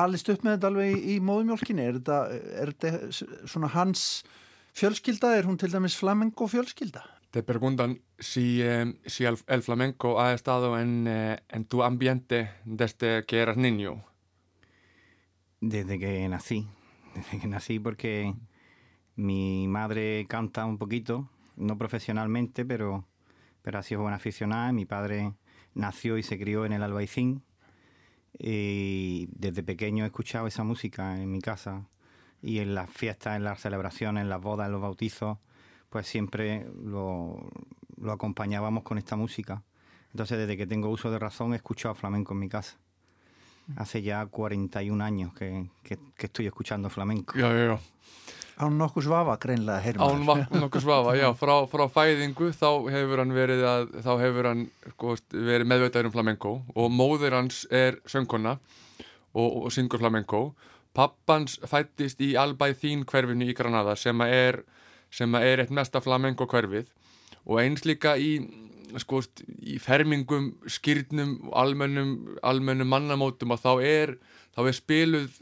alist 0.00 0.28
upp 0.32 0.44
með 0.44 0.56
þetta 0.56 0.70
alveg 0.70 0.92
í, 0.94 1.16
í 1.16 1.24
móðumjólkinni 1.24 1.86
er 1.86 1.98
þetta, 1.98 2.18
er 2.62 2.72
þetta 2.72 3.48
svona 3.50 3.72
hans 3.74 4.04
fjölskylda, 4.78 5.34
er 5.36 5.48
hún 5.48 5.58
til 5.60 5.72
dæmis 5.72 5.96
flamenco 5.98 6.48
fjölskylda? 6.50 7.02
Te 7.30 7.44
preguntan 7.44 8.02
si, 8.18 8.60
eh, 8.60 8.98
si 9.06 9.24
el, 9.24 9.62
flamenco 9.62 10.20
ha 10.20 10.32
estado 10.32 10.80
en, 10.80 11.06
eh, 11.06 11.38
en 11.48 11.64
tu 11.64 11.84
ambiente 11.84 12.50
desde 12.64 13.24
que 13.24 13.38
eras 13.38 13.56
niño. 13.56 14.04
Desde 15.60 16.00
que 16.00 16.28
nací, 16.28 16.66
desde 17.14 17.38
que 17.38 17.46
nací 17.46 17.78
porque 17.78 18.34
mi 19.14 19.68
madre 19.68 20.26
canta 20.28 20.64
un 20.64 20.76
poquito, 20.76 21.30
no 21.56 21.78
profesionalmente, 21.78 22.64
pero, 22.64 23.06
pero 23.62 23.78
ha 23.78 23.82
sido 23.84 24.02
buena 24.02 24.16
aficionada. 24.16 24.72
Mi 24.72 24.84
padre 24.84 25.34
nació 25.74 26.18
y 26.18 26.24
se 26.24 26.36
crió 26.36 26.66
en 26.66 26.72
el 26.72 26.82
Albaicín 26.82 27.44
y 28.38 29.28
desde 29.32 29.62
pequeño 29.62 30.02
he 30.02 30.06
escuchado 30.08 30.48
esa 30.48 30.64
música 30.64 31.20
en 31.20 31.30
mi 31.30 31.40
casa 31.40 31.86
y 32.42 32.58
en 32.58 32.74
las 32.74 32.90
fiestas, 32.90 33.36
en 33.36 33.44
las 33.44 33.60
celebraciones, 33.60 34.22
en 34.22 34.30
las 34.30 34.40
bodas, 34.40 34.66
en 34.66 34.72
los 34.72 34.80
bautizos, 34.80 35.38
pues 35.90 36.06
siempre 36.06 36.66
lo, 36.82 37.50
lo 38.00 38.12
acompañábamos 38.12 38.82
con 38.82 38.98
esta 38.98 39.16
música. 39.16 39.62
Entonces 40.12 40.38
desde 40.38 40.56
que 40.56 40.66
tengo 40.66 40.88
uso 40.88 41.10
de 41.10 41.18
razón 41.18 41.52
he 41.52 41.56
escuchado 41.56 41.94
flamenco 41.94 42.32
en 42.32 42.40
mi 42.40 42.48
casa. 42.48 42.76
Hace 43.76 44.02
ya 44.02 44.26
41 44.26 45.04
años 45.04 45.32
que, 45.34 45.70
que, 45.84 45.98
que 46.16 46.26
estoy 46.26 46.46
escuchando 46.46 46.88
flamenco. 46.90 47.34
Já, 47.34 47.50
já, 47.50 47.66
já. 47.66 47.80
Án 48.60 48.76
nokkus 48.76 49.06
vafa 49.08 49.38
greinlega 49.40 49.80
heyrmaður. 49.80 50.42
Án 50.52 50.60
nokkus 50.60 50.84
vafa, 50.84 51.14
já, 51.16 51.30
frá, 51.32 51.54
frá 51.70 51.86
fæðingu 51.88 52.50
þá 52.52 52.68
hefur 52.92 53.22
hann 53.22 53.32
verið, 53.32 53.62
að, 53.64 53.86
þá 54.04 54.10
hefur 54.20 54.48
hann 54.50 54.64
sko, 54.92 55.14
verið 55.32 55.70
meðveitaður 55.70 56.08
um 56.10 56.12
flamenco 56.12 56.52
og 56.74 56.90
móður 56.92 57.38
hans 57.38 57.62
er 57.72 57.96
söngkonna 58.04 58.58
og, 59.32 59.48
og 59.64 59.72
syngur 59.72 60.02
flamenco. 60.02 60.42
Pappans 60.92 61.56
fættist 61.70 62.20
í 62.20 62.34
Albæþín 62.36 63.06
hverfinu 63.08 63.48
í 63.48 63.56
Granada 63.56 63.96
sem 63.96 64.20
er, 64.26 64.60
sem 65.10 65.38
er 65.40 65.64
eitt 65.64 65.74
mesta 65.74 66.02
flamenco 66.02 66.46
hverfið. 66.50 66.90
Og 67.46 67.60
eins 67.62 67.86
líka 67.88 68.16
í, 68.20 68.34
sko, 69.00 69.22
í 69.60 69.78
fermingum, 69.82 70.52
skýrnum, 70.68 71.50
almennum, 71.56 72.14
almennum 72.46 72.90
mannamótum 72.90 73.56
að 73.56 73.64
þá 73.64 73.72
er 73.86 74.14
þá 74.50 74.64
er 74.66 74.76
spiluð, 74.76 75.36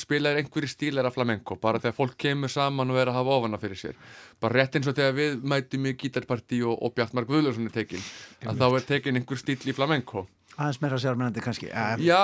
spilaður 0.00 0.40
einhverjir 0.40 0.72
stílar 0.72 1.08
af 1.08 1.18
flamenco, 1.18 1.58
bara 1.60 1.80
þegar 1.82 1.96
fólk 1.98 2.16
kemur 2.20 2.52
saman 2.52 2.90
og 2.90 3.00
er 3.00 3.10
að 3.10 3.18
hafa 3.20 3.36
ofana 3.36 3.60
fyrir 3.60 3.80
sér. 3.80 4.00
Bara 4.40 4.62
rétt 4.62 4.78
eins 4.78 4.88
og 4.88 4.96
þegar 4.96 5.14
við 5.18 5.44
mætum 5.52 5.86
í 5.86 5.94
gítarparti 6.00 6.62
og, 6.64 6.78
og 6.80 6.96
Bjartmar 6.96 7.28
Guðljósson 7.28 7.68
er 7.68 7.76
tekin 7.76 8.02
að 8.48 8.62
þá 8.62 8.66
er 8.70 8.88
tekin 8.88 9.20
einhver 9.20 9.40
stíl 9.40 9.60
í 9.68 9.76
flamenco 9.76 10.24
aðeins 10.58 10.80
meira 10.82 10.98
sérmennandi 10.98 11.42
kannski. 11.44 11.70
Um, 11.70 12.02
Já, 12.02 12.20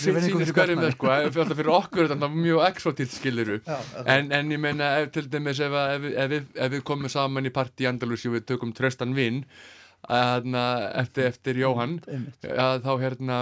sínir 0.00 0.48
skverjum 0.48 0.80
það 0.80 0.94
sko 0.96 1.12
fyrir, 1.36 1.54
fyrir 1.60 1.72
okkur 1.74 2.06
er 2.06 2.12
þetta 2.14 2.30
mjög 2.32 2.66
exotílt 2.70 3.14
skiliru 3.14 3.60
en, 3.68 4.32
en 4.32 4.52
ég 4.54 4.60
meina 4.62 4.90
ef, 5.02 5.10
til 5.14 5.28
dæmis 5.32 5.60
ef, 5.64 5.76
ef, 5.76 6.36
ef 6.40 6.72
við 6.72 6.84
komum 6.88 7.12
saman 7.12 7.48
í 7.48 7.52
parti 7.54 7.84
í 7.84 7.90
Andalusi 7.90 8.30
og 8.30 8.38
við 8.38 8.46
tökum 8.54 8.72
tröstan 8.76 9.12
vinn 9.16 9.42
eftir, 10.04 11.28
eftir 11.30 11.60
Jóhann 11.60 11.98
að 12.04 12.82
þá 12.84 12.90
hérna 13.00 13.38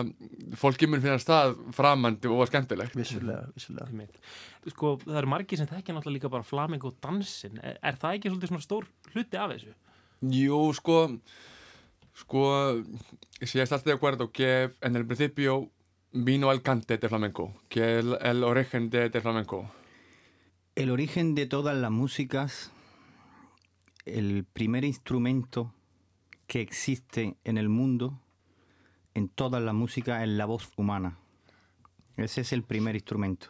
fólki 0.59 0.88
mun 0.90 1.03
finna 1.03 1.18
stað 1.22 1.57
framandi 1.74 2.30
og 2.30 2.45
skemmtilegt. 2.51 2.95
Vissulega, 2.99 3.49
vissulega. 3.57 4.07
Sko 4.70 4.97
það 5.03 5.22
eru 5.22 5.32
margir 5.32 5.59
sem 5.59 5.70
þekkja 5.70 5.97
náttúrulega 5.97 6.18
líka 6.18 6.30
bara 6.32 6.47
flaming 6.47 6.84
og 6.86 6.99
dansin 7.03 7.59
er, 7.62 7.78
er 7.82 7.99
það 7.99 8.18
ekki 8.18 8.30
svolítið 8.30 8.53
svona 8.53 8.66
stór 8.66 8.86
hluti 9.14 9.40
af 9.40 9.57
þessu? 9.57 9.74
Jú, 10.30 10.61
sko 10.78 10.99
sko 12.17 12.83
si 13.41 13.61
estás 13.61 13.85
de 13.85 13.93
acuerdo 13.93 14.31
que 14.33 14.71
en 14.81 14.97
el 14.97 15.07
principio 15.07 15.71
vino 16.13 16.53
el 16.53 16.63
cante 16.63 16.99
de 16.99 17.09
flamenco 17.09 17.55
que 17.69 17.99
el, 17.99 18.19
el 18.21 18.45
origen 18.45 18.91
de, 18.91 19.09
de 19.09 19.21
flamenco 19.21 19.71
El 20.75 20.91
origen 20.91 21.35
de 21.35 21.47
todas 21.47 21.77
las 21.77 21.91
músicas 21.91 22.73
el 24.05 24.45
primer 24.45 24.85
instrumento 24.85 25.73
que 26.47 26.61
existe 26.61 27.37
en 27.45 27.57
el 27.57 27.69
mundo, 27.69 28.21
en 29.15 29.29
toda 29.29 29.61
la 29.61 29.73
música, 29.73 30.23
es 30.23 30.29
la 30.29 30.45
voz 30.45 30.71
humana. 30.77 31.19
Ese 32.17 32.43
es 32.43 32.53
el 32.53 32.63
primer 32.63 32.95
instrumento. 32.95 33.49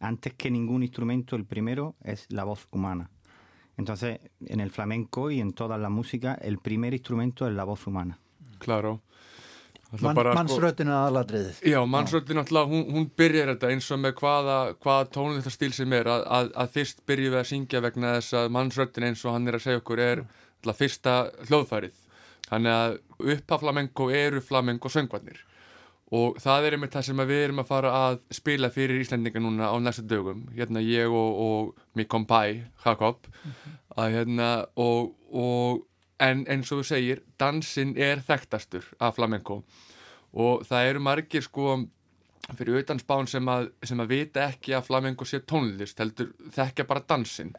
Antes 0.00 0.34
que 0.34 0.50
ningún 0.50 0.82
instrumento, 0.82 1.36
el 1.36 1.44
primero 1.44 1.94
es 2.02 2.26
la 2.30 2.44
voz 2.44 2.66
humana. 2.70 3.10
Entonces, 3.80 4.20
en 4.44 4.60
el 4.60 4.70
flamenco 4.70 5.30
y 5.30 5.40
en 5.40 5.52
toda 5.52 5.78
la 5.78 5.88
música, 5.88 6.34
el 6.34 6.58
primer 6.58 6.92
instrumento 6.92 7.48
es 7.48 7.54
la 7.54 7.64
voz 7.64 7.86
humana. 7.86 8.18
Claro. 8.58 9.00
Man, 9.98 10.14
mannsröttin 10.14 10.86
er 10.86 10.94
aðladriðið 10.94 11.62
Já, 11.66 11.80
mannsröttin 11.82 12.38
náttúrulega, 12.38 12.68
hún, 12.70 12.84
hún 12.94 13.06
byrjar 13.18 13.48
þetta 13.50 13.70
eins 13.72 13.88
og 13.90 13.98
með 13.98 14.12
hvaða, 14.20 14.58
hvaða 14.84 15.08
tónlistastíl 15.16 15.72
sem 15.74 15.96
er. 15.96 16.10
Að, 16.12 16.26
að, 16.36 16.50
að 16.62 16.76
fyrst 16.76 17.00
byrjum 17.10 17.32
við 17.32 17.40
að 17.40 17.48
syngja 17.48 17.82
vegna 17.82 18.12
þess 18.18 18.36
að 18.42 18.52
mannsröttin 18.54 19.08
eins 19.08 19.24
og 19.24 19.34
hann 19.34 19.50
er 19.50 19.58
að 19.58 19.64
segja 19.64 19.80
okkur 19.80 20.04
er 20.04 20.22
fyrsta 20.78 21.16
hljóðfærið. 21.48 21.96
Þannig 22.50 22.76
að 22.76 22.98
upphaf 23.34 23.64
flamenco 23.64 24.10
eru 24.20 24.44
flamenco 24.44 24.92
söngvarnir 24.92 25.40
og 26.10 26.40
það 26.42 26.66
er 26.66 26.76
einmitt 26.76 26.94
það 26.96 27.06
sem 27.06 27.22
við 27.22 27.44
erum 27.44 27.62
að 27.62 27.68
fara 27.68 27.92
að 28.08 28.18
spila 28.34 28.70
fyrir 28.74 28.98
Íslandinga 29.02 29.42
núna 29.42 29.70
á 29.70 29.76
næsta 29.78 30.02
dögum, 30.10 30.48
hérna 30.56 30.82
ég 30.82 31.06
og, 31.06 31.38
og 31.44 31.84
mér 31.98 32.08
kompæ, 32.10 32.40
Jakob, 32.84 33.26
mm 33.26 33.50
-hmm. 33.50 33.78
að 33.96 34.12
hérna 34.16 34.66
og, 34.76 35.14
og 35.32 35.86
en 36.20 36.44
eins 36.48 36.72
og 36.72 36.80
þú 36.80 36.84
segir, 36.84 37.22
dansin 37.40 37.96
er 37.96 38.20
þekktastur 38.20 38.84
af 39.00 39.14
flamenco. 39.14 39.62
Og 40.32 40.62
það 40.66 40.88
eru 40.88 41.00
margir 41.00 41.42
sko 41.42 41.86
fyrir 42.56 42.82
utan 42.82 42.98
spán 42.98 43.26
sem 43.26 43.48
að, 43.48 43.70
sem 43.82 44.00
að 44.00 44.08
vita 44.08 44.48
ekki 44.48 44.74
að 44.74 44.86
flamenco 44.86 45.24
sé 45.24 45.40
tónlist, 45.40 45.98
heldur 45.98 46.32
þekkja 46.50 46.84
bara 46.84 47.04
dansin 47.08 47.54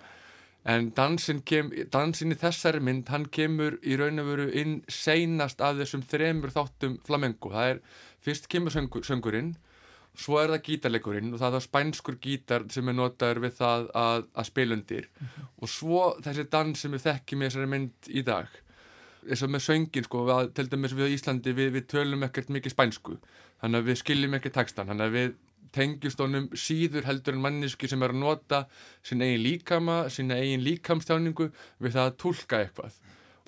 en 0.70 0.92
dansin, 0.94 1.42
kem, 1.42 1.72
dansin 1.94 2.34
í 2.36 2.38
þessari 2.38 2.82
mynd 2.84 3.10
hann 3.10 3.26
kemur 3.34 3.80
í 3.82 3.98
raun 3.98 4.22
og 4.22 4.30
veru 4.30 4.48
inn 4.58 4.76
seinast 4.92 5.62
af 5.64 5.80
þessum 5.80 6.04
þremur 6.06 6.54
þáttum 6.54 7.00
flamenco, 7.06 7.50
það 7.54 7.70
er 7.72 7.80
fyrst 8.26 8.48
kemur 8.52 8.74
söngur, 8.74 9.06
söngurinn 9.08 9.54
svo 10.18 10.42
er 10.42 10.52
það 10.52 10.66
gítarleikurinn 10.68 11.32
og 11.34 11.40
það 11.40 11.58
er 11.58 11.66
spænskur 11.66 12.18
gítar 12.22 12.66
sem 12.74 12.90
er 12.92 12.98
notaður 12.98 13.46
við 13.46 13.54
það 13.62 13.86
að, 13.96 14.26
að 14.36 14.50
spilundir 14.50 15.08
mm 15.08 15.28
-hmm. 15.28 15.54
og 15.62 15.70
svo 15.70 16.02
þessi 16.26 16.50
dans 16.52 16.82
sem 16.82 16.92
við 16.92 17.06
þekkjum 17.08 17.42
í 17.42 17.48
þessari 17.48 17.72
mynd 17.76 18.10
í 18.10 18.26
dag 18.28 18.50
eins 19.30 19.44
og 19.46 19.54
með 19.54 19.64
söngin 19.68 20.04
sko, 20.04 20.26
að, 20.34 20.52
til 20.58 20.68
dæmis 20.68 20.98
við 20.98 21.12
í 21.12 21.16
Íslandi 21.16 21.54
við, 21.54 21.72
við 21.78 21.88
tölum 21.88 22.24
ekkert 22.26 22.50
mikið 22.50 22.72
spænsku 22.72 23.18
þannig 23.62 23.80
að 23.80 23.88
við 23.88 24.02
skiljum 24.02 24.34
ekki 24.34 24.50
textan 24.50 24.88
þannig 24.90 25.06
að 25.06 25.18
við 25.18 25.34
tengjast 25.76 26.20
honum 26.22 26.50
síður 26.58 27.08
heldur 27.08 27.38
en 27.38 27.44
manniski 27.46 27.90
sem 27.90 28.02
er 28.04 28.14
að 28.14 28.22
nota 28.24 28.66
sín 29.08 29.24
eigin 29.24 29.44
líkama, 29.46 29.98
sín 30.12 30.34
eigin 30.36 30.66
líkamstjáningu 30.66 31.50
við 31.80 31.96
það 31.96 32.10
að 32.10 32.18
tólka 32.24 32.62
eitthvað. 32.66 32.98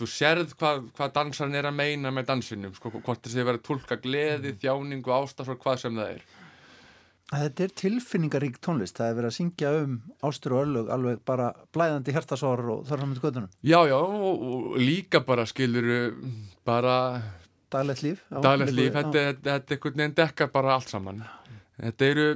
Þú 0.03 0.09
sérð 0.11 0.49
hvað, 0.59 0.79
hvað 0.97 1.11
dansan 1.15 1.53
er 1.55 1.63
að 1.69 1.75
meina 1.77 2.09
með 2.11 2.25
dansinum, 2.27 2.73
sko, 2.75 2.89
hvort 2.97 3.21
þessi 3.23 3.39
verið 3.47 3.61
að 3.61 3.67
tólka 3.69 3.95
gleði, 4.03 4.49
mm. 4.51 4.57
þjáningu, 4.59 5.13
ástafsvar, 5.15 5.59
hvað 5.61 5.77
sem 5.79 5.95
það 6.01 6.09
er. 6.17 6.25
Þetta 7.31 7.63
er 7.63 7.71
tilfinningarík 7.79 8.59
tónlist, 8.59 8.99
það 8.99 9.07
er 9.07 9.15
verið 9.21 9.29
að 9.29 9.37
syngja 9.37 9.71
um 9.79 9.95
ástur 10.27 10.57
og 10.57 10.65
öllug, 10.65 10.91
alveg 10.91 11.23
bara 11.23 11.47
blæðandi 11.71 12.17
hjertasvar 12.17 12.65
og 12.73 12.91
með 12.99 13.23
gödunum. 13.23 13.49
Já, 13.63 13.79
já, 13.87 13.95
og, 13.95 14.43
og 14.43 14.77
líka 14.83 15.23
bara 15.23 15.47
skilur 15.47 15.87
bara... 16.67 16.97
Daglegt 17.71 18.03
líf. 18.03 18.27
Daglegt 18.43 18.75
líf, 18.75 18.91
þetta 18.99 19.23
er 19.23 19.61
einhvern 19.63 20.01
veginn 20.03 20.19
dekkar 20.19 20.51
bara 20.51 20.75
allt 20.75 20.91
saman. 20.91 21.23
Þetta 21.79 22.11
eru, 22.11 22.31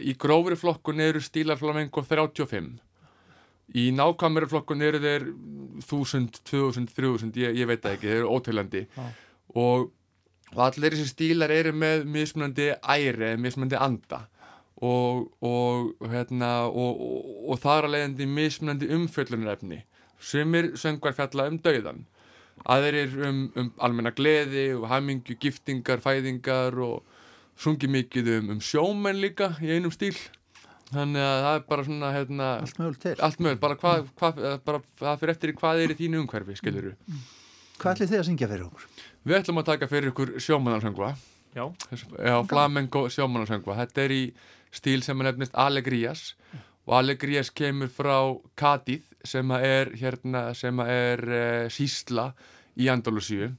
í 0.00 0.16
grófri 0.16 0.56
flokkun 0.56 1.04
eru 1.04 1.20
stílar 1.20 1.60
flamenco 1.60 2.00
35 2.00 2.78
í 3.76 3.90
nákvæmri 3.94 4.48
flokkun 4.50 4.82
eru 4.82 5.00
þeir 5.02 5.30
1000, 5.84 6.42
2000, 6.48 6.90
3000 6.96 7.40
ég, 7.40 7.56
ég 7.62 7.70
veit 7.70 7.82
það 7.84 7.96
ekki, 7.96 8.10
þeir 8.10 8.20
eru 8.20 8.36
óteilandi 8.36 8.84
ah. 8.98 9.10
og, 9.54 9.90
og 10.54 10.62
allir 10.66 10.96
þessi 10.96 11.14
stílar 11.14 11.54
eru 11.54 11.72
með 11.76 12.06
mismunandi 12.10 12.72
æri, 12.80 13.34
mismunandi 13.40 13.78
anda. 13.80 14.26
Og, 14.80 15.26
og, 15.44 15.90
hérna, 16.08 16.70
og, 16.72 17.00
og, 17.04 17.32
og 17.52 17.58
það 17.60 17.78
er 17.78 17.86
að 17.86 17.94
leiðandi 17.94 18.26
mismunandi 18.32 18.86
umfjöllunarefni. 18.96 19.82
Sumir 20.20 20.70
söngvar 20.80 21.12
fjalla 21.18 21.50
um 21.50 21.58
dauðan 21.60 22.06
aðeir 22.68 23.14
um, 23.24 23.40
um 23.56 23.70
almenna 23.80 24.12
gleði 24.12 24.70
og 24.76 24.88
hamingju, 24.90 25.36
giftingar, 25.40 26.02
fæðingar 26.04 26.76
og 26.84 27.04
sungi 27.60 27.88
mikið 27.90 28.34
um, 28.38 28.52
um 28.56 28.60
sjómenn 28.64 29.20
líka 29.20 29.54
í 29.64 29.72
einum 29.76 29.92
stíl 29.94 30.16
þannig 30.90 31.22
að 31.24 31.40
það 31.46 31.56
er 31.58 31.64
bara 31.70 31.84
svona 31.86 32.12
hérna, 32.14 32.48
Allt 32.64 32.78
mögulegt 32.80 33.02
til. 33.06 33.14
allt 33.26 33.38
mögulegt, 33.40 33.60
bara 33.62 33.76
hvað 33.80 34.08
hva, 34.20 34.30
bara, 34.66 34.80
það 35.02 35.20
fyrir 35.22 35.34
eftir 35.36 35.52
hvað 35.60 35.82
er 35.84 35.94
í 35.94 35.98
þínu 36.00 36.22
umhverfi 36.24 36.56
skilur 36.60 36.90
Hvað 37.80 37.94
ætlið 37.94 38.10
þið 38.12 38.20
að 38.22 38.26
syngja 38.30 38.48
fyrir 38.50 38.64
okkur? 38.68 38.88
við 39.24 39.36
ætlum 39.40 39.60
að 39.60 39.68
taka 39.70 39.88
fyrir 39.90 40.10
ykkur 40.12 40.34
sjómannarsöngva 40.40 41.12
Já, 41.56 41.64
Já, 41.92 42.36
flamenco 42.46 43.04
sjómannarsöngva 43.10 43.74
þetta 43.82 44.04
er 44.06 44.12
í 44.14 44.22
stíl 44.70 45.00
sem 45.02 45.18
er 45.20 45.26
nefnist 45.32 45.56
Alegrías. 45.58 46.20
Og 46.86 46.92
Alegrías 47.00 47.50
kemur 47.50 47.90
frá 47.90 48.14
Katið 48.54 49.02
sem 49.26 49.50
er 49.56 49.90
hérna, 49.98 50.44
sem 50.54 50.78
er 50.84 51.20
uh, 51.26 51.64
sísla 51.74 52.28
í 52.78 52.86
Andalusíu 52.92 53.50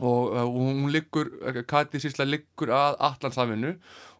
og 0.00 0.32
uh, 0.32 0.46
hún 0.48 0.88
liggur, 0.94 1.28
Katið 1.68 2.06
sísla 2.06 2.24
liggur 2.24 2.72
að 2.72 2.96
Allandshafinu 3.10 3.74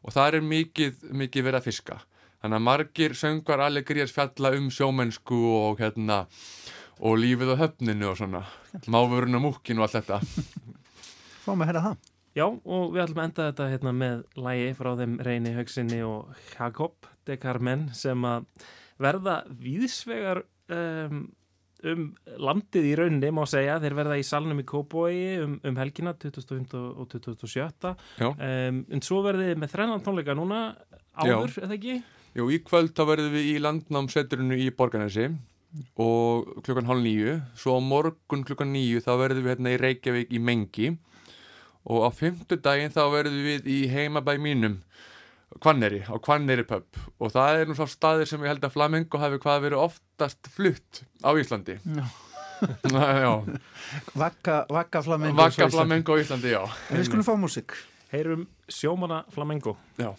og 0.05 0.13
það 0.13 0.37
er 0.37 0.45
mikið, 0.53 1.01
mikið 1.25 1.47
verið 1.49 1.61
að 1.63 1.69
fiska 1.71 1.99
þannig 2.41 2.59
að 2.59 2.67
margir 2.67 3.17
söngvar 3.19 3.65
Alegrías 3.67 4.15
fjalla 4.17 4.55
um 4.57 4.71
sjómennsku 4.73 5.41
og 5.57 5.83
hérna 5.83 6.25
og 7.01 7.17
lífið 7.21 7.55
á 7.57 7.61
höfninu 7.65 8.11
og 8.11 8.19
svona 8.21 8.45
mávurinn 8.91 9.37
á 9.37 9.41
múkin 9.41 9.81
og 9.81 9.89
allt 9.89 10.01
þetta 10.01 10.21
Fáum 11.45 11.63
að 11.65 11.71
herra 11.71 11.85
það. 11.89 12.09
Já, 12.37 12.45
og 12.47 12.93
við 12.95 13.03
ætlum 13.03 13.21
að 13.21 13.27
enda 13.27 13.47
þetta 13.49 13.69
hérna 13.73 13.93
með 13.97 14.21
lægi 14.39 14.71
frá 14.79 14.91
þeim 15.01 15.17
Reyni 15.27 15.55
Haugsinni 15.57 15.99
og 16.07 16.45
Jakob 16.53 17.09
de 17.27 17.37
Carmen 17.41 17.89
sem 17.97 18.27
að 18.29 18.47
verða 19.01 19.41
víðsvegar 19.49 20.45
um, 20.71 21.25
um 21.91 22.05
landið 22.39 22.87
í 22.93 22.95
rauninni 23.01 23.33
má 23.35 23.43
segja, 23.51 23.81
þeir 23.83 23.97
verða 23.99 24.21
í 24.21 24.25
salnum 24.27 24.63
í 24.63 24.67
Kóboi 24.69 25.17
um, 25.43 25.59
um 25.67 25.81
helgina 25.81 26.15
2005 26.23 26.77
og 26.79 27.11
2017 27.17 27.99
Já. 28.21 28.31
um, 28.31 28.81
en 28.87 29.05
svo 29.05 29.25
verðið 29.27 29.57
með 29.59 29.75
þrennan 29.75 30.07
tónleika 30.07 30.37
núna 30.39 30.63
áður, 31.17 31.57
eða 31.65 31.79
ekki? 31.81 31.99
Jú, 32.31 32.47
í 32.47 32.61
kvöld 32.63 32.93
þá 32.95 33.03
verðum 33.09 33.33
við 33.35 33.47
í 33.51 33.55
landnámseturinu 33.63 34.59
í 34.63 34.69
Borganesi 34.75 35.33
og 36.03 36.47
klukkan 36.67 36.87
hálf 36.87 37.03
nýju 37.03 37.37
svo 37.59 37.77
á 37.79 37.81
morgun 37.83 38.45
klukkan 38.47 38.71
nýju 38.75 39.03
þá 39.03 39.11
verðum 39.19 39.47
við 39.47 39.53
hérna 39.55 39.73
í 39.75 39.81
Reykjavík 39.83 40.31
í 40.31 40.43
Mengi. 40.43 40.93
Og 41.91 42.07
á 42.07 42.09
fimmtudaginn 42.15 42.95
þá 42.95 43.03
verðum 43.11 43.43
við 43.49 43.69
í 43.71 43.81
heimabæ 43.91 44.37
mínum 44.39 44.81
Hvanneri, 45.59 46.05
á 46.07 46.15
Hvanneri 46.23 46.63
pub. 46.63 46.87
Og 47.19 47.33
það 47.35 47.59
er 47.59 47.71
nú 47.71 47.75
svo 47.75 47.89
staðir 47.91 48.29
sem 48.31 48.43
ég 48.45 48.53
held 48.53 48.67
að 48.67 48.77
Flamengo 48.77 49.19
hafi 49.19 49.41
hvað 49.43 49.65
verið 49.67 49.87
oftast 49.89 50.51
flutt 50.55 51.03
á 51.27 51.35
Íslandi. 51.35 51.81
Já. 51.83 52.05
já, 53.25 53.33
Vakka, 54.15 54.67
vakka 54.71 55.03
flamengo. 55.03 55.41
Vakka 55.41 55.71
Flamengo 55.73 56.15
á 56.15 56.23
Íslandi, 56.23 56.55
já. 56.55 56.63
Við 56.93 57.09
skulum 57.09 57.27
fá 57.27 57.35
músík. 57.41 57.75
Heyrum 58.11 58.47
sjómana 58.71 59.25
flamengo 59.31 59.77
Já 59.99 60.15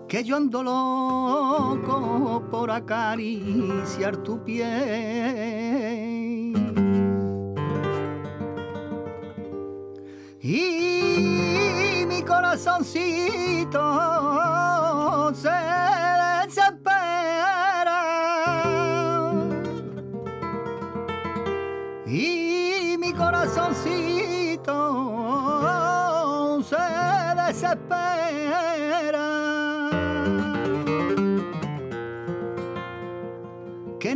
Que 0.07 0.23
yo 0.23 0.35
ando 0.35 0.63
loco 0.63 2.43
por 2.51 2.71
acariciar 2.71 4.17
tu 4.17 4.43
piel. 4.43 4.71
Y 10.41 12.05
mi 12.07 12.21
corazoncito 12.23 14.20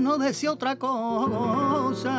no 0.06 0.18
desea 0.20 0.52
otra 0.52 0.76
cosa 0.78 2.14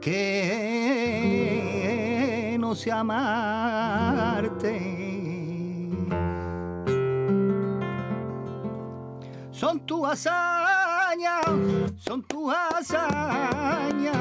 que 0.00 0.56
no 2.58 2.74
sea 2.74 2.98
amarte. 3.00 4.74
Son 9.52 9.78
tu 9.86 10.04
hazaña, 10.04 11.40
son 11.98 12.24
tu 12.24 12.50
hazaña. 12.50 14.12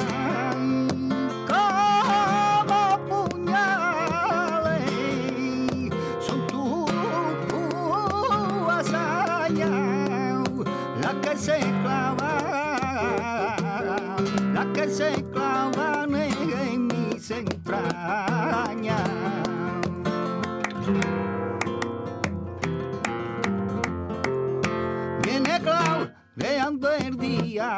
El 27.60 27.78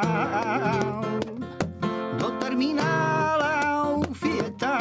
no 2.18 2.38
termina 2.38 3.36
la 3.38 3.98
fiesta. 4.14 4.78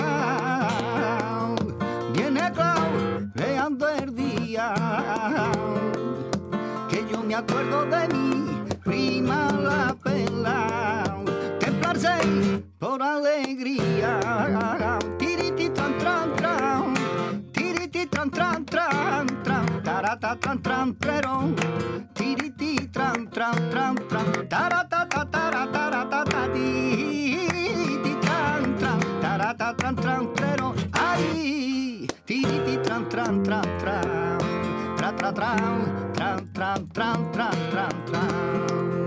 Viene 2.14 2.52
claudeando 2.52 3.90
el 3.90 4.16
día, 4.16 4.74
que 6.90 7.06
yo 7.12 7.24
me 7.24 7.36
acuerdo 7.36 7.86
de 7.86 8.08
mi 8.10 8.76
prima 8.84 9.52
la 9.52 9.96
pela, 10.04 11.18
templarse 11.60 12.64
por 12.80 13.02
alegría. 13.02 14.20
Tran 18.30 18.66
tran 18.66 18.66
tran 18.66 19.28
tran, 19.44 19.66
tarata 19.84 20.38
tran 20.38 20.62
tran 20.62 20.94
tran, 21.00 21.56
tiriti 22.14 22.88
tran 22.94 23.26
tran 23.34 23.56
tran 23.72 23.96
tran, 24.10 24.48
tarata 24.48 25.10
ta 25.10 25.26
tara 25.26 25.66
tara 25.74 26.06
ta 26.12 26.24
ta 26.30 26.46
tiriti 26.54 28.14
tran 28.22 28.78
tran, 28.78 29.00
tarata 29.24 29.74
tran 29.74 29.96
tran 29.96 30.24
tran, 30.36 30.76
ay, 30.94 32.06
tiriti 32.28 32.78
tran 32.86 33.10
tran 33.10 33.44
tran 33.44 33.66
tran, 33.82 34.38
tra 34.98 35.12
tra 35.18 35.32
tran, 35.32 35.82
tran 36.14 36.40
tran 36.54 36.88
tran 36.94 37.20
tran 37.34 37.58
tran 37.72 37.96
tran. 38.06 39.01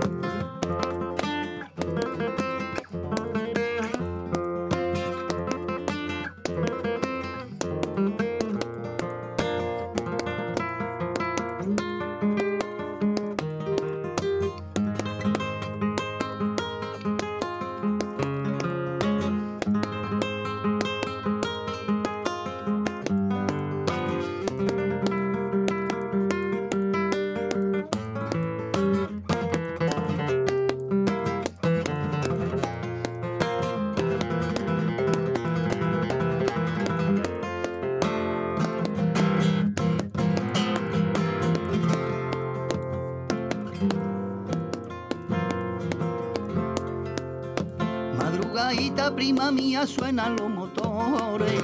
prima 49.15 49.51
mía 49.51 49.87
suenan 49.87 50.35
los 50.35 50.49
motores. 50.49 51.61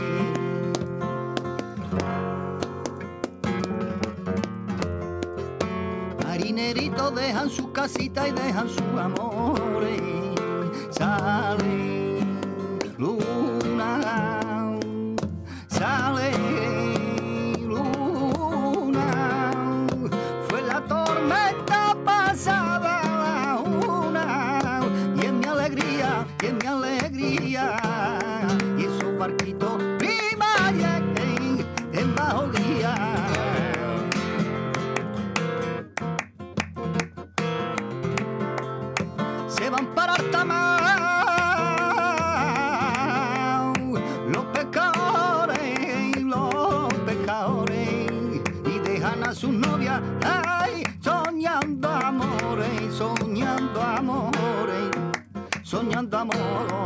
Marineritos 6.26 7.16
dejan 7.16 7.49
sus 7.49 7.68
casitas 7.68 8.30
y 8.30 8.32
dejan 8.32 8.70
su 8.70 8.99
amor. 8.99 9.84
Salen. 10.91 11.91
d'amor. 56.12 56.81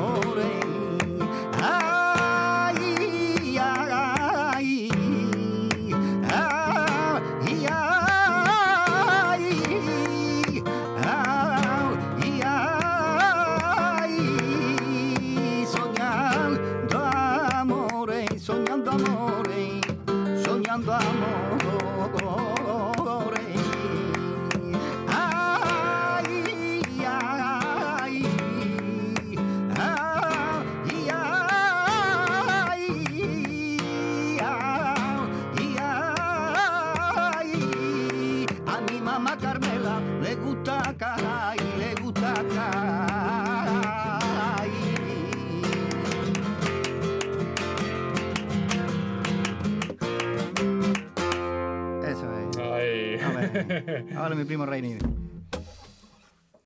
Ahora 54.15 54.33
mi 54.33 54.45
primo 54.45 54.65
Reini. 54.65 55.14